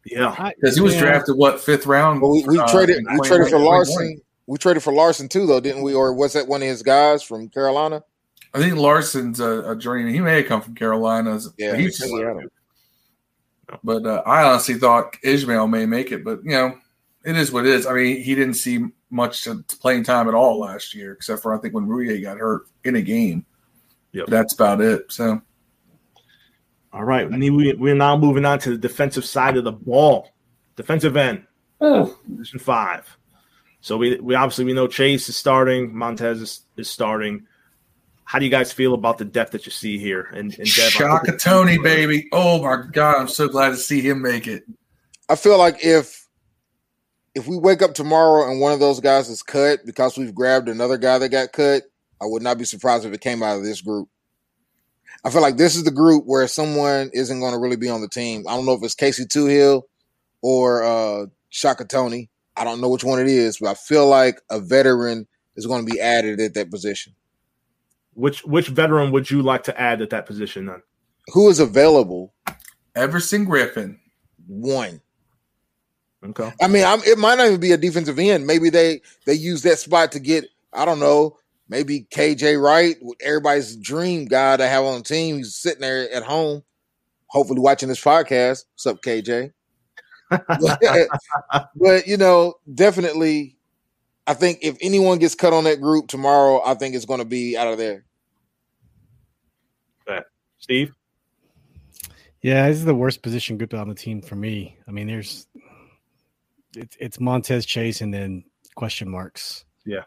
Yeah, 0.05 0.51
because 0.57 0.77
he 0.77 0.83
was 0.83 0.95
yeah. 0.95 1.01
drafted 1.01 1.37
what 1.37 1.61
fifth 1.61 1.87
round. 1.87 2.21
But 2.21 2.29
we, 2.29 2.45
we 2.47 2.59
uh, 2.59 2.67
traded 2.69 3.05
we 3.11 3.21
traded 3.27 3.49
for 3.49 3.59
Larsen. 3.59 4.21
We 4.47 4.57
traded 4.59 4.83
for 4.83 4.93
Larsen 4.93 5.29
too, 5.29 5.47
though, 5.47 5.61
didn't 5.61 5.83
we? 5.83 5.95
Or 5.95 6.15
was 6.15 6.33
that 6.33 6.47
one 6.49 6.63
of 6.63 6.69
his 6.69 6.83
guys 6.83 7.23
from 7.23 7.49
Carolina? 7.49 8.03
I 8.55 8.59
think 8.61 8.77
Larsen's 8.77 9.41
a, 9.41 9.73
a 9.73 9.77
journeyman. 9.77 10.15
He 10.15 10.21
may 10.21 10.37
have 10.39 10.47
come 10.47 10.63
from 10.63 10.75
Carolina. 10.75 11.39
Yeah, 11.59 11.77
He's- 11.77 11.99
Seattle. 11.99 12.45
but 13.85 14.07
uh, 14.07 14.23
I 14.25 14.45
honestly 14.45 14.75
thought 14.77 15.17
Ismael 15.23 15.69
may 15.69 15.85
make 15.85 16.13
it. 16.13 16.25
But 16.25 16.43
you 16.45 16.53
know, 16.53 16.79
it 17.27 17.37
is 17.37 17.53
what 17.53 17.67
it 17.67 17.75
is. 17.75 17.87
I 17.87 17.93
mean, 17.93 18.23
he 18.23 18.35
didn't 18.35 18.55
see 18.55 18.87
much 19.11 19.45
to- 19.45 19.63
playing 19.81 20.05
time 20.05 20.29
at 20.29 20.35
all 20.35 20.59
last 20.61 20.95
year, 20.95 21.13
except 21.13 21.43
for 21.43 21.55
I 21.55 21.59
think 21.59 21.75
when 21.75 21.87
Roullier 21.87 22.23
got 22.23 22.39
hurt 22.39 22.63
in 22.85 22.97
a 22.97 23.03
game. 23.03 23.45
Yep. 24.13 24.27
That's 24.29 24.55
about 24.55 24.81
it. 24.81 25.13
So 25.13 25.41
All 26.93 27.05
right, 27.05 27.31
we, 27.31 27.75
we're 27.75 27.95
now 27.95 28.17
moving 28.17 28.45
on 28.45 28.59
to 28.61 28.71
the 28.71 28.79
defensive 28.79 29.25
side 29.25 29.57
of 29.57 29.65
the 29.65 29.73
ball, 29.73 30.31
defensive 30.77 31.17
end, 31.17 31.47
oh. 31.81 32.17
position 32.29 32.59
five. 32.59 33.17
So 33.81 33.97
we 33.97 34.19
we 34.21 34.35
obviously 34.35 34.65
we 34.65 34.73
know 34.73 34.89
Chase 34.89 35.29
is 35.29 35.37
starting, 35.37 35.97
Montez 35.97 36.41
is, 36.41 36.61
is 36.77 36.91
starting. 36.91 37.47
How 38.25 38.39
do 38.39 38.45
you 38.45 38.51
guys 38.51 38.73
feel 38.73 38.93
about 38.93 39.19
the 39.19 39.25
depth 39.25 39.53
that 39.53 39.65
you 39.65 39.73
see 39.73 39.99
here? 39.99 40.29
And, 40.33 40.53
and 40.59 40.67
Dev, 40.67 40.67
I 40.67 40.67
think 40.67 40.93
Shaka 40.93 41.37
Toney, 41.39 41.79
baby. 41.79 42.29
Oh 42.33 42.63
my 42.63 42.85
God, 42.93 43.17
I'm 43.17 43.29
so 43.29 43.49
glad 43.49 43.71
to 43.71 43.77
see 43.77 44.01
him 44.01 44.21
make 44.21 44.47
it. 44.47 44.65
I 45.29 45.37
feel 45.37 45.59
like 45.59 45.85
if 45.85 46.27
if 47.35 47.47
we 47.47 47.57
wake 47.57 47.83
up 47.83 47.95
tomorrow 47.95 48.51
and 48.51 48.61
one 48.61 48.73
of 48.73 48.81
those 48.81 49.01
guys 49.01 49.29
is 49.29 49.43
cut 49.43 49.81
because 49.87 50.19
we've 50.19 50.35
grabbed 50.35 50.69
another 50.69 50.99
guy 50.99 51.19
that 51.19 51.29
got 51.29 51.53
cut, 51.53 51.85
I 52.21 52.27
would 52.27 52.43
not 52.43 52.59
be 52.59 52.65
surprised 52.65 53.05
if 53.05 53.13
it 53.13 53.21
came 53.21 53.43
out 53.43 53.57
of 53.57 53.65
this 53.65 53.81
group. 53.81 54.09
I 55.25 55.31
feel 55.31 55.43
like 55.43 55.57
this 55.57 55.77
is 55.77 55.85
the 55.85 55.91
group 55.91 56.25
where 56.27 56.47
someone 56.47 57.11
isn't 57.13 57.41
going 57.41 57.53
to 57.53 57.59
really 57.59 57.77
be 57.77 57.89
on 57.89 58.01
the 58.01 58.09
team. 58.09 58.45
I 58.49 58.55
don't 58.55 58.67
know 58.67 58.75
if 58.75 58.83
it's 58.83 58.95
Casey 58.95 59.25
Toohill 59.25 59.83
or 60.43 60.85
uh, 60.85 61.27
Shaka 61.49 61.85
Toney. 61.85 62.31
I 62.57 62.65
don't 62.65 62.81
know 62.81 62.89
which 62.89 63.05
one 63.05 63.21
it 63.21 63.29
is, 63.29 63.59
but 63.59 63.69
I 63.69 63.75
feel 63.75 64.07
like 64.07 64.41
a 64.51 64.61
veteran 64.61 65.27
is 65.57 65.67
going 65.67 65.85
to 65.85 65.91
be 65.91 66.01
added 66.01 66.41
at 66.41 66.55
that 66.55 66.71
position. 66.71 67.15
Which 68.15 68.45
which 68.45 68.69
veteran 68.69 69.13
would 69.13 69.31
you 69.31 69.43
like 69.43 69.63
to 69.65 69.81
add 69.81 70.03
at 70.03 70.11
that 70.11 70.27
position 70.27 70.67
then? 70.67 70.83
Who 71.29 71.49
is 71.49 71.61
available? 71.61 72.33
Everson 72.97 73.47
Griffen. 73.47 73.99
One. 74.47 75.01
Okay. 76.25 76.53
I 76.61 76.67
mean, 76.67 76.85
I'm, 76.85 77.01
it 77.05 77.17
might 77.17 77.39
not 77.39 77.47
even 77.47 77.61
be 77.61 77.71
a 77.71 77.77
defensive 77.77 78.19
end. 78.19 78.47
Maybe 78.47 78.71
they 78.71 79.03
they 79.25 79.35
use 79.35 79.63
that 79.63 79.79
spot 79.79 80.13
to 80.13 80.21
get 80.21 80.47
I 80.73 80.85
don't 80.85 80.99
know. 80.99 81.39
Maybe 81.69 82.07
KJ 82.11 82.61
Wright, 82.63 82.97
everybody's 83.21 83.77
dream 83.77 84.25
guy 84.25 84.57
to 84.57 84.67
have 84.67 84.85
on 84.85 84.99
the 84.99 85.05
team. 85.05 85.39
He's 85.39 85.55
sitting 85.55 85.83
there 85.83 86.11
at 86.13 86.23
home, 86.23 86.63
hopefully 87.27 87.61
watching 87.61 87.89
this 87.89 88.03
podcast. 88.03 88.65
What's 88.75 88.87
up, 88.87 89.03
KJ? 89.03 89.53
but 90.31 92.07
you 92.07 92.17
know, 92.17 92.55
definitely, 92.75 93.57
I 94.27 94.35
think 94.35 94.59
if 94.63 94.77
anyone 94.81 95.19
gets 95.19 95.35
cut 95.35 95.53
on 95.53 95.65
that 95.65 95.81
group 95.81 96.09
tomorrow, 96.09 96.63
I 96.65 96.75
think 96.75 96.95
it's 96.95 97.07
going 97.07 97.21
to 97.21 97.27
be 97.27 97.57
out 97.57 97.69
of 97.69 97.79
there. 97.79 98.05
Steve? 100.59 100.93
Yeah, 102.43 102.69
this 102.69 102.79
is 102.79 102.85
the 102.85 102.95
worst 102.95 103.23
position 103.23 103.57
group 103.57 103.75
on 103.75 103.89
the 103.89 103.95
team 103.95 104.21
for 104.21 104.37
me. 104.37 104.77
I 104.87 104.91
mean, 104.91 105.07
there's 105.07 105.47
it's 106.77 106.97
it's 107.01 107.21
Montez 107.21 107.65
Chase 107.65 108.01
and 108.01 108.13
then 108.13 108.45
question 108.75 109.09
marks. 109.09 109.65
Yeah. 109.87 110.03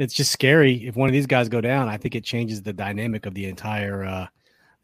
It's 0.00 0.14
just 0.14 0.32
scary. 0.32 0.86
If 0.86 0.96
one 0.96 1.10
of 1.10 1.12
these 1.12 1.26
guys 1.26 1.50
go 1.50 1.60
down, 1.60 1.88
I 1.88 1.98
think 1.98 2.14
it 2.14 2.24
changes 2.24 2.62
the 2.62 2.72
dynamic 2.72 3.26
of 3.26 3.34
the 3.34 3.44
entire 3.44 4.02
uh 4.04 4.26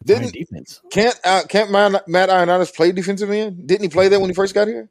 Didn't- 0.05 0.35
defense. 0.35 0.83
Can't 0.90 1.18
uh, 1.24 1.42
can't 1.48 1.70
Matt, 1.70 2.07
Matt 2.07 2.29
Ioannidis 2.29 2.74
play 2.74 2.92
defensive 2.92 3.31
end? 3.31 3.66
Didn't 3.66 3.83
he 3.85 3.88
play 3.88 4.09
that 4.09 4.20
when 4.20 4.29
he 4.29 4.35
first 4.35 4.55
got 4.55 4.68
here? 4.68 4.90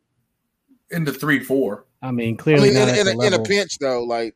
In 0.90 1.04
the 1.04 1.14
three 1.14 1.40
four. 1.40 1.86
I 2.02 2.10
mean, 2.12 2.34
I 2.34 2.38
clearly 2.38 2.70
mean, 2.70 2.80
not 2.80 2.90
in, 2.90 3.08
in, 3.08 3.22
a, 3.22 3.24
in 3.28 3.34
a 3.34 3.44
pinch 3.44 3.78
though, 3.80 4.04
like 4.04 4.36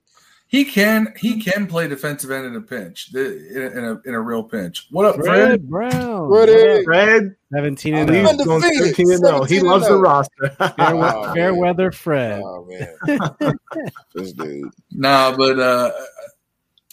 he 0.50 0.66
can 0.66 1.14
he 1.16 1.40
can 1.40 1.68
play 1.68 1.88
defensive 1.88 2.32
end 2.32 2.48
in 2.48 2.56
a 2.56 2.62
pinch, 2.62 3.14
in 3.14 3.22
a, 3.22 3.68
in 3.68 3.86
a, 3.86 4.02
in 4.10 4.16
a 4.16 4.20
real 4.20 4.42
pinch. 4.42 4.88
What 4.90 5.06
up, 5.06 5.16
Fred? 5.18 5.26
Fred 5.26 5.70
Brown. 5.70 6.28
Freddy. 6.28 6.84
Fred, 6.84 7.36
17 7.54 7.94
he's 7.94 8.02
and 8.02 8.10
He's 8.10 8.46
going 8.46 8.62
13 8.62 9.12
and 9.12 9.20
0. 9.20 9.44
He 9.44 9.60
loves 9.60 9.86
and 9.86 9.96
the 9.96 10.00
roster. 10.00 10.50
Fair, 10.58 10.74
Oh, 10.80 11.34
fair 11.36 11.54
weather 11.54 11.92
Fred. 11.92 12.42
Oh 12.44 12.66
man, 12.66 13.54
this 14.16 14.34
dude. 14.34 14.72
Nah, 14.90 15.38
but 15.38 15.60
uh, 15.60 15.92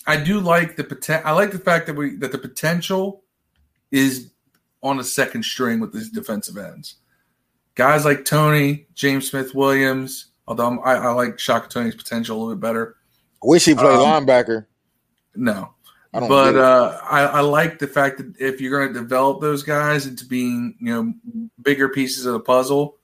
I 0.07 0.19
do 0.19 0.39
like 0.39 0.77
the 0.77 0.85
potential. 0.85 1.27
I 1.27 1.33
like 1.33 1.51
the 1.51 1.59
fact 1.59 1.87
that 1.87 1.97
we 1.97 2.15
that 2.17 2.33
the 2.33 2.39
potential 2.39 3.25
is 3.91 4.33
on 4.83 4.99
the 4.99 5.05
second 5.05 5.47
string 5.47 5.81
with 5.81 5.95
these 5.95 6.11
defensive 6.11 6.59
ends. 6.59 6.97
Guys 7.75 8.05
like 8.05 8.27
Toney, 8.27 8.87
James 8.95 9.31
Smith 9.31 9.55
Williams. 9.55 10.27
Although 10.47 10.67
I'm, 10.67 10.79
I, 10.81 10.97
I 10.97 11.13
like 11.13 11.39
Shaka 11.39 11.69
Toney's 11.71 11.95
potential 11.95 12.37
a 12.37 12.39
little 12.39 12.55
bit 12.55 12.61
better. 12.61 12.97
Wish 13.43 13.65
he 13.67 13.75
played 13.75 13.87
Um, 13.87 14.27
linebacker. 14.27 14.67
No, 15.35 15.75
I 16.15 16.21
don't. 16.21 16.29
but 16.29 16.57
uh, 16.57 16.99
I, 17.09 17.23
I 17.25 17.41
like 17.41 17.79
the 17.79 17.87
fact 17.87 18.19
that 18.19 18.35
if 18.41 18.61
you're 18.61 18.79
going 18.81 18.93
to 18.95 19.01
develop 19.01 19.41
those 19.41 19.63
guys 19.63 20.07
into 20.07 20.25
being 20.25 20.75
you 20.81 20.93
know 20.95 21.15
bigger 21.63 21.89
pieces 21.91 22.25
of 22.27 22.33
the 22.33 22.41
puzzle, 22.41 22.97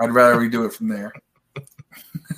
I'd 0.00 0.10
rather 0.12 0.38
we 0.38 0.48
do 0.48 0.64
it 0.64 0.72
from 0.72 0.88
there. 0.88 1.12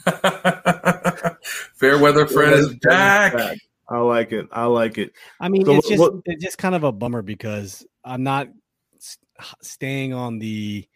Fairweather 1.76 2.26
Fred 2.26 2.52
is 2.54 2.74
back. 2.76 3.56
I 3.88 3.98
like 3.98 4.32
it. 4.32 4.46
I 4.52 4.64
like 4.66 4.98
it. 4.98 5.12
I 5.40 5.48
mean, 5.48 5.64
So 5.64 5.72
it's 5.74 5.84
what- 5.86 5.88
just 5.90 6.00
what- 6.00 6.22
it's 6.26 6.44
just 6.44 6.58
kind 6.58 6.74
of 6.74 6.84
a 6.84 6.92
bummer 6.92 7.22
because 7.22 7.84
I'm 8.04 8.22
not 8.22 8.48
s- 8.96 9.18
staying 9.62 10.12
on 10.12 10.38
the 10.38 10.86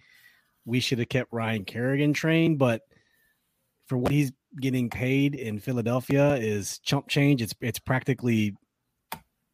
we 0.64 0.80
should 0.80 0.98
have 0.98 1.08
kept 1.08 1.32
Ryan 1.32 1.64
Kerrigan 1.64 2.12
train, 2.14 2.56
but 2.56 2.82
for 3.86 3.98
what 3.98 4.12
he's 4.12 4.32
getting 4.60 4.90
paid 4.90 5.34
in 5.34 5.58
Philadelphia 5.58 6.36
is 6.36 6.78
chump 6.80 7.08
change. 7.08 7.42
It's 7.42 7.54
it's 7.60 7.78
practically 7.78 8.54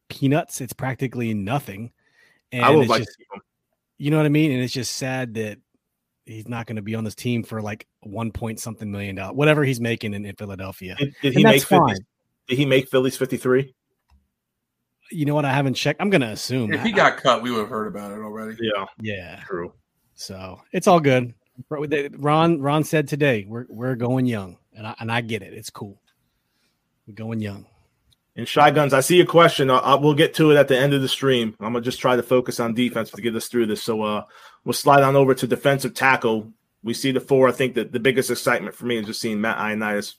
peanuts. 0.09 0.61
It's 0.61 0.73
practically 0.73 1.33
nothing. 1.33 1.91
And 2.51 2.65
I 2.65 2.71
would 2.71 2.87
like 2.87 3.03
just, 3.03 3.11
to 3.11 3.17
keep 3.17 3.27
him. 3.33 3.41
you 3.97 4.11
know 4.11 4.17
what 4.17 4.25
I 4.25 4.29
mean? 4.29 4.51
And 4.51 4.61
it's 4.61 4.73
just 4.73 4.95
sad 4.95 5.35
that 5.35 5.57
he's 6.25 6.47
not 6.47 6.65
going 6.65 6.75
to 6.75 6.81
be 6.81 6.95
on 6.95 7.03
this 7.03 7.15
team 7.15 7.43
for 7.43 7.61
like 7.61 7.87
one 8.01 8.31
point 8.31 8.59
something 8.59 8.91
million 8.91 9.15
dollars, 9.15 9.35
whatever 9.35 9.63
he's 9.63 9.79
making 9.79 10.13
in, 10.13 10.25
in 10.25 10.35
Philadelphia. 10.35 10.95
Did, 10.97 11.15
did 11.21 11.33
he 11.33 11.43
make 11.43 11.61
50, 11.61 11.75
fine. 11.75 11.97
Did 12.47 12.57
he 12.57 12.65
make 12.65 12.89
Phillies 12.89 13.17
53? 13.17 13.73
You 15.11 15.25
know 15.25 15.35
what? 15.35 15.45
I 15.45 15.53
haven't 15.53 15.73
checked. 15.73 16.01
I'm 16.01 16.09
going 16.09 16.21
to 16.21 16.29
assume. 16.29 16.73
If 16.73 16.83
he 16.83 16.93
I- 16.93 16.95
got 16.95 17.17
cut, 17.17 17.41
we 17.41 17.51
would 17.51 17.61
have 17.61 17.69
heard 17.69 17.87
about 17.87 18.11
it 18.11 18.19
already. 18.19 18.57
Yeah, 18.61 18.85
yeah. 19.01 19.39
true. 19.45 19.73
So 20.15 20.61
it's 20.71 20.87
all 20.87 20.99
good. 20.99 21.33
Ron 21.69 22.61
Ron 22.61 22.83
said 22.83 23.07
today 23.07 23.45
we're 23.47 23.65
we're 23.69 23.95
going 23.95 24.25
young, 24.25 24.57
and 24.75 24.87
I 24.87 24.95
and 24.99 25.11
I 25.11 25.21
get 25.21 25.41
it. 25.41 25.53
It's 25.53 25.69
cool. 25.69 26.01
We're 27.07 27.13
going 27.13 27.39
young. 27.39 27.65
And 28.35 28.47
Shy 28.47 28.71
Guns, 28.71 28.93
I 28.93 29.01
see 29.01 29.17
your 29.17 29.25
question. 29.25 29.69
I, 29.69 29.77
I, 29.77 29.95
we'll 29.95 30.13
get 30.13 30.33
to 30.35 30.51
it 30.51 30.55
at 30.57 30.69
the 30.69 30.77
end 30.77 30.93
of 30.93 31.01
the 31.01 31.09
stream. 31.09 31.55
I'm 31.59 31.73
gonna 31.73 31.81
just 31.81 31.99
try 31.99 32.15
to 32.15 32.23
focus 32.23 32.59
on 32.59 32.73
defense 32.73 33.11
to 33.11 33.21
get 33.21 33.35
us 33.35 33.47
through 33.47 33.65
this. 33.65 33.83
So 33.83 34.01
uh, 34.03 34.23
we'll 34.63 34.73
slide 34.73 35.03
on 35.03 35.15
over 35.15 35.33
to 35.33 35.47
defensive 35.47 35.93
tackle. 35.93 36.51
We 36.83 36.93
see 36.93 37.11
the 37.11 37.19
four. 37.19 37.49
I 37.49 37.51
think 37.51 37.75
that 37.75 37.91
the 37.91 37.99
biggest 37.99 38.31
excitement 38.31 38.75
for 38.75 38.85
me 38.85 38.97
is 38.97 39.05
just 39.05 39.21
seeing 39.21 39.41
Matt 39.41 39.57
Ioannidis 39.57 40.15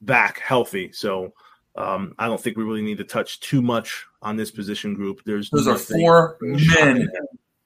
back 0.00 0.40
healthy. 0.40 0.90
So 0.92 1.32
um, 1.76 2.14
I 2.18 2.26
don't 2.26 2.40
think 2.40 2.56
we 2.56 2.64
really 2.64 2.82
need 2.82 2.98
to 2.98 3.04
touch 3.04 3.40
too 3.40 3.62
much 3.62 4.04
on 4.20 4.36
this 4.36 4.50
position 4.50 4.94
group. 4.94 5.22
There's 5.24 5.48
Those 5.50 5.68
are 5.68 5.78
four 5.78 6.36
men 6.40 7.08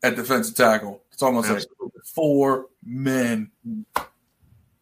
at 0.03 0.16
defensive 0.16 0.55
tackle. 0.55 1.03
It's 1.11 1.22
almost 1.22 1.51
like 1.51 1.64
four 2.05 2.66
men, 2.85 3.51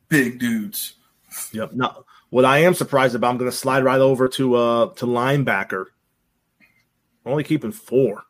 big 0.09 0.39
dudes. 0.39 0.97
Yep. 1.53 1.73
Now, 1.73 2.05
what 2.31 2.45
I 2.45 2.59
am 2.59 2.75
surprised 2.75 3.15
about, 3.15 3.31
I'm 3.31 3.39
going 3.39 3.51
to 3.51 3.57
slide 3.57 3.85
right 3.85 4.01
over 4.01 4.29
to 4.29 4.55
uh 4.55 4.87
to 4.95 5.07
linebacker. 5.07 5.87
Only 7.27 7.45
keeping 7.45 7.73
four. 7.73 8.25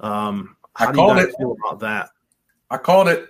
Um, 0.00 0.56
I 0.76 0.86
how 0.86 0.92
do 0.92 1.00
you 1.00 1.06
called 1.06 1.16
guys 1.18 1.26
it. 1.28 1.34
feel 1.38 1.56
about 1.64 1.80
that? 1.80 2.10
I 2.70 2.76
called 2.78 3.08
it. 3.08 3.28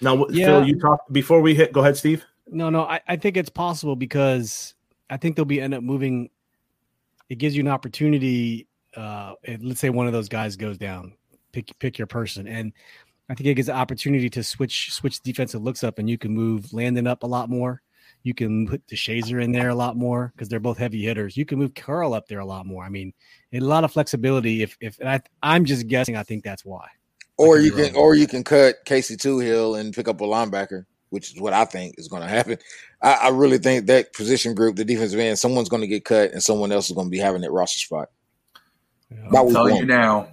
Now, 0.00 0.26
Yeah. 0.28 0.46
Phil, 0.46 0.68
you 0.68 0.78
talk 0.78 1.00
before 1.12 1.40
we 1.40 1.54
hit. 1.54 1.72
Go 1.72 1.80
ahead, 1.80 1.96
Steve. 1.96 2.24
No, 2.46 2.68
no, 2.68 2.82
I, 2.82 3.00
I 3.08 3.16
think 3.16 3.36
it's 3.36 3.48
possible 3.48 3.96
because 3.96 4.74
I 5.08 5.16
think 5.16 5.36
they'll 5.36 5.44
be 5.46 5.60
end 5.60 5.72
up 5.72 5.82
moving. 5.82 6.28
It 7.30 7.36
gives 7.36 7.56
you 7.56 7.62
an 7.62 7.68
opportunity. 7.68 8.68
Uh, 8.94 9.34
if, 9.44 9.60
let's 9.62 9.80
say 9.80 9.88
one 9.90 10.06
of 10.06 10.12
those 10.12 10.28
guys 10.28 10.56
goes 10.56 10.76
down, 10.76 11.14
pick 11.52 11.76
pick 11.78 11.96
your 11.96 12.06
person, 12.06 12.46
and 12.46 12.72
I 13.28 13.34
think 13.34 13.46
it 13.46 13.54
gives 13.54 13.68
an 13.68 13.76
opportunity 13.76 14.28
to 14.30 14.42
switch 14.42 14.92
switch 14.92 15.20
defensive 15.20 15.62
looks 15.62 15.82
up, 15.82 15.98
and 15.98 16.08
you 16.08 16.18
can 16.18 16.32
move 16.32 16.72
Landon 16.72 17.06
up 17.06 17.22
a 17.22 17.26
lot 17.26 17.48
more. 17.48 17.80
You 18.22 18.34
can 18.34 18.66
put 18.66 18.86
the 18.88 18.96
Shazer 18.96 19.42
in 19.42 19.52
there 19.52 19.68
a 19.68 19.74
lot 19.74 19.96
more 19.96 20.32
because 20.34 20.48
they're 20.48 20.60
both 20.60 20.78
heavy 20.78 21.02
hitters. 21.02 21.36
You 21.36 21.44
can 21.44 21.58
move 21.58 21.74
Carl 21.74 22.14
up 22.14 22.26
there 22.26 22.38
a 22.38 22.44
lot 22.44 22.66
more. 22.66 22.84
I 22.84 22.88
mean, 22.88 23.12
a 23.52 23.60
lot 23.60 23.84
of 23.84 23.92
flexibility. 23.92 24.62
If 24.62 24.76
if 24.80 24.98
and 24.98 25.08
I, 25.08 25.20
I'm 25.42 25.64
just 25.64 25.88
guessing, 25.88 26.16
I 26.16 26.22
think 26.22 26.44
that's 26.44 26.64
why. 26.64 26.88
Or 27.36 27.58
you 27.58 27.72
can, 27.72 27.94
wrong. 27.94 27.96
or 27.96 28.14
you 28.14 28.26
can 28.26 28.44
cut 28.44 28.84
Casey 28.84 29.16
Toohill 29.16 29.78
and 29.78 29.92
pick 29.92 30.06
up 30.06 30.20
a 30.20 30.24
linebacker, 30.24 30.84
which 31.10 31.34
is 31.34 31.40
what 31.40 31.52
I 31.52 31.64
think 31.64 31.96
is 31.98 32.08
going 32.08 32.22
to 32.22 32.28
happen. 32.28 32.58
I, 33.02 33.14
I 33.14 33.28
really 33.30 33.58
think 33.58 33.86
that 33.86 34.12
position 34.12 34.54
group, 34.54 34.76
the 34.76 34.84
defensive 34.84 35.18
end, 35.18 35.38
someone's 35.38 35.68
going 35.68 35.82
to 35.82 35.88
get 35.88 36.04
cut 36.04 36.30
and 36.30 36.42
someone 36.42 36.70
else 36.70 36.88
is 36.88 36.94
going 36.94 37.08
to 37.08 37.10
be 37.10 37.18
having 37.18 37.40
that 37.40 37.50
roster 37.50 37.78
spot. 37.78 38.08
By 39.30 39.38
I'll 39.38 39.46
week 39.46 39.54
tell 39.54 39.70
you 39.70 39.84
now, 39.84 40.28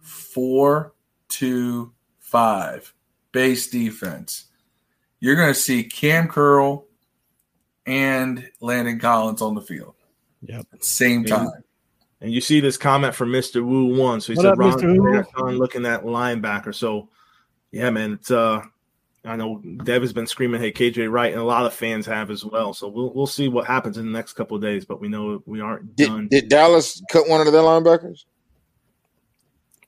four, 0.00 0.94
two, 1.28 1.92
five, 2.26 2.92
base 3.32 3.68
defense. 3.68 4.46
You're 5.20 5.36
going 5.36 5.52
to 5.52 5.58
see 5.58 5.84
Kam 5.84 6.28
Curl 6.28 6.84
and 7.86 8.48
Landon 8.60 8.98
Collins 8.98 9.40
on 9.40 9.54
the 9.54 9.60
field 9.60 9.94
Yep. 10.42 10.66
at 10.72 10.80
the 10.80 10.86
same 10.86 11.24
time. 11.24 11.48
And 12.20 12.32
you 12.32 12.40
see 12.40 12.60
this 12.60 12.76
comment 12.76 13.14
from 13.14 13.30
Mister 13.30 13.62
Wu 13.64 13.96
one. 13.96 14.20
So 14.20 14.32
he 14.32 14.36
What 14.36 14.42
said, 14.42 14.52
up, 14.52 14.58
"Ron, 14.58 14.72
Mr. 14.72 14.96
Wu? 14.98 15.24
Ron 15.42 15.58
looking 15.58 15.84
at 15.86 16.02
linebacker." 16.02 16.74
So, 16.74 17.08
yeah, 17.72 17.90
man, 17.90 18.14
it's 18.14 18.30
uh, 18.30 18.62
I 19.24 19.36
know 19.36 19.58
Dev 19.84 20.00
has 20.02 20.12
been 20.14 20.26
screaming, 20.26 20.60
"Hey, 20.60 20.72
KJ 20.72 21.10
Wright," 21.10 21.32
and 21.32 21.40
a 21.40 21.44
lot 21.44 21.66
of 21.66 21.74
fans 21.74 22.06
have 22.06 22.30
as 22.30 22.44
well. 22.44 22.72
So 22.72 22.88
we'll 22.88 23.12
we'll 23.12 23.26
see 23.26 23.48
what 23.48 23.66
happens 23.66 23.98
in 23.98 24.06
the 24.06 24.12
next 24.12 24.32
couple 24.32 24.56
of 24.56 24.62
days. 24.62 24.84
But 24.86 25.00
we 25.00 25.08
know 25.08 25.42
we 25.46 25.60
aren't 25.60 25.94
done. 25.94 26.28
Did, 26.28 26.42
did 26.42 26.48
Dallas 26.48 27.02
cut 27.10 27.28
one 27.28 27.46
of 27.46 27.52
their 27.52 27.62
linebackers? 27.62 28.24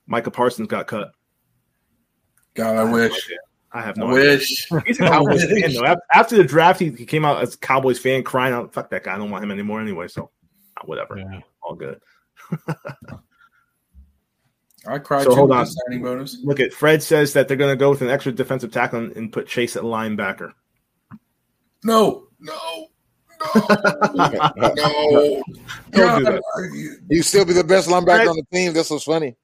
Micah 0.05 0.31
Parsons 0.31 0.67
got 0.67 0.87
cut. 0.87 1.11
God, 2.59 2.75
I 2.77 2.83
wish. 2.91 3.29
I 3.71 3.81
have 3.81 3.97
I 3.97 4.01
no 4.01 4.15
idea. 4.17 4.29
wish. 4.37 4.67
He's 4.85 4.99
a 4.99 5.03
Cowboys 5.07 5.43
fan 5.45 5.73
though. 5.73 5.95
After 6.13 6.35
the 6.37 6.43
draft, 6.43 6.79
he, 6.79 6.89
he 6.91 7.05
came 7.05 7.23
out 7.25 7.41
as 7.43 7.55
a 7.55 7.57
Cowboys 7.59 7.99
fan, 7.99 8.23
crying 8.23 8.53
out, 8.53 8.73
"Fuck 8.73 8.89
that 8.91 9.03
guy! 9.03 9.13
I 9.13 9.17
don't 9.17 9.29
want 9.29 9.43
him 9.43 9.51
anymore." 9.51 9.79
Anyway, 9.81 10.07
so 10.07 10.31
uh, 10.77 10.81
whatever, 10.85 11.17
Yeah. 11.17 11.39
all 11.61 11.75
good. 11.75 11.99
I 14.87 14.97
cried 14.97 15.23
So 15.25 15.35
hold 15.35 15.51
on. 15.51 15.65
signing 15.67 16.01
bonus. 16.01 16.37
Look 16.43 16.59
at 16.59 16.73
Fred 16.73 17.03
says 17.03 17.33
that 17.33 17.47
they're 17.47 17.57
going 17.57 17.71
to 17.71 17.75
go 17.79 17.89
with 17.89 18.01
an 18.01 18.09
extra 18.09 18.31
defensive 18.31 18.71
tackle 18.71 18.99
and, 18.99 19.15
and 19.15 19.31
put 19.31 19.45
Chase 19.47 19.75
at 19.75 19.83
linebacker. 19.83 20.53
No, 21.83 22.27
no, 22.39 22.87
no, 23.49 23.51
no. 24.15 25.43
Don't 25.91 26.17
do 26.19 26.23
that. 26.25 26.41
You 27.09 27.21
still 27.23 27.45
be 27.45 27.53
the 27.53 27.63
best 27.63 27.87
linebacker 27.89 28.05
Fred- 28.15 28.27
on 28.29 28.35
the 28.37 28.45
team. 28.57 28.73
That's 28.73 28.89
what's 28.89 29.03
funny. 29.03 29.35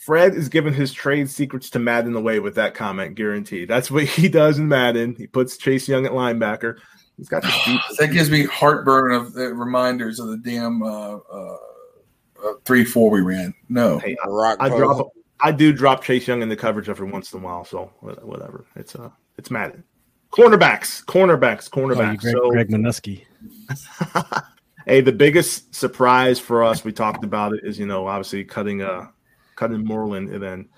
Fred 0.00 0.34
is 0.34 0.48
giving 0.48 0.72
his 0.72 0.92
trade 0.94 1.28
secrets 1.28 1.68
to 1.70 1.78
Madden 1.78 2.16
away 2.16 2.40
with 2.40 2.54
that 2.54 2.74
comment, 2.74 3.14
guaranteed. 3.16 3.68
That's 3.68 3.90
what 3.90 4.04
he 4.04 4.30
does 4.30 4.58
in 4.58 4.66
Madden. 4.66 5.14
He 5.14 5.26
puts 5.26 5.58
Chase 5.58 5.86
Young 5.86 6.06
at 6.06 6.12
linebacker. 6.12 6.78
He's 7.18 7.28
got 7.28 7.42
this 7.42 7.54
deep. 7.66 7.80
That 7.98 8.08
gives 8.08 8.30
me 8.30 8.44
heartburn 8.44 9.12
of 9.12 9.34
the 9.34 9.52
reminders 9.52 10.18
of 10.18 10.28
the 10.28 10.38
damn 10.38 10.82
uh, 10.82 11.16
uh, 11.16 11.56
uh, 12.42 12.52
three 12.64 12.84
four 12.84 13.10
we 13.10 13.20
ran. 13.20 13.52
No, 13.68 13.98
Hey, 13.98 14.16
I, 14.24 14.28
Rock 14.28 14.56
I 14.60 14.70
drop. 14.70 15.10
I 15.38 15.52
do 15.52 15.70
drop 15.70 16.02
Chase 16.02 16.26
Young 16.26 16.40
in 16.40 16.48
the 16.48 16.56
coverage 16.56 16.88
every 16.88 17.10
once 17.10 17.32
in 17.34 17.40
a 17.40 17.42
while. 17.42 17.66
So 17.66 17.92
whatever. 18.00 18.64
It's 18.76 18.94
uh, 18.96 19.10
it's 19.36 19.50
Madden. 19.50 19.84
Cornerbacks, 20.32 21.04
cornerbacks, 21.04 21.68
Oh, 21.72 21.76
cornerbacks. 21.76 22.20
Greg, 22.20 22.34
so 22.34 22.50
Greg 22.50 22.68
Manusky. 22.70 23.24
hey, 24.86 25.02
the 25.02 25.12
biggest 25.12 25.74
surprise 25.74 26.38
for 26.38 26.64
us, 26.64 26.84
we 26.84 26.92
talked 26.92 27.24
about 27.24 27.52
it, 27.52 27.60
is 27.64 27.78
you 27.78 27.84
know 27.86 28.06
obviously 28.06 28.44
cutting 28.44 28.80
uh 28.80 29.08
cutting 29.60 29.84
Moreland 29.84 30.30
and 30.30 30.42
then 30.42 30.68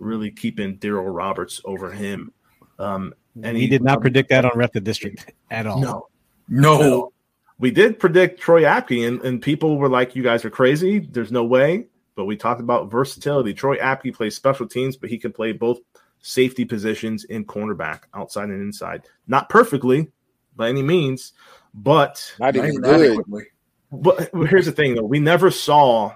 really 0.00 0.30
keeping 0.32 0.76
Darryl 0.78 1.14
Roberts 1.14 1.60
over 1.64 1.92
him. 1.92 2.32
Um, 2.78 3.14
and 3.40 3.56
he 3.56 3.68
did 3.68 3.82
not 3.82 4.00
predict 4.00 4.30
that 4.30 4.44
on 4.44 4.50
Rep 4.56 4.72
the 4.72 4.80
District 4.80 5.32
at 5.50 5.66
all. 5.66 5.80
No, 5.80 6.08
no. 6.48 6.78
No. 6.80 7.12
we 7.58 7.70
did 7.70 8.00
predict 8.00 8.40
Troy 8.40 8.62
Apke, 8.62 9.06
and, 9.06 9.20
and 9.22 9.40
people 9.40 9.78
were 9.78 9.88
like, 9.88 10.16
"You 10.16 10.22
guys 10.24 10.44
are 10.44 10.50
crazy. 10.50 10.98
There's 10.98 11.30
no 11.30 11.44
way." 11.44 11.86
But 12.16 12.24
we 12.26 12.36
talked 12.36 12.60
about 12.60 12.90
versatility. 12.90 13.54
Troy 13.54 13.76
Apke 13.78 14.12
plays 14.14 14.34
special 14.36 14.66
teams, 14.66 14.96
but 14.96 15.08
he 15.08 15.16
can 15.18 15.32
play 15.32 15.52
both 15.52 15.78
safety 16.20 16.64
positions 16.64 17.24
in 17.24 17.44
cornerback, 17.44 18.00
outside 18.12 18.48
and 18.50 18.60
inside. 18.60 19.04
Not 19.28 19.48
perfectly 19.48 20.10
by 20.56 20.68
any 20.68 20.82
means, 20.82 21.32
but 21.72 22.34
Not 22.38 22.54
Not 22.54 22.56
even 22.56 22.70
even 22.70 22.82
good. 22.82 23.10
adequately. 23.12 23.44
but 23.92 24.30
here's 24.50 24.66
the 24.66 24.72
thing 24.72 24.94
though, 24.96 25.04
we 25.04 25.20
never 25.20 25.50
saw 25.50 26.14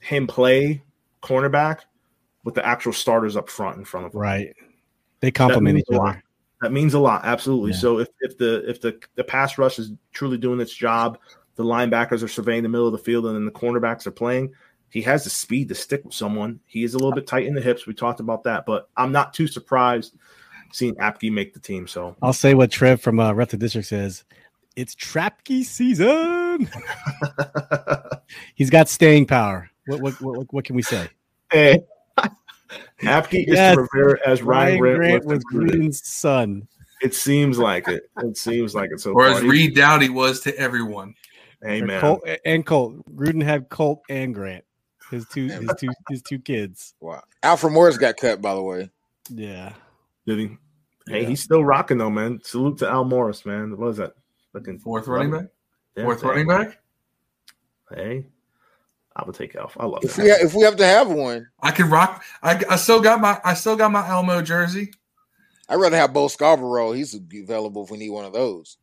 him 0.00 0.26
play 0.26 0.82
cornerback 1.26 1.80
with 2.44 2.54
the 2.54 2.64
actual 2.64 2.92
starters 2.92 3.36
up 3.36 3.48
front 3.48 3.78
in 3.78 3.84
front 3.84 4.06
of 4.06 4.12
them. 4.12 4.20
Right. 4.20 4.54
They 5.20 5.30
complement 5.30 5.78
each 5.78 5.84
other. 5.92 6.22
That 6.62 6.72
means 6.72 6.94
a 6.94 6.98
lot, 6.98 7.24
absolutely. 7.24 7.72
Yeah. 7.72 7.78
So 7.78 7.98
if, 7.98 8.08
if 8.20 8.38
the 8.38 8.68
if 8.68 8.80
the 8.80 8.98
the 9.14 9.24
pass 9.24 9.58
rush 9.58 9.78
is 9.78 9.92
truly 10.12 10.38
doing 10.38 10.60
its 10.60 10.74
job, 10.74 11.18
the 11.56 11.64
linebackers 11.64 12.22
are 12.22 12.28
surveying 12.28 12.62
the 12.62 12.68
middle 12.68 12.86
of 12.86 12.92
the 12.92 12.98
field, 12.98 13.26
and 13.26 13.34
then 13.34 13.44
the 13.44 13.50
cornerbacks 13.50 14.06
are 14.06 14.12
playing. 14.12 14.52
He 14.88 15.02
has 15.02 15.24
the 15.24 15.30
speed 15.30 15.68
to 15.68 15.74
stick 15.74 16.04
with 16.04 16.14
someone. 16.14 16.60
He 16.64 16.84
is 16.84 16.94
a 16.94 16.98
little 16.98 17.12
bit 17.12 17.26
tight 17.26 17.44
in 17.44 17.54
the 17.54 17.60
hips. 17.60 17.86
We 17.86 17.92
talked 17.92 18.20
about 18.20 18.44
that, 18.44 18.64
but 18.64 18.88
I'm 18.96 19.12
not 19.12 19.34
too 19.34 19.46
surprised 19.46 20.16
seeing 20.72 20.94
Apke 20.96 21.30
make 21.30 21.52
the 21.52 21.60
team. 21.60 21.86
So 21.86 22.16
I'll 22.22 22.32
say 22.32 22.54
what 22.54 22.70
Trev 22.70 23.00
from 23.00 23.20
uh, 23.20 23.32
Rep 23.32 23.50
the 23.50 23.56
District 23.56 23.86
says. 23.86 24.24
It's 24.76 24.94
Trapke 24.94 25.64
season. 25.64 26.70
He's 28.54 28.70
got 28.70 28.88
staying 28.88 29.26
power. 29.26 29.70
What 29.86 30.00
what 30.00 30.20
what, 30.20 30.52
what 30.52 30.64
can 30.64 30.76
we 30.76 30.82
say? 30.82 31.08
hey, 31.50 31.78
Apke 33.02 33.44
Yes. 33.46 33.70
is 33.70 33.76
to 33.76 33.80
revere 33.92 34.20
as 34.26 34.42
Ryan, 34.42 34.80
Ryan 34.80 34.80
Grant, 34.80 34.98
Grant 34.98 35.24
was 35.24 35.34
was 35.36 35.44
to 35.44 35.56
Gruden. 35.58 35.70
Gruden's 35.70 36.06
son. 36.08 36.68
It 37.02 37.14
seems 37.14 37.58
like 37.58 37.88
it. 37.88 38.10
It 38.18 38.36
seems 38.36 38.74
like 38.74 38.90
it. 38.92 39.00
So 39.00 39.12
Or 39.12 39.26
as 39.26 39.40
far. 39.40 39.48
Reed 39.48 39.74
Doughty 39.74 40.08
was 40.08 40.40
to 40.40 40.58
everyone. 40.58 41.14
hey 41.62 41.82
Or 41.82 42.00
Colt 42.00 42.28
and 42.44 42.64
Colt. 42.64 43.04
Gruden 43.14 43.42
had 43.42 43.68
Colt 43.68 44.02
and 44.08 44.34
Grant. 44.34 44.64
His 45.10 45.26
two 45.28 45.46
his 45.48 45.70
two 45.78 45.88
his 46.08 46.22
two 46.22 46.38
kids. 46.38 46.94
Wow. 47.00 47.22
Alfred 47.42 47.72
Morris 47.72 47.98
got 47.98 48.16
cut, 48.16 48.40
by 48.42 48.54
the 48.54 48.62
way. 48.62 48.90
Yeah. 49.30 49.72
did 50.26 50.38
he? 50.38 50.46
Hey, 51.08 51.22
Yeah. 51.22 51.28
he's 51.28 51.42
still 51.42 51.64
rocking 51.64 51.98
though, 51.98 52.10
man. 52.10 52.40
Salute 52.42 52.78
to 52.78 52.88
Al 52.88 53.04
Morris, 53.04 53.44
man. 53.46 53.76
What 53.76 53.88
is 53.88 53.96
that? 53.98 54.14
Looking 54.54 54.78
Fourth 54.78 55.06
running 55.06 55.30
back. 55.30 55.44
Yeah, 55.96 56.04
Fourth 56.04 56.22
running 56.24 56.48
back. 56.48 56.78
Hey, 57.94 58.26
I 59.16 59.24
would 59.24 59.34
take 59.34 59.56
Alf. 59.56 59.76
I 59.80 59.86
love 59.86 60.04
If 60.04 60.16
that. 60.16 60.22
we 60.22 60.30
ha- 60.30 60.36
if 60.40 60.54
we 60.54 60.62
have 60.62 60.76
to 60.76 60.86
have 60.86 61.10
one, 61.10 61.48
I 61.62 61.70
can 61.70 61.88
rock. 61.88 62.22
I, 62.42 62.62
I 62.68 62.76
still 62.76 63.00
got 63.00 63.20
my 63.20 63.40
I 63.44 63.54
still 63.54 63.76
got 63.76 63.90
my 63.90 64.06
Elmo 64.06 64.42
jersey. 64.42 64.92
I'd 65.68 65.76
rather 65.76 65.96
have 65.96 66.12
Bo 66.12 66.28
Scarborough. 66.28 66.92
He's 66.92 67.14
available 67.14 67.84
if 67.84 67.90
we 67.90 67.98
need 67.98 68.10
one 68.10 68.24
of 68.24 68.32
those. 68.32 68.76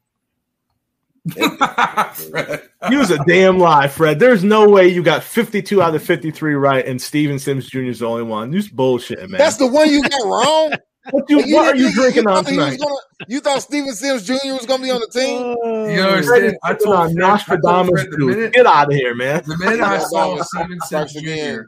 Fred. 1.31 2.63
Use 2.91 3.11
a 3.11 3.17
damn 3.25 3.57
lie, 3.57 3.87
Fred. 3.87 4.19
There's 4.19 4.43
no 4.43 4.67
way 4.67 4.89
you 4.89 5.01
got 5.01 5.23
52 5.23 5.81
out 5.81 5.95
of 5.95 6.03
53 6.03 6.55
right, 6.55 6.85
and 6.85 7.01
Steven 7.01 7.39
Sims 7.39 7.67
Jr. 7.69 7.79
is 7.83 7.99
the 7.99 8.07
only 8.07 8.23
one. 8.23 8.51
You 8.51 8.61
bullshit, 8.73 9.29
man. 9.29 9.37
That's 9.37 9.55
the 9.57 9.67
one 9.67 9.89
you 9.89 10.01
got 10.01 10.25
wrong. 10.25 10.73
What, 11.11 11.29
you, 11.29 11.37
what 11.53 11.67
are 11.67 11.75
you 11.75 11.83
didn't- 11.87 11.95
drinking 11.95 12.27
on 12.27 12.43
thought 12.45 12.51
he 12.51 12.57
was 12.57 12.65
tonight? 12.67 12.79
gonna- 12.79 12.95
you 13.27 13.39
thought 13.39 13.61
Steven 13.61 13.93
Sims 13.93 14.25
Jr. 14.25 14.33
was 14.53 14.65
going 14.65 14.79
to 14.79 14.83
be 14.85 14.91
on 14.91 15.01
the 15.01 15.07
team? 15.07 15.41
You 15.41 16.01
Oh, 16.01 16.09
understand? 16.11 16.57
I 16.63 16.73
told 16.73 16.95
on 16.95 17.13
Fred, 17.13 17.23
I 17.23 17.29
told 17.31 17.63
Nostradamus 17.63 17.89
Fred 18.01 18.11
the 18.11 18.17
minute 18.25 18.53
Get 18.53 18.65
out 18.65 18.87
of 18.87 18.93
here, 18.93 19.13
man. 19.15 19.43
the 19.45 19.57
minute 19.57 19.81
I 19.81 19.97
saw 19.99 20.35
Nostradamus 20.35 20.87
Steven 20.87 21.07
Sims 21.11 21.13
Jr. 21.55 21.61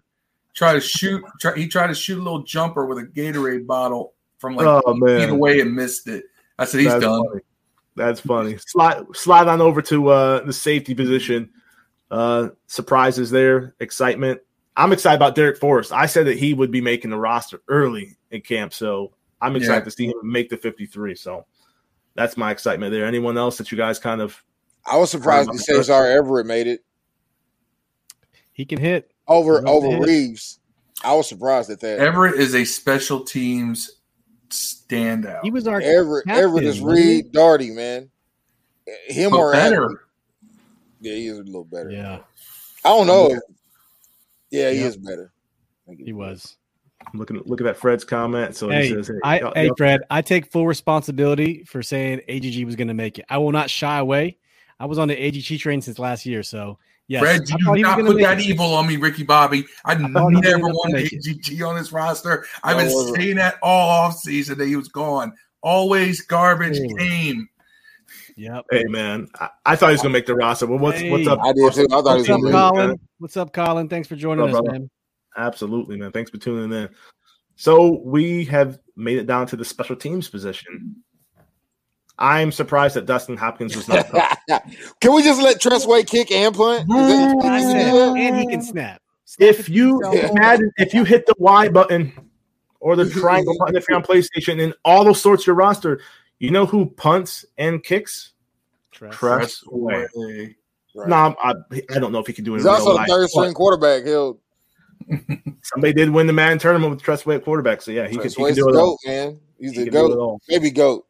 try 0.54 0.74
to 0.74 0.80
shoot, 0.80 1.24
try, 1.42 1.56
he 1.56 1.68
tried 1.68 1.88
to 1.88 1.96
shoot 1.96 2.18
a 2.20 2.22
little 2.24 2.44
jumper 2.44 2.86
with 2.86 2.98
a 2.98 3.04
Gatorade 3.04 3.66
bottle 3.68 4.14
from 4.38 4.56
like 4.56 4.66
Oh, 4.68 4.82
eight 4.88 5.00
man. 5.02 5.20
feet 5.22 5.30
away 5.30 5.60
and 5.60 5.74
missed 5.76 6.08
it. 6.08 6.26
I 6.58 6.66
said 6.66 6.80
he's 6.82 6.90
That's 6.92 7.04
done. 7.04 7.26
Funny. 7.28 7.42
That's 7.98 8.20
funny. 8.22 8.58
Slide 8.68 9.04
slide 9.14 9.48
on 9.48 9.62
over 9.62 9.82
to 9.84 10.10
uh, 10.10 10.44
the 10.46 10.54
safety 10.54 10.94
position. 10.94 11.50
Uh, 12.12 12.50
surprises 12.68 13.32
there, 13.32 13.74
excitement. 13.80 14.40
I'm 14.78 14.92
excited 14.94 15.16
about 15.16 15.36
Darrick 15.36 15.58
Forrest. 15.58 15.92
I 15.94 16.06
said 16.06 16.28
that 16.28 16.38
he 16.38 16.54
would 16.54 16.70
be 16.72 16.82
making 16.82 17.10
the 17.12 17.18
roster 17.18 17.62
early 17.70 18.18
in 18.32 18.42
camp, 18.42 18.74
so 18.74 19.14
I'm 19.42 19.56
excited 19.56 19.80
Yeah. 19.82 19.84
to 19.86 19.92
see 19.92 20.06
him 20.08 20.14
make 20.24 20.50
the 20.50 20.58
53. 20.58 21.16
So 21.16 21.46
that's 22.16 22.38
my 22.38 22.52
excitement 22.52 22.92
there. 22.92 23.06
Anyone 23.06 23.38
else 23.38 23.58
that 23.58 23.72
you 23.72 23.78
guys 23.78 24.00
kind 24.00 24.22
of 24.22 24.42
I 24.86 24.98
was 24.98 25.10
surprised 25.12 25.50
that 25.50 25.58
Cesar 25.60 26.06
Everett 26.06 26.46
made 26.46 26.68
it 26.68 26.82
he 28.54 28.66
can 28.66 28.80
hit. 28.80 29.12
over 29.28 29.62
Love 29.62 29.68
over 29.68 29.88
to 29.88 29.96
hit. 29.98 30.02
Reaves. 30.06 30.60
I 31.04 31.14
was 31.14 31.28
surprised 31.28 31.70
at 31.70 31.80
that. 31.82 32.00
Everett 32.00 32.36
is 32.36 32.56
a 32.56 32.64
special 32.64 33.24
teams 33.24 34.00
standout. 34.50 35.42
He 35.44 35.52
was 35.52 35.68
our 35.68 35.82
Everett, 35.82 36.26
captain, 36.26 36.44
Everett 36.44 36.64
is? 36.64 36.80
Reed 36.82 37.32
Doughty, 37.32 37.72
man. 37.72 38.10
Him 39.08 39.32
But 39.32 39.38
or 39.40 39.52
better. 39.52 39.76
Everett. 39.84 39.98
Yeah, 41.02 41.14
he 41.16 41.28
is 41.28 41.40
a 41.40 41.44
little 41.44 41.66
better. 41.66 41.90
Yeah, 41.92 42.20
I 42.86 42.90
don't 42.90 43.08
know. 43.08 43.32
if- 43.32 43.40
yeah, 44.52 44.70
he 44.72 44.80
Yeah. 44.80 44.86
is 44.88 44.98
better. 44.98 45.32
he 45.98 46.14
was. 46.14 46.56
Looking 47.14 47.42
looking 47.46 47.68
at 47.68 47.78
Fred's 47.78 48.04
comment. 48.04 48.56
So 48.56 48.70
Hey, 48.70 48.88
he 48.88 48.94
says, 48.94 49.08
"Hey, 49.08 49.14
I, 49.24 49.40
y'all- 49.40 49.54
hey, 49.56 49.66
y'all- 49.68 49.76
Fred, 49.76 50.02
I 50.10 50.22
take 50.22 50.52
full 50.52 50.68
responsibility 50.68 51.64
for 51.66 51.82
saying 51.84 52.22
AGG 52.28 52.66
was 52.66 52.76
going 52.76 52.88
to 52.90 52.94
make 52.94 53.20
it. 53.20 53.26
I 53.30 53.38
will 53.38 53.52
not 53.52 53.70
shy 53.70 53.98
away. 54.00 54.38
I 54.80 54.86
was 54.86 54.98
on 55.00 55.08
the 55.08 55.16
AGG 55.16 55.60
train 55.60 55.82
since 55.82 56.00
last 56.00 56.26
year, 56.26 56.44
so 56.44 56.78
yes, 57.08 57.22
Fred, 57.22 57.42
I 57.50 57.56
you 57.72 57.76
do 57.78 57.82
not 57.82 58.00
put 58.00 58.18
that 58.20 58.40
it. 58.40 58.46
evil 58.46 58.74
on 58.74 58.88
me, 58.88 58.98
Ricky 58.98 59.24
Bobby. 59.24 59.66
I, 59.86 59.96
thought 59.96 60.30
he 60.32 60.36
was 60.36 60.44
never 60.44 60.68
wanted 60.68 60.94
make 61.04 61.14
it. 61.14 61.26
AGG 61.28 61.62
on 61.62 61.76
this 61.76 61.92
roster. 61.94 62.46
I've 62.64 62.78
been 62.78 62.88
No, 62.88 62.92
it 62.92 62.96
wasn't. 62.96 63.16
saying 63.18 63.36
that 63.38 63.56
all 63.62 64.10
offseason 64.12 64.58
that 64.58 64.68
he 64.68 64.76
was 64.76 64.90
gone. 64.90 65.32
Always 65.62 66.22
garbage 66.22 66.78
Really? 66.78 66.94
came. 67.00 67.50
Yep. 68.38 68.66
Hey 68.70 68.84
man, 68.90 69.30
I, 69.40 69.50
I 69.66 69.76
thought 69.78 69.88
he 69.88 69.94
was 69.94 70.02
gonna 70.02 70.12
make 70.12 70.26
the 70.26 70.36
roster. 70.36 70.68
But 70.68 70.80
what's 70.82 71.02
what's 71.04 71.26
up? 71.28 71.40
I 71.42 71.54
did 71.54 71.74
too. 71.74 71.88
I 71.90 72.02
thought 72.02 72.16
he 72.16 72.18
was 72.22 72.30
What's 72.30 72.30
up, 72.30 72.42
gonna 72.42 72.52
Colin? 72.52 73.00
What's 73.20 73.38
up, 73.38 73.54
Colin? 73.54 73.88
Thanks 73.88 74.08
for 74.10 74.16
joining 74.18 74.44
What's 74.44 74.56
up, 74.56 74.60
us, 74.60 74.66
brother? 74.66 74.80
man. 74.80 74.90
Absolutely, 75.38 75.98
man. 75.98 76.12
Thanks 76.12 76.32
for 76.32 76.38
tuning 76.38 76.72
in. 76.78 76.90
So 77.56 78.02
we 78.04 78.46
have 78.46 78.80
made 78.96 79.18
it 79.18 79.28
down 79.28 79.48
to 79.48 79.56
the 79.56 79.66
special 79.66 79.96
teams 79.96 80.30
position. 80.30 80.96
I'm 82.18 82.52
surprised 82.52 82.96
that 82.96 83.06
Dustin 83.06 83.36
Hopkins 83.38 83.76
was 83.76 83.88
not. 83.88 84.08
Can 85.02 85.14
we 85.14 85.22
just 85.24 85.42
let 85.42 85.60
Tress 85.60 85.86
Way 85.86 86.04
kick 86.04 86.32
and 86.32 86.56
punt? 86.56 86.82
Is 86.82 86.88
that- 86.88 87.38
I 87.44 87.58
is 87.58 87.64
said, 87.64 87.94
that- 87.94 88.18
and 88.18 88.38
he 88.38 88.48
can 88.48 88.62
snap. 88.62 89.02
Snap 89.26 89.50
if 89.50 89.68
you 89.70 90.02
imagine 90.04 90.72
if 90.78 90.94
you 90.94 91.04
hit 91.04 91.26
the 91.26 91.34
Y 91.40 91.68
button 91.68 92.14
or 92.80 92.96
the 92.96 93.10
triangle 93.10 93.56
button 93.60 93.76
if 93.76 93.86
you're 93.90 93.98
on 93.98 94.04
PlayStation 94.04 94.64
and 94.64 94.74
all 94.86 95.04
those 95.04 95.20
sorts 95.22 95.46
your 95.46 95.56
roster, 95.56 96.00
you 96.40 96.52
know 96.52 96.66
who 96.66 96.86
punts 96.86 97.44
and 97.58 97.84
kicks? 97.84 98.32
Trust. 98.92 99.18
Tress 99.18 99.64
Way. 99.68 100.08
Way. 100.16 100.56
Right. 100.96 101.10
No, 101.10 101.16
I'm- 101.16 101.36
I, 101.42 101.54
I 101.94 102.00
don't 102.00 102.14
know 102.14 102.20
if 102.20 102.28
he 102.28 102.34
can 102.34 102.46
do 102.46 102.54
it. 102.54 102.60
He's 102.60 102.66
in 102.66 102.72
also 102.72 102.92
the 102.92 102.96
life, 102.96 103.10
third 103.10 103.30
string 103.30 103.54
quarterback. 103.54 104.06
He'll 104.06 104.40
Somebody 105.64 105.94
did 105.94 106.10
win 106.10 106.28
the 106.28 106.34
man 106.34 106.58
tournament 106.58 106.92
with 106.92 107.02
Tress 107.02 107.26
Way 107.26 107.36
at 107.36 107.44
quarterback, 107.44 107.82
so 107.82 107.92
yeah, 107.92 108.08
he 108.08 108.18
can, 108.18 108.30
he 108.30 108.46
can 108.46 108.56
do 108.56 108.70
it 108.70 108.76
all. 108.76 108.98
man. 109.06 109.40
He's 109.60 109.72
He 109.72 109.80
the 109.80 109.84
can 109.86 109.94
do 109.94 110.12
it 110.12 110.16
goat. 110.16 110.42
Maybe 110.50 110.72
goat. 110.72 111.06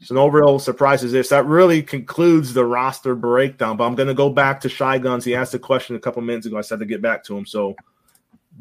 So 0.00 0.14
no 0.14 0.26
real 0.28 0.58
surprises 0.58 1.12
there. 1.12 1.22
So 1.22 1.36
that 1.36 1.46
really 1.46 1.82
concludes 1.82 2.52
the 2.52 2.64
roster 2.64 3.14
breakdown. 3.14 3.76
But 3.76 3.84
I'm 3.84 3.94
going 3.94 4.08
to 4.08 4.14
go 4.14 4.28
back 4.28 4.60
to 4.60 4.68
Shy 4.68 4.98
Guns. 4.98 5.24
He 5.24 5.34
asked 5.34 5.54
a 5.54 5.58
question 5.58 5.96
a 5.96 6.00
couple 6.00 6.20
minutes 6.22 6.46
ago. 6.46 6.58
I 6.58 6.62
said 6.62 6.78
to 6.80 6.84
get 6.84 7.00
back 7.00 7.24
to 7.24 7.36
him. 7.36 7.46
So, 7.46 7.74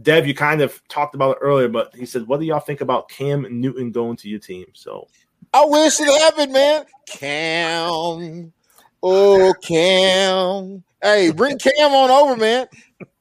Dev, 0.02 0.26
you 0.26 0.34
kind 0.34 0.62
of 0.62 0.82
talked 0.88 1.16
about 1.16 1.38
it 1.38 1.40
earlier, 1.42 1.68
but 1.68 1.94
he 1.96 2.06
said, 2.06 2.28
"What 2.28 2.40
do 2.40 2.46
y'all 2.46 2.60
think 2.60 2.82
about 2.82 3.10
Cam 3.10 3.46
Newton 3.50 3.92
going 3.92 4.16
to 4.18 4.30
your 4.30 4.40
team?" 4.40 4.68
So 4.74 5.08
I 5.54 5.66
wish 5.66 6.00
it 6.00 6.22
happened, 6.22 6.54
man. 6.54 6.86
Cam. 7.08 8.54
Oh, 9.02 9.54
Cam. 9.62 10.84
Hey, 11.02 11.32
bring 11.32 11.60
Cam 11.60 11.92
on 11.92 12.10
over, 12.10 12.38
man. 12.38 12.68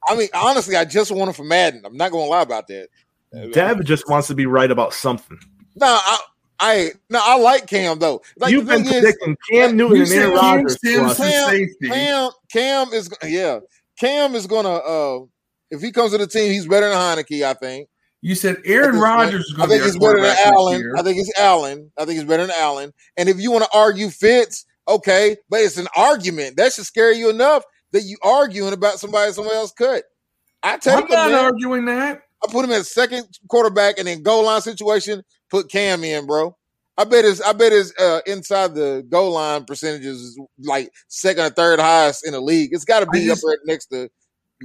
I 0.07 0.15
mean, 0.15 0.27
honestly, 0.33 0.75
I 0.75 0.85
just 0.85 1.11
want 1.11 1.29
him 1.29 1.33
for 1.33 1.43
Madden. 1.43 1.81
I'm 1.85 1.95
not 1.97 2.11
going 2.11 2.25
to 2.25 2.29
lie 2.29 2.41
about 2.41 2.67
that. 2.67 2.89
Dev 3.51 3.83
just 3.83 4.07
wants 4.07 4.27
to 4.27 4.35
be 4.35 4.45
right 4.45 4.69
about 4.69 4.93
something. 4.93 5.37
No, 5.75 5.87
I, 5.87 6.17
I, 6.59 6.89
no, 7.09 7.19
I 7.21 7.37
like 7.39 7.65
Cam 7.67 7.97
though. 7.99 8.21
Like 8.37 8.51
You've 8.51 8.67
been 8.67 8.83
thing 8.83 9.03
is, 9.03 9.17
Cam 9.49 9.75
Newton 9.75 9.95
You 9.95 10.01
and 10.03 10.09
said 10.09 10.19
Aaron 10.19 10.37
Cam 10.39 10.55
Rodgers. 10.57 10.77
to 10.79 10.87
is 10.87 11.17
Cam- 11.17 11.49
safety. 11.49 11.87
Cam, 11.89 12.29
Cam 12.51 12.87
is, 12.93 13.09
yeah, 13.23 13.59
Cam 13.99 14.35
is 14.35 14.45
gonna. 14.45 14.69
uh 14.69 15.19
If 15.71 15.81
he 15.81 15.91
comes 15.91 16.11
to 16.11 16.19
the 16.19 16.27
team, 16.27 16.51
he's 16.51 16.67
better 16.67 16.87
than 16.89 16.97
Heinicke. 16.97 17.43
I 17.43 17.53
think. 17.55 17.89
You 18.21 18.35
said 18.35 18.57
Aaron 18.65 18.91
think- 18.91 19.03
Rodgers 19.03 19.45
is 19.47 19.53
I 19.55 19.65
going 19.65 19.69
to 19.69 19.73
be 19.73 19.73
think 19.73 19.81
our 19.81 19.87
he's 19.87 19.97
better 19.99 20.21
than 20.21 20.53
Allen. 20.53 20.93
I 20.97 21.01
think 21.01 21.17
it's 21.17 21.39
Allen. 21.39 21.91
I 21.97 22.05
think 22.05 22.19
he's 22.19 22.27
better 22.29 22.45
than 22.47 22.55
Allen. 22.57 22.93
And 23.17 23.27
if 23.29 23.39
you 23.39 23.51
want 23.51 23.65
to 23.65 23.69
argue 23.77 24.09
Fitz, 24.09 24.65
okay, 24.87 25.35
but 25.49 25.59
it's 25.59 25.77
an 25.77 25.87
argument 25.97 26.55
that 26.57 26.71
should 26.71 26.85
scare 26.85 27.11
you 27.11 27.29
enough 27.29 27.63
that 27.93 28.03
you 28.03 28.17
arguing 28.21 28.73
about 28.73 28.99
somebody 28.99 29.31
somebody 29.31 29.55
else 29.55 29.71
cut. 29.71 30.03
I 30.61 30.77
take 30.77 30.93
I'm 30.95 31.03
him, 31.03 31.09
not 31.09 31.31
arguing 31.33 31.85
that. 31.85 32.23
I 32.43 32.51
put 32.51 32.65
him 32.65 32.71
at 32.71 32.85
second 32.85 33.25
quarterback 33.47 33.97
and 33.97 34.07
then 34.07 34.21
goal 34.21 34.45
line 34.45 34.61
situation. 34.61 35.23
Put 35.49 35.69
Cam 35.69 36.03
in, 36.03 36.25
bro. 36.25 36.55
I 36.97 37.05
bet 37.05 37.23
his 37.23 37.41
I 37.41 37.53
bet 37.53 37.71
his 37.71 37.93
uh, 37.97 38.19
inside 38.25 38.75
the 38.75 39.05
goal 39.09 39.31
line 39.31 39.65
percentages 39.65 40.21
is 40.21 40.39
like 40.59 40.91
second 41.07 41.45
or 41.45 41.49
third 41.49 41.79
highest 41.79 42.25
in 42.25 42.33
the 42.33 42.41
league. 42.41 42.71
It's 42.73 42.85
got 42.85 42.99
to 42.99 43.07
be 43.07 43.25
just- 43.25 43.43
up 43.43 43.49
there 43.49 43.59
next 43.65 43.85
to 43.87 44.09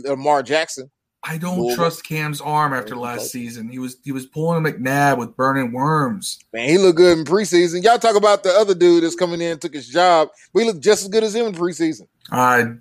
Lamar 0.04 0.42
Jackson. 0.42 0.90
I 1.24 1.36
don't 1.36 1.74
trust 1.74 2.04
Cam's 2.04 2.40
arm 2.40 2.72
after 2.72 2.94
last 2.94 3.32
season. 3.32 3.68
He 3.68 3.80
was 3.80 3.96
he 4.04 4.12
was 4.12 4.24
pulling 4.24 4.64
a 4.64 4.70
McNabb 4.70 5.18
with 5.18 5.36
burning 5.36 5.72
worms. 5.72 6.38
Man, 6.52 6.68
he 6.68 6.78
looked 6.78 6.96
good 6.96 7.18
in 7.18 7.24
preseason. 7.24 7.82
Y'all 7.82 7.98
talk 7.98 8.14
about 8.14 8.44
the 8.44 8.50
other 8.50 8.74
dude 8.74 9.02
that's 9.02 9.16
coming 9.16 9.40
in 9.40 9.52
and 9.52 9.60
took 9.60 9.74
his 9.74 9.88
job. 9.88 10.28
We 10.54 10.64
looked 10.64 10.80
just 10.80 11.02
as 11.02 11.08
good 11.08 11.24
as 11.24 11.34
him 11.34 11.46
in 11.46 11.54
preseason. 11.54 12.06
I 12.30 12.74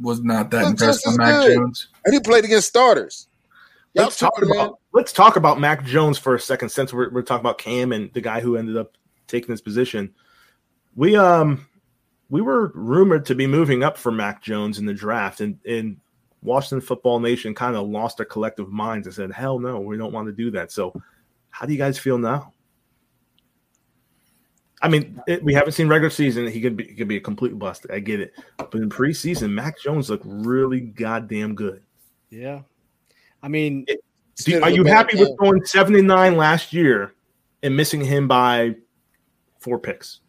was 0.00 0.22
not 0.22 0.50
that 0.50 0.62
Look 0.62 0.70
impressed 0.72 1.06
with 1.06 1.18
Mac 1.18 1.42
good. 1.42 1.54
Jones. 1.56 1.88
And 2.04 2.14
he 2.14 2.20
played 2.20 2.44
against 2.44 2.68
starters. 2.68 3.28
Y'all 3.94 4.04
Let's 4.04 4.18
talk 4.18 4.36
tripping, 4.36 4.56
man. 4.56 4.66
about 4.66 4.78
let's 4.92 5.12
talk 5.12 5.36
about 5.36 5.60
Mac 5.60 5.84
Jones 5.84 6.18
for 6.18 6.34
a 6.34 6.40
second, 6.40 6.70
since 6.70 6.92
we're, 6.92 7.10
we're 7.10 7.22
talking 7.22 7.42
about 7.42 7.58
Cam 7.58 7.92
and 7.92 8.12
the 8.14 8.22
guy 8.22 8.40
who 8.40 8.56
ended 8.56 8.76
up 8.76 8.96
taking 9.26 9.50
his 9.50 9.60
position. 9.60 10.14
We 10.96 11.16
um 11.16 11.66
we 12.30 12.40
were 12.40 12.72
rumored 12.74 13.26
to 13.26 13.34
be 13.34 13.46
moving 13.46 13.82
up 13.82 13.98
for 13.98 14.10
Mac 14.10 14.42
Jones 14.42 14.78
in 14.78 14.86
the 14.86 14.94
draft, 14.94 15.40
and 15.42 15.58
and 15.68 15.98
Washington 16.42 16.80
Football 16.80 17.20
Nation 17.20 17.54
kind 17.54 17.76
of 17.76 17.86
lost 17.86 18.16
their 18.16 18.26
collective 18.26 18.70
minds 18.70 19.06
and 19.06 19.14
said, 19.14 19.30
"Hell 19.30 19.58
no, 19.58 19.80
we 19.80 19.98
don't 19.98 20.12
want 20.12 20.26
to 20.26 20.32
do 20.32 20.50
that." 20.52 20.72
So, 20.72 20.94
how 21.50 21.66
do 21.66 21.72
you 21.72 21.78
guys 21.78 21.98
feel 21.98 22.16
now? 22.16 22.54
I 24.82 24.88
mean, 24.88 25.22
it, 25.28 25.44
we 25.44 25.54
haven't 25.54 25.72
seen 25.72 25.88
regular 25.88 26.10
season. 26.10 26.46
He 26.48 26.60
could 26.60 26.76
be 26.76 26.84
he 26.84 26.94
could 26.94 27.08
be 27.08 27.16
a 27.16 27.20
complete 27.20 27.56
bust. 27.58 27.86
I 27.90 28.00
get 28.00 28.20
it, 28.20 28.34
but 28.56 28.74
in 28.74 28.90
preseason, 28.90 29.50
Mac 29.50 29.80
Jones 29.80 30.10
looked 30.10 30.24
really 30.26 30.80
goddamn 30.80 31.54
good. 31.54 31.82
Yeah, 32.30 32.62
I 33.42 33.48
mean, 33.48 33.86
Do, 34.36 34.60
are 34.62 34.70
you 34.70 34.84
happy 34.84 35.18
with 35.18 35.36
going 35.38 35.64
seventy 35.64 36.02
nine 36.02 36.36
last 36.36 36.72
year 36.72 37.14
and 37.62 37.76
missing 37.76 38.00
him 38.00 38.26
by 38.26 38.74
four 39.60 39.78
picks? 39.78 40.20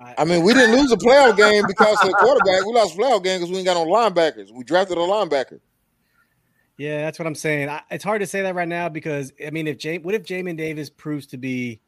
I, 0.00 0.14
I 0.18 0.24
mean, 0.24 0.44
we 0.44 0.54
didn't 0.54 0.76
lose 0.76 0.92
a 0.92 0.96
playoff 0.96 1.36
game 1.36 1.64
because 1.66 2.00
of 2.02 2.08
the 2.08 2.14
quarterback. 2.14 2.64
We 2.64 2.72
lost 2.72 2.94
a 2.94 2.98
playoff 2.98 3.24
game 3.24 3.40
because 3.40 3.50
we 3.50 3.56
ain't 3.56 3.66
got 3.66 3.74
no 3.74 3.86
linebackers. 3.86 4.52
We 4.52 4.62
drafted 4.62 4.96
a 4.96 5.00
linebacker. 5.00 5.58
Yeah, 6.76 6.98
that's 7.00 7.18
what 7.18 7.26
I'm 7.26 7.34
saying. 7.34 7.68
I, 7.68 7.82
it's 7.90 8.04
hard 8.04 8.20
to 8.20 8.26
say 8.26 8.42
that 8.42 8.54
right 8.54 8.68
now 8.68 8.88
because 8.88 9.32
I 9.44 9.50
mean, 9.50 9.66
if 9.66 9.78
Jay, 9.78 9.98
what 9.98 10.14
if 10.14 10.22
Jamin 10.22 10.56
Davis 10.56 10.88
proves 10.88 11.26
to 11.28 11.36
be 11.36 11.80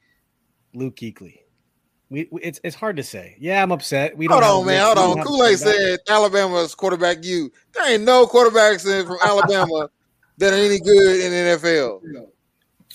Luke 0.75 0.97
Kuechly? 0.97 1.39
We, 2.11 2.29
we, 2.33 2.41
it's 2.43 2.61
it's 2.65 2.75
hard 2.75 2.97
to 2.97 3.05
say. 3.05 3.37
Yeah, 3.39 3.63
I'm 3.63 3.71
upset. 3.71 4.17
We 4.17 4.27
don't 4.27 4.43
hold 4.43 4.63
on, 4.63 4.67
man. 4.67 4.97
Hold 4.97 5.19
on. 5.19 5.25
Kool 5.25 5.45
Aid 5.45 5.59
said 5.59 6.01
Alabama's 6.09 6.75
quarterback. 6.75 7.25
You 7.25 7.53
there 7.73 7.93
ain't 7.93 8.03
no 8.03 8.27
quarterbacks 8.27 8.85
in 8.85 9.07
from 9.07 9.19
Alabama 9.25 9.89
that 10.39 10.53
are 10.53 10.57
any 10.57 10.81
good 10.81 11.21
in 11.21 11.31
the 11.31 11.69
NFL. 11.69 12.27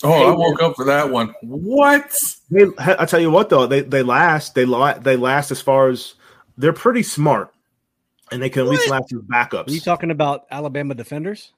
Oh, 0.02 0.12
I 0.12 0.36
woke 0.36 0.60
up 0.60 0.76
for 0.76 0.84
that 0.84 1.10
one. 1.10 1.34
What? 1.40 2.14
They, 2.50 2.66
I 2.78 3.06
tell 3.06 3.20
you 3.20 3.30
what, 3.30 3.48
though, 3.48 3.66
they 3.66 3.80
they 3.80 4.02
last. 4.02 4.54
They 4.54 4.66
they 5.00 5.16
last 5.16 5.50
as 5.50 5.62
far 5.62 5.88
as 5.88 6.14
they're 6.58 6.74
pretty 6.74 7.02
smart, 7.02 7.54
and 8.30 8.42
they 8.42 8.50
can 8.50 8.60
at 8.60 8.66
what? 8.66 8.72
least 8.72 8.90
last 8.90 9.12
as 9.14 9.20
backups. 9.20 9.68
Are 9.68 9.72
you 9.72 9.80
talking 9.80 10.10
about 10.10 10.44
Alabama 10.50 10.94
defenders? 10.94 11.54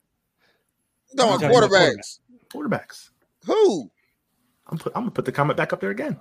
No, 1.14 1.36
quarterbacks. 1.38 2.20
Quarterbacks. 2.54 3.10
Who? 3.46 3.90
I'm, 4.68 4.78
put, 4.78 4.92
I'm 4.94 5.02
gonna 5.02 5.10
put 5.10 5.24
the 5.24 5.32
comment 5.32 5.56
back 5.56 5.72
up 5.72 5.80
there 5.80 5.90
again. 5.90 6.18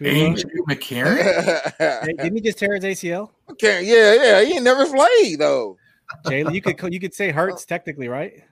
Andrew 0.00 0.50
McCarron. 0.68 1.76
Didn't 2.06 2.34
he 2.34 2.40
just 2.40 2.58
tear 2.58 2.74
his 2.74 2.84
ACL? 2.84 3.30
Okay, 3.50 3.84
yeah, 3.84 4.22
yeah. 4.22 4.44
He 4.44 4.54
ain't 4.54 4.64
never 4.64 4.86
played 4.86 5.38
though. 5.38 5.78
Jalen, 6.26 6.54
you 6.54 6.60
could 6.60 6.92
you 6.92 7.00
could 7.00 7.14
say 7.14 7.30
Hurts 7.30 7.64
technically, 7.64 8.08
right? 8.08 8.42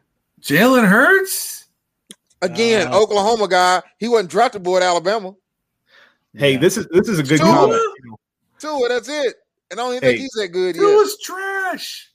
Jalen 0.40 0.88
Hurts. 0.88 1.66
Again, 2.42 2.88
uh, 2.88 2.98
Oklahoma 2.98 3.48
guy. 3.48 3.82
He 3.98 4.08
wasn't 4.08 4.30
draftable 4.30 4.76
at 4.76 4.82
Alabama. 4.82 5.34
Hey, 6.34 6.52
yeah. 6.52 6.58
this 6.58 6.76
is 6.76 6.86
this 6.88 7.08
is 7.08 7.18
a 7.18 7.22
good 7.22 7.40
Tua? 7.40 7.48
comment. 7.48 7.82
Tua, 8.58 8.88
that's 8.88 9.08
it. 9.08 9.36
And 9.70 9.80
I 9.80 9.82
don't 9.82 9.94
even 9.94 10.02
hey, 10.02 10.12
think 10.12 10.20
he's 10.20 10.30
that 10.32 10.48
good 10.48 10.74
Tua's 10.74 10.84
was 10.84 11.18
trash. 11.20 12.10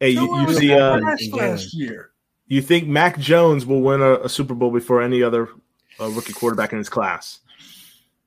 Hey, 0.00 0.10
you, 0.10 0.40
you 0.40 0.54
see, 0.54 0.74
uh, 0.74 0.98
last 1.32 1.74
year. 1.74 2.10
You 2.48 2.60
think 2.60 2.86
Mac 2.86 3.18
Jones 3.18 3.64
will 3.64 3.80
win 3.80 4.02
a, 4.02 4.20
a 4.20 4.28
Super 4.28 4.54
Bowl 4.54 4.70
before 4.70 5.02
any 5.02 5.22
other 5.22 5.48
uh, 6.00 6.08
rookie 6.10 6.32
quarterback 6.32 6.72
in 6.72 6.78
his 6.78 6.88
class? 6.88 7.40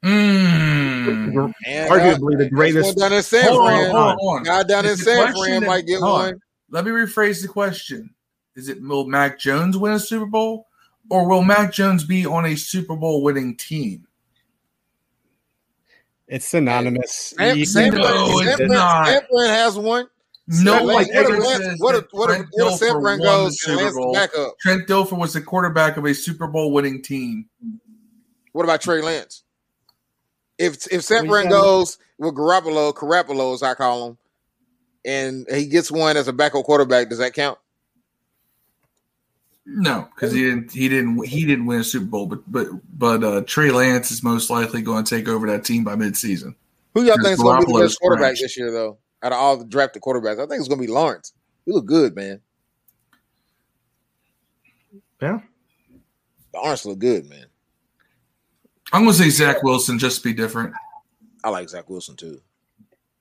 Mm. 0.04 1.54
Arguably 1.88 2.38
the 2.38 2.50
greatest. 2.50 2.98
Down 2.98 3.14
in 3.14 3.24
San 3.24 3.44
Fran. 3.44 3.92
Hold 3.92 3.96
on, 3.96 4.18
hold 4.18 4.38
on. 4.38 4.44
Guy 4.44 4.64
down 4.64 4.86
in 4.86 4.96
San 4.98 5.34
Fran 5.36 5.66
might 5.66 5.86
get 5.86 6.02
one. 6.02 6.34
On. 6.34 6.42
Let 6.70 6.86
me 6.86 6.92
rephrase 6.92 7.42
the 7.42 7.48
question: 7.48 8.14
Is 8.56 8.70
it 8.70 8.82
will 8.82 9.06
Mac 9.06 9.40
Jones 9.40 9.78
win 9.78 9.94
a 9.94 10.00
Super 10.00 10.26
Bowl, 10.26 10.68
or 11.10 11.28
will 11.28 11.44
Mac 11.44 11.74
Jones 11.74 12.04
be 12.04 12.26
on 12.26 12.46
a 12.46 12.56
Super 12.56 12.96
Bowl 12.96 13.24
winning 13.24 13.58
team? 13.58 14.08
It's 16.28 16.48
synonymous. 16.48 17.34
San, 17.38 17.66
San, 17.66 17.94
no, 17.96 18.42
San, 18.44 18.58
San 18.58 18.68
Fran 18.68 19.50
has 19.50 19.78
one. 19.78 20.08
No, 20.52 20.84
like 20.84 21.08
what 21.14 21.30
if 21.30 21.80
what 21.80 21.96
if 21.96 22.06
what 22.12 22.32
if, 22.32 22.48
what 22.52 22.74
if 22.74 22.80
San 22.80 23.02
Fran 23.02 23.20
goes 23.20 23.56
back 24.14 24.36
up? 24.36 24.58
Trent 24.60 24.88
Dilfer 24.88 25.16
was 25.16 25.34
the 25.34 25.42
quarterback 25.42 25.96
of 25.96 26.06
a 26.06 26.14
Super 26.14 26.48
Bowl 26.48 26.72
winning 26.72 27.04
team. 27.04 27.46
What 28.54 28.64
about 28.64 28.82
Trey 28.82 29.04
Lance? 29.04 29.44
If 30.58 30.92
if 30.92 31.04
San 31.04 31.28
Fran 31.28 31.50
goes 31.50 32.00
with 32.18 32.34
Garoppolo, 32.34 32.92
Garoppolo 32.94 33.54
as 33.54 33.62
I 33.62 33.76
call 33.76 34.08
him, 34.08 34.18
and 35.06 35.46
he 35.54 35.68
gets 35.68 35.92
one 35.92 36.18
as 36.18 36.28
a 36.28 36.34
backup 36.34 36.66
quarterback, 36.66 37.10
does 37.10 37.20
that 37.20 37.36
count? 37.36 37.60
No, 39.68 40.08
because 40.16 40.34
he 40.34 40.44
didn't. 40.44 40.72
He 40.72 40.90
didn't. 40.90 41.28
He 41.28 41.46
didn't 41.46 41.68
win 41.68 41.82
a 41.82 41.84
Super 41.84 42.08
Bowl. 42.08 42.26
But 42.26 42.52
but 42.52 42.68
but 42.98 43.24
uh, 43.24 43.42
Trey 43.42 43.70
Lance 43.70 44.10
is 44.10 44.24
most 44.24 44.50
likely 44.50 44.82
going 44.82 45.04
to 45.04 45.16
take 45.16 45.28
over 45.28 45.46
that 45.46 45.64
team 45.64 45.84
by 45.84 45.96
midseason. 45.96 46.56
Who 46.96 47.04
y'all 47.04 47.18
think 47.18 47.34
is 47.34 47.40
going 47.40 47.62
to 47.62 47.68
be 47.68 47.74
the 47.74 47.80
best 47.82 48.00
quarterback 48.00 48.36
this 48.36 48.58
year, 48.58 48.72
though? 48.72 48.98
Out 49.24 49.32
of 49.32 49.38
all 49.38 49.58
the 49.58 49.66
drafted 49.66 50.02
quarterbacks. 50.02 50.36
I 50.36 50.48
think 50.48 50.60
it's 50.60 50.68
going 50.68 50.80
to 50.80 50.88
be 50.88 50.92
Lawrence. 50.92 51.34
He 51.66 51.72
look 51.72 51.86
good, 51.86 52.16
man. 52.16 52.42
Yeah. 55.22 55.40
The 56.54 56.60
Lawrence 56.60 56.86
look 56.86 57.00
good, 57.00 57.30
man. 57.30 57.46
I'm 58.92 59.04
going 59.04 59.16
to 59.16 59.22
say 59.22 59.30
Zach 59.30 59.62
Wilson 59.62 60.00
just 60.00 60.18
to 60.18 60.24
be 60.24 60.34
different. 60.34 60.74
I 61.44 61.50
like 61.50 61.70
Zach 61.70 61.90
Wilson 61.90 62.16
too. 62.16 62.42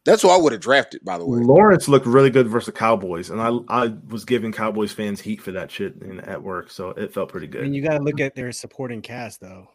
That's 0.05 0.23
who 0.23 0.31
I 0.31 0.39
would 0.39 0.53
have 0.53 0.63
drafted, 0.63 1.05
by 1.05 1.19
the 1.19 1.27
way. 1.27 1.41
Lawrence 1.41 1.87
looked 1.87 2.07
really 2.07 2.31
good 2.31 2.49
versus 2.49 2.67
the 2.67 2.73
Cowboys, 2.73 3.29
and 3.29 3.43
I 3.43 3.51
I 3.69 3.95
was 4.09 4.25
giving 4.25 4.53
Cowboys 4.53 4.91
fans 4.91 5.21
heat 5.21 5.43
for 5.43 5.53
that 5.53 5.71
shit 5.71 5.97
in, 6.01 6.21
at 6.21 6.43
work, 6.43 6.71
so 6.71 6.91
it 6.91 7.13
felt 7.13 7.29
pretty 7.29 7.47
good. 7.47 7.61
I 7.61 7.65
mean, 7.65 7.75
you 7.75 7.83
got 7.83 7.99
to 7.99 8.03
look 8.03 8.19
at 8.19 8.35
their 8.35 8.51
supporting 8.53 9.03
cast, 9.03 9.41
though. 9.43 9.69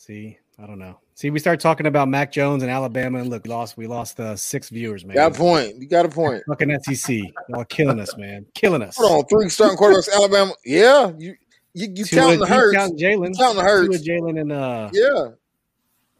See, 0.00 0.38
I 0.58 0.64
don't 0.64 0.78
know. 0.78 0.98
See, 1.14 1.28
we 1.28 1.38
start 1.38 1.60
talking 1.60 1.84
about 1.84 2.08
Mac 2.08 2.32
Jones 2.32 2.62
and 2.62 2.72
Alabama, 2.72 3.18
and 3.18 3.28
look, 3.28 3.46
lost. 3.46 3.76
We 3.76 3.86
lost 3.86 4.18
uh, 4.18 4.34
six 4.34 4.70
viewers, 4.70 5.04
man. 5.04 5.14
Got 5.14 5.36
a 5.36 5.38
point. 5.38 5.76
You 5.76 5.86
got 5.86 6.06
a 6.06 6.08
point. 6.08 6.42
Fucking 6.48 6.80
SEC, 6.84 7.20
y'all 7.50 7.66
killing 7.66 8.00
us, 8.00 8.16
man, 8.16 8.46
killing 8.54 8.80
us. 8.80 8.96
Hold 8.96 9.12
on, 9.12 9.28
three 9.28 9.50
starting 9.50 9.76
quarterbacks, 9.76 10.10
Alabama. 10.10 10.54
Yeah, 10.64 11.12
you 11.18 11.34
you, 11.74 11.92
you 11.94 12.06
counting 12.06 12.38
the 12.38 12.46
Hurts? 12.46 12.78
Counting 12.78 12.98
Jalen, 12.98 13.36
counting 13.36 13.58
the 13.58 13.62
Hurts, 13.62 13.98
Jalen, 13.98 14.40
and 14.40 14.52
uh, 14.52 14.88
yeah, 14.94 15.26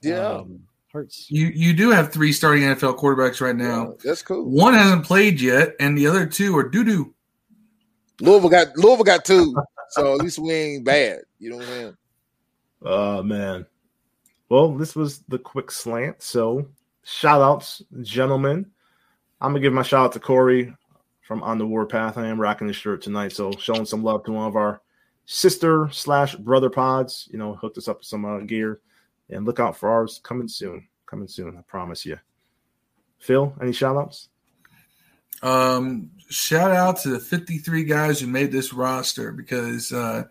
yeah. 0.02 0.28
Um, 0.28 0.60
Hurts. 0.92 1.30
You 1.30 1.46
you 1.46 1.72
do 1.72 1.88
have 1.88 2.12
three 2.12 2.34
starting 2.34 2.64
NFL 2.64 2.98
quarterbacks 2.98 3.40
right 3.40 3.56
now. 3.56 3.84
Yeah, 3.84 3.94
that's 4.04 4.20
cool. 4.20 4.44
One 4.44 4.74
hasn't 4.74 5.06
played 5.06 5.40
yet, 5.40 5.70
and 5.80 5.96
the 5.96 6.06
other 6.06 6.26
two 6.26 6.54
are 6.58 6.68
doo 6.68 6.84
doo. 6.84 7.14
Louisville 8.20 8.50
got 8.50 8.76
Louisville 8.76 9.04
got 9.04 9.24
two, 9.24 9.54
so 9.88 10.12
at 10.12 10.20
least 10.20 10.38
we 10.38 10.52
ain't 10.52 10.84
bad. 10.84 11.20
You 11.38 11.48
know 11.48 11.56
what 11.56 11.64
I'm 11.64 11.72
saying? 11.72 11.96
Oh 12.82 13.22
man. 13.22 13.66
Well, 14.48 14.74
this 14.74 14.96
was 14.96 15.20
the 15.28 15.38
quick 15.38 15.70
slant. 15.70 16.22
So, 16.22 16.68
shout 17.04 17.40
outs, 17.40 17.82
gentlemen. 18.02 18.66
I'm 19.40 19.54
to 19.54 19.60
give 19.60 19.72
my 19.72 19.82
shout 19.82 20.06
out 20.06 20.12
to 20.12 20.20
Corey 20.20 20.74
from 21.22 21.42
On 21.42 21.56
the 21.56 21.66
Warpath. 21.66 22.18
I 22.18 22.26
am 22.26 22.40
rocking 22.40 22.66
this 22.66 22.76
shirt 22.76 23.02
tonight. 23.02 23.32
So, 23.32 23.52
showing 23.52 23.84
some 23.84 24.02
love 24.02 24.24
to 24.24 24.32
one 24.32 24.48
of 24.48 24.56
our 24.56 24.82
sister 25.24 25.88
slash 25.92 26.34
brother 26.34 26.68
pods. 26.68 27.28
You 27.30 27.38
know, 27.38 27.54
hooked 27.54 27.78
us 27.78 27.86
up 27.86 27.98
with 27.98 28.06
some 28.06 28.24
uh, 28.24 28.40
gear. 28.40 28.80
And 29.28 29.46
look 29.46 29.60
out 29.60 29.76
for 29.76 29.88
ours 29.88 30.20
coming 30.22 30.48
soon. 30.48 30.88
Coming 31.06 31.28
soon, 31.28 31.56
I 31.56 31.62
promise 31.62 32.04
you. 32.04 32.18
Phil, 33.18 33.54
any 33.62 33.72
shout 33.72 33.96
outs? 33.96 34.28
Um, 35.42 36.10
shout 36.28 36.72
out 36.72 36.98
to 37.02 37.10
the 37.10 37.20
53 37.20 37.84
guys 37.84 38.20
who 38.20 38.26
made 38.26 38.50
this 38.50 38.72
roster 38.72 39.32
because 39.32 39.92
uh, 39.92 40.24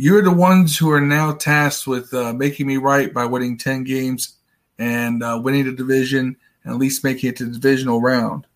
you're 0.00 0.22
the 0.22 0.30
ones 0.30 0.78
who 0.78 0.90
are 0.90 1.00
now 1.00 1.30
tasked 1.30 1.86
with 1.86 2.14
uh, 2.14 2.32
making 2.32 2.66
me 2.66 2.78
right 2.78 3.12
by 3.12 3.26
winning 3.26 3.58
10 3.58 3.84
games 3.84 4.38
and 4.78 5.22
uh, 5.22 5.38
winning 5.44 5.66
the 5.66 5.72
division 5.72 6.34
and 6.64 6.72
at 6.72 6.80
least 6.80 7.04
making 7.04 7.28
it 7.28 7.36
to 7.36 7.44
the 7.44 7.58
divisional 7.58 8.00
round. 8.00 8.46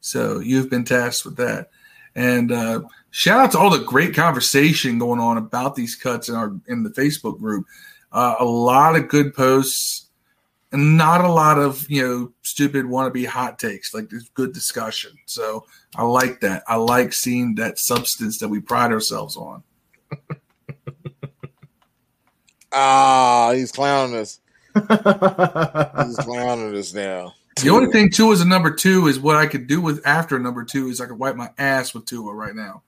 So 0.00 0.38
you've 0.38 0.70
been 0.70 0.84
tasked 0.84 1.26
with 1.26 1.36
that. 1.36 1.68
And 2.14 2.50
uh, 2.50 2.80
shout 3.10 3.38
out 3.38 3.52
to 3.52 3.58
all 3.58 3.68
the 3.68 3.84
great 3.84 4.14
conversation 4.14 4.98
going 4.98 5.20
on 5.20 5.36
about 5.36 5.74
these 5.74 5.94
cuts 5.94 6.30
in 6.30 6.34
our 6.34 6.58
in 6.68 6.82
the 6.82 6.90
Facebook 6.90 7.38
group. 7.38 7.66
Uh, 8.10 8.36
a 8.38 8.44
lot 8.46 8.96
of 8.96 9.08
good 9.08 9.34
posts 9.34 10.06
and 10.72 10.96
not 10.96 11.22
a 11.22 11.30
lot 11.30 11.58
of 11.58 11.88
you 11.90 12.00
know 12.00 12.32
stupid 12.40 12.86
wannabe 12.86 13.26
hot 13.26 13.58
takes. 13.58 13.92
Like 13.92 14.08
there's 14.08 14.30
good 14.30 14.54
discussion. 14.54 15.12
So 15.26 15.66
I 15.96 16.04
like 16.04 16.40
that. 16.40 16.62
I 16.66 16.76
like 16.76 17.12
seeing 17.12 17.56
that 17.56 17.78
substance 17.78 18.38
that 18.38 18.48
we 18.48 18.60
pride 18.60 18.90
ourselves 18.90 19.36
on. 19.36 19.62
Ah, 22.72 23.52
he's 23.54 23.72
clowning 23.72 24.16
us. 24.16 24.40
he's 24.74 24.84
clowning 26.16 26.76
us 26.76 26.92
now. 26.94 27.34
The 27.62 27.70
only 27.70 27.90
thing 27.90 28.10
Tua 28.10 28.32
is 28.32 28.40
a 28.40 28.46
number 28.46 28.70
two 28.70 29.08
is 29.08 29.18
what 29.18 29.36
I 29.36 29.46
could 29.46 29.66
do 29.66 29.80
with 29.80 30.06
after 30.06 30.38
number 30.38 30.64
two 30.64 30.88
is 30.88 31.00
I 31.00 31.06
could 31.06 31.18
wipe 31.18 31.34
my 31.34 31.50
ass 31.58 31.92
with 31.92 32.04
Tua 32.04 32.32
right 32.32 32.54
now. 32.54 32.82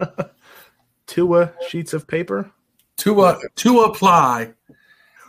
Tua 1.06 1.52
sheets 1.68 1.92
of 1.92 2.06
paper. 2.08 2.50
Tua 2.96 3.38
Tua 3.54 3.84
apply. 3.84 4.54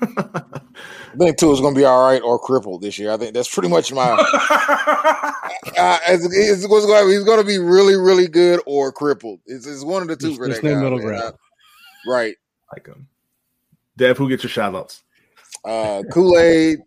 I 0.01 1.17
think 1.17 1.37
Tua 1.37 1.53
is 1.53 1.59
going 1.59 1.73
to 1.73 1.79
be 1.79 1.85
all 1.85 2.07
right 2.07 2.21
or 2.21 2.39
crippled 2.39 2.81
this 2.81 2.97
year. 2.97 3.11
I 3.11 3.17
think 3.17 3.33
that's 3.33 3.53
pretty 3.53 3.69
much 3.69 3.91
my. 3.91 4.11
uh, 4.11 5.97
it's, 6.07 6.25
it's, 6.25 6.63
it's 6.63 6.67
going 6.67 7.09
he's 7.09 7.23
going 7.23 7.39
to 7.39 7.45
be 7.47 7.57
really, 7.57 7.95
really 7.95 8.27
good 8.27 8.61
or 8.65 8.91
crippled. 8.91 9.39
It's, 9.45 9.65
it's 9.65 9.83
one 9.83 10.01
of 10.01 10.07
the 10.07 10.15
two 10.15 10.35
there's, 10.35 10.37
for 10.37 10.47
that 10.47 10.63
no 10.63 10.81
middle 10.81 10.99
ground. 10.99 11.35
right. 12.07 12.35
Like 12.71 12.87
him. 12.87 13.07
Dev, 13.97 14.17
who 14.17 14.29
gets 14.29 14.43
your 14.43 14.49
shout 14.49 14.75
outs? 14.75 15.03
Uh, 15.65 16.03
Kool 16.11 16.37
Aid, 16.37 16.79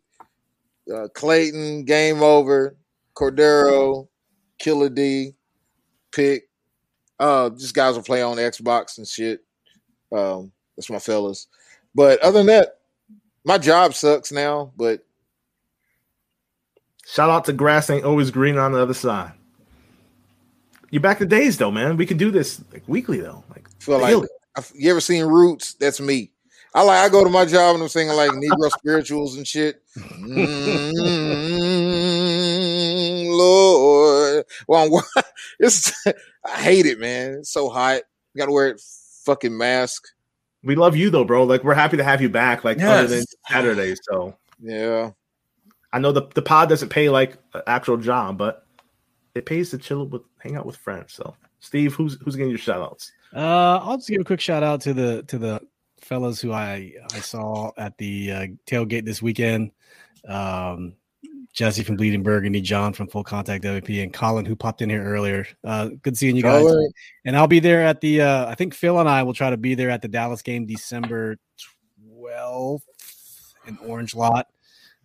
uh, 0.93 1.09
Clayton, 1.15 1.85
Game 1.85 2.23
Over, 2.23 2.77
Cordero, 3.15 4.09
Killer 4.59 4.89
D, 4.89 5.35
Pick. 6.13 6.49
Uh, 7.19 7.51
just 7.51 7.75
guys 7.75 7.97
will 7.97 8.03
play 8.03 8.23
on 8.23 8.39
Xbox 8.39 8.97
and 8.99 9.07
shit. 9.07 9.45
Um, 10.11 10.53
that's 10.77 10.89
my 10.89 10.99
fellas. 10.99 11.49
But 11.95 12.21
other 12.21 12.39
than 12.39 12.47
that, 12.47 12.79
my 13.45 13.59
job 13.59 13.95
sucks 13.95 14.33
now. 14.33 14.73
But 14.77 15.05
Shout 17.07 17.29
out 17.29 17.45
to 17.47 17.53
grass 17.53 17.91
ain't 17.91 18.05
always 18.05 18.31
green 18.31 18.57
on 18.57 18.73
the 18.73 18.81
other 18.81 18.95
side. 18.95 19.33
You're 20.91 21.03
back 21.03 21.19
to 21.19 21.27
days 21.27 21.59
though, 21.59 21.71
man. 21.71 21.97
We 21.97 22.07
can 22.07 22.17
do 22.17 22.31
this 22.31 22.63
like 22.73 22.85
weekly 22.87 23.21
though. 23.21 23.43
Like 23.51 23.69
feel 23.81 23.99
like 23.99 24.29
you 24.75 24.91
ever 24.91 25.01
seen 25.01 25.25
Roots? 25.25 25.75
That's 25.75 26.01
me. 26.01 26.31
I 26.75 26.83
like 26.83 26.99
I 26.99 27.09
go 27.09 27.25
to 27.25 27.31
my 27.31 27.45
job 27.45 27.75
and 27.75 27.83
I'm 27.83 27.89
singing 27.89 28.15
like 28.15 28.31
Negro 28.31 28.71
spirituals 28.71 29.37
and 29.37 29.47
shit. 29.47 29.83
Mm, 29.99 30.93
Lord, 33.37 34.45
well, 34.69 35.03
I'm, 35.17 35.25
it's 35.59 35.93
I 36.07 36.61
hate 36.61 36.87
it, 36.87 37.01
man. 37.01 37.39
It's 37.41 37.51
so 37.51 37.69
hot. 37.69 38.03
Got 38.37 38.47
to 38.47 38.53
wear 38.53 38.69
it 38.69 38.81
fucking 39.25 39.57
mask. 39.57 40.07
we 40.63 40.77
love 40.77 40.97
you 40.97 41.11
though, 41.11 41.25
bro. 41.25 41.45
Like 41.45 41.65
we're 41.65 41.75
happy 41.75 41.97
to 41.97 42.05
have 42.05 42.23
you 42.23 42.29
back. 42.29 42.65
Like 42.65 42.81
other 42.81 43.07
than 43.09 43.25
Saturday. 43.49 43.95
So 44.09 44.37
Yeah, 44.61 45.11
I 45.93 45.99
know 45.99 46.13
the 46.13 46.29
the 46.35 46.43
pod 46.43 46.69
doesn't 46.69 46.91
pay 46.91 47.09
like 47.09 47.37
an 47.55 47.63
actual 47.67 47.97
job, 47.97 48.39
but 48.39 48.65
it 49.35 49.45
pays 49.45 49.71
to 49.71 49.79
chill 49.79 50.07
with 50.07 50.23
hang 50.39 50.57
out 50.57 50.67
with 50.67 50.77
friends. 50.77 51.15
So 51.15 51.35
Steve, 51.59 51.95
who's 51.95 52.17
who's 52.23 52.37
getting 52.37 52.51
your 52.51 52.59
shout 52.59 52.81
outs? 52.81 53.11
Uh, 53.35 53.79
I'll 53.83 53.97
just 53.97 54.09
give 54.09 54.21
a 54.21 54.25
quick 54.25 54.41
shout 54.41 54.63
out 54.63 54.81
to 54.83 54.95
the 54.95 55.25
to 55.25 55.39
the 55.39 55.61
fellas 56.11 56.41
who 56.41 56.53
I 56.53 56.93
I 57.15 57.21
saw 57.21 57.71
at 57.79 57.97
the 57.97 58.33
uh, 58.33 58.47
tailgate 58.67 59.07
this 59.07 59.23
weekend. 59.23 59.71
Um, 60.29 60.95
Jesse 61.53 61.83
from 61.83 61.97
Bleeding 61.97 62.23
Burgundy, 62.23 62.61
John 62.61 62.93
from 62.93 63.09
Full 63.09 63.25
Contact 63.25 63.65
WP, 63.65 64.03
and 64.03 64.13
Colin 64.13 64.45
who 64.45 64.55
popped 64.55 64.83
in 64.83 64.91
here 64.91 65.03
earlier. 65.03 65.47
Uh, 65.65 65.91
good 66.03 66.17
seeing 66.17 66.37
you 66.37 66.43
guys. 66.43 66.63
Colin. 66.63 66.93
And 67.25 67.37
I'll 67.37 67.49
be 67.49 67.61
there 67.61 67.83
at 67.83 68.01
the. 68.01 68.23
Uh, 68.23 68.47
I 68.47 68.55
think 68.55 68.75
Phil 68.75 69.01
and 69.01 69.09
I 69.09 69.23
will 69.23 69.33
try 69.33 69.51
to 69.51 69.57
be 69.57 69.75
there 69.75 69.91
at 69.91 70.03
the 70.03 70.09
Dallas 70.09 70.43
game, 70.43 70.67
December 70.67 71.39
twelfth, 71.97 73.55
in 73.67 73.79
Orange 73.79 74.15
Lot. 74.15 74.49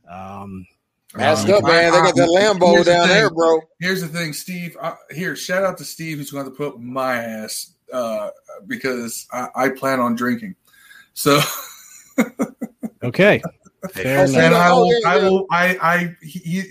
Um, 0.09 0.67
mask 1.15 1.47
um, 1.47 1.55
up, 1.55 1.63
man. 1.63 1.93
They 1.93 1.99
got 1.99 2.15
that 2.15 2.29
Lambo 2.29 2.73
Here's 2.73 2.85
the 2.85 2.91
down 2.91 3.07
there, 3.07 3.29
bro. 3.29 3.61
Here's 3.79 4.01
the 4.01 4.07
thing, 4.07 4.33
Steve. 4.33 4.75
Uh, 4.79 4.95
here, 5.11 5.35
shout 5.35 5.63
out 5.63 5.77
to 5.77 5.85
Steve 5.85 6.17
who's 6.17 6.31
going 6.31 6.45
to 6.45 6.51
put 6.51 6.79
my 6.79 7.15
ass 7.15 7.73
uh, 7.93 8.29
because 8.67 9.27
I, 9.31 9.47
I 9.55 9.69
plan 9.69 9.99
on 9.99 10.15
drinking. 10.15 10.55
So, 11.15 11.39
Okay. 13.03 13.41
Fair 13.93 14.25
Okay. 14.25 14.25
enough. 14.25 14.37
and 14.37 14.55
I 14.55 14.71
Oh, 14.71 14.79
will, 14.81 14.95
I 15.05 15.17
will, 15.17 15.45
I, 15.51 15.77
I, 15.81 16.15
he, 16.21 16.39
he, 16.39 16.63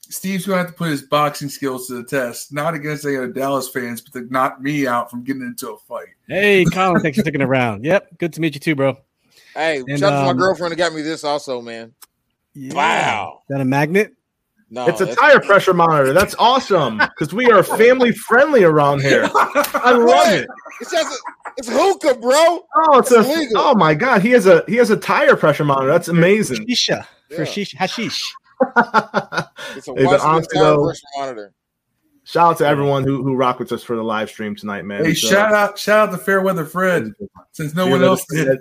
Steve's 0.00 0.46
going 0.46 0.56
to 0.58 0.62
have 0.64 0.70
to 0.72 0.76
put 0.76 0.90
his 0.90 1.02
boxing 1.02 1.48
skills 1.48 1.88
to 1.88 1.94
the 1.94 2.04
test, 2.04 2.52
not 2.52 2.74
against 2.74 3.04
any 3.04 3.16
of 3.16 3.22
the 3.22 3.40
Dallas 3.40 3.68
fans, 3.68 4.00
but 4.00 4.12
to 4.12 4.30
knock 4.32 4.60
me 4.60 4.86
out 4.86 5.10
from 5.10 5.24
getting 5.24 5.42
into 5.42 5.70
a 5.72 5.76
fight. 5.78 6.08
Hey, 6.28 6.64
Colin, 6.66 7.02
thanks 7.02 7.16
for 7.18 7.22
sticking 7.22 7.42
around. 7.42 7.84
Yep, 7.84 8.18
good 8.18 8.32
to 8.34 8.40
meet 8.40 8.54
you 8.54 8.60
too, 8.60 8.74
bro. 8.74 8.96
Hey, 9.54 9.78
And, 9.78 9.98
shout 9.98 10.12
out 10.12 10.18
to 10.20 10.24
my 10.26 10.30
um, 10.32 10.36
girlfriend 10.36 10.72
that 10.72 10.76
got 10.76 10.92
me 10.92 11.02
this 11.02 11.24
also, 11.24 11.60
man. 11.62 11.94
Yeah. 12.54 12.74
Wow. 12.74 13.42
Is 13.42 13.54
that 13.54 13.60
a 13.60 13.64
magnet? 13.64 14.12
No, 14.68 14.86
it's 14.86 15.00
a 15.00 15.14
tire 15.14 15.40
pressure 15.40 15.74
monitor. 15.74 16.12
That's 16.12 16.34
awesome 16.38 16.98
because 16.98 17.32
we 17.32 17.50
are 17.50 17.62
family 17.62 18.10
friendly 18.12 18.64
around 18.64 19.00
here. 19.00 19.30
I 19.34 19.92
love 19.92 20.06
What? 20.06 20.32
it. 20.34 20.48
It's 20.80 20.90
just 20.90 21.06
a, 21.06 21.16
it's 21.56 21.68
hookah, 21.70 22.14
bro. 22.20 22.60
Oh, 22.76 22.98
it's 22.98 23.10
It's 23.10 23.26
a 23.28 23.32
illegal. 23.32 23.52
oh 23.58 23.74
my 23.74 23.94
god. 23.94 24.22
He 24.22 24.30
has 24.30 24.46
a 24.46 24.64
he 24.68 24.76
has 24.76 24.90
a 24.90 24.96
tire 24.96 25.36
pressure 25.36 25.64
monitor. 25.64 25.88
That's 25.90 26.08
amazing. 26.08 26.66
Shisha 26.66 27.06
Yeah. 27.30 27.36
for 27.36 27.46
shish 27.46 27.74
hashish. 27.74 28.22
It's 29.76 29.88
a 29.88 29.94
Hey, 29.94 30.04
Washington 30.06 30.42
tire 30.54 30.76
pressure 30.78 31.00
monitor. 31.18 31.52
Shout 32.24 32.50
out 32.52 32.58
to 32.58 32.66
everyone 32.66 33.04
who 33.04 33.22
who 33.22 33.34
rocked 33.36 33.60
with 33.60 33.70
us 33.72 33.82
for 33.82 33.94
the 33.96 34.02
live 34.02 34.28
stream 34.30 34.56
tonight, 34.56 34.84
man. 34.84 35.04
Hey, 35.04 35.10
It's, 35.12 35.24
uh, 35.24 35.28
shout 35.28 35.52
out, 35.54 35.78
shout 35.78 36.08
out 36.08 36.12
to 36.12 36.18
Fairweather 36.18 36.64
Fred, 36.64 37.12
since 37.52 37.74
no 37.74 37.86
one 37.86 38.02
else 38.02 38.24
did. 38.28 38.58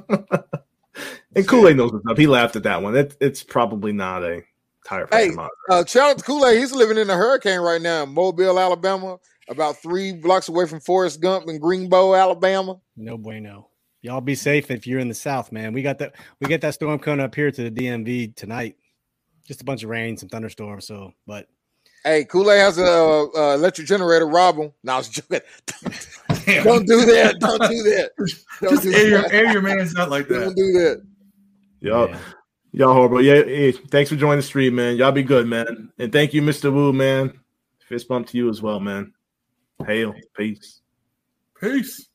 and 1.36 1.48
Kool 1.48 1.68
Aid 1.68 1.78
knows 1.78 1.92
what's 1.92 2.06
up. 2.10 2.18
He 2.18 2.28
laughed 2.28 2.56
at 2.56 2.64
that 2.64 2.82
one. 2.82 2.96
It, 2.96 3.16
it's 3.20 3.44
probably 3.44 3.92
not 3.94 4.24
a 4.24 4.42
tire 4.86 5.08
pressure 5.08 5.30
Hey, 5.30 5.36
monitor. 5.36 5.54
Uh, 5.70 5.86
shout 5.86 6.12
out 6.12 6.18
to 6.20 6.24
Kool 6.24 6.46
Aid. 6.46 6.58
He's 6.60 6.72
living 6.74 6.98
in 6.98 7.10
a 7.10 7.16
hurricane 7.16 7.60
right 7.60 7.82
now 7.82 8.04
in 8.04 8.10
Mobile, 8.14 8.60
Alabama, 8.60 9.18
about 9.50 9.78
three 9.78 10.14
blocks 10.14 10.50
away 10.50 10.66
from 10.66 10.80
Forrest 10.80 11.22
Gump 11.22 11.48
in 11.48 11.60
Greenbow, 11.60 12.20
Alabama. 12.20 12.80
No 12.96 13.18
bueno. 13.18 13.70
Y'all 14.02 14.22
be 14.22 14.36
safe 14.36 14.70
if 14.70 14.86
you're 14.86 15.00
in 15.00 15.08
the 15.10 15.16
south, 15.16 15.52
man. 15.52 15.74
We 15.74 15.82
got 15.82 15.98
that 16.00 16.16
we 16.40 16.48
get 16.48 16.62
that 16.62 16.76
storm 16.76 17.00
coming 17.00 17.24
up 17.24 17.34
here 17.34 17.52
to 17.52 17.70
the 17.70 17.72
DMV 17.72 18.36
tonight. 18.36 18.76
Just 19.46 19.62
a 19.62 19.66
bunch 19.66 19.84
of 19.84 19.90
rain, 19.90 20.18
some 20.18 20.30
thunderstorms. 20.30 20.88
So, 20.88 21.12
but 21.26 21.48
Hey, 22.06 22.24
Kool 22.24 22.52
Aid 22.52 22.60
has 22.60 22.78
a 22.78 22.84
uh, 22.84 23.56
electric 23.56 23.88
generator. 23.88 24.28
Rob 24.28 24.58
him. 24.58 24.72
No, 24.84 24.94
I 24.94 24.98
was 24.98 25.10
joking. 25.10 25.42
Don't 26.64 26.86
do 26.86 27.04
that. 27.04 27.38
Don't 27.40 27.68
do 27.68 27.82
that. 27.82 28.12
Don't 28.62 28.70
Just 28.70 28.84
do 28.84 28.94
air 28.94 29.08
your, 29.08 29.22
that. 29.24 29.34
air 29.34 29.52
your 29.52 29.64
man's 29.64 29.96
out 29.96 30.12
like 30.12 30.28
that. 30.28 30.40
Don't 30.40 30.56
do 30.56 30.72
that. 30.74 31.04
Yo, 31.82 32.06
yeah. 32.06 32.20
y'all 32.74 32.94
horrible. 32.94 33.24
Yeah, 33.24 33.44
hey, 33.44 33.72
thanks 33.72 34.12
for 34.12 34.18
joining 34.18 34.38
the 34.38 34.44
stream, 34.44 34.76
man. 34.76 34.98
Y'all 34.98 35.12
be 35.12 35.24
good, 35.24 35.48
man. 35.48 35.92
And 35.98 36.12
thank 36.12 36.36
you, 36.36 36.44
Mr. 36.44 36.72
Wu, 36.72 36.94
man. 36.94 37.40
Fist 37.90 38.08
bump 38.08 38.28
to 38.28 38.38
you 38.38 38.52
as 38.52 38.62
well, 38.62 38.80
man. 38.80 39.12
Hail, 39.84 40.14
peace. 40.36 40.82
Peace. 41.60 42.08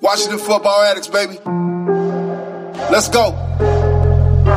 Washington 0.00 0.38
football 0.38 0.82
addicts, 0.82 1.08
baby. 1.08 1.38
Let's 2.90 3.08
go. 3.08 3.30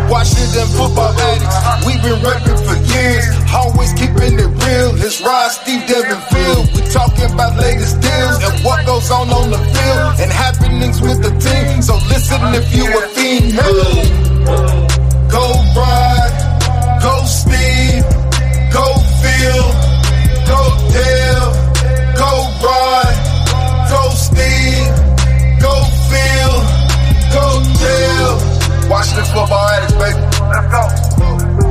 Washington 0.09 0.67
football 0.67 1.13
addicts. 1.13 1.87
We've 1.87 2.01
been 2.03 2.19
repping 2.21 2.59
for 2.67 2.93
years. 2.93 3.36
Always 3.53 3.93
keeping 3.93 4.37
it 4.37 4.51
real. 4.65 4.91
It's 5.01 5.21
Rod, 5.21 5.49
Steve, 5.49 5.87
Devin, 5.87 6.19
Phil. 6.29 6.61
We 6.75 6.81
talking 6.91 7.31
about 7.31 7.57
latest 7.57 7.99
deals 8.01 8.43
and 8.43 8.63
what 8.63 8.85
goes 8.85 9.09
on 9.09 9.29
on 9.29 9.49
the 9.49 9.57
field 9.57 10.19
and 10.19 10.31
happenings 10.31 11.01
with 11.01 11.21
the 11.23 11.31
team. 11.39 11.81
So 11.81 11.95
listen 12.11 12.39
if 12.53 12.67
you 12.75 12.85
a 12.85 13.01
fiend. 13.15 13.53
Hello. 13.55 14.97
Go 15.31 15.45
Rod. 15.75 16.31
Go 17.01 17.15
Steve. 17.25 18.03
Go 18.71 18.85
Phil. 19.23 19.63
Go 20.45 20.61
Dale. 20.91 21.49
Go 22.19 22.31
Rod. 22.61 23.15
Go 23.89 24.01
Steve. 24.15 24.91
Go 25.63 25.73
Phil. 26.11 26.53
Go 27.31 27.45
Dale. 27.79 28.89
Watch 28.89 29.09
this 29.15 29.31
football 29.31 29.67
addicts, 29.71 29.95
baby. 29.95 30.19
Let's 30.51 30.67
go. 30.71 31.66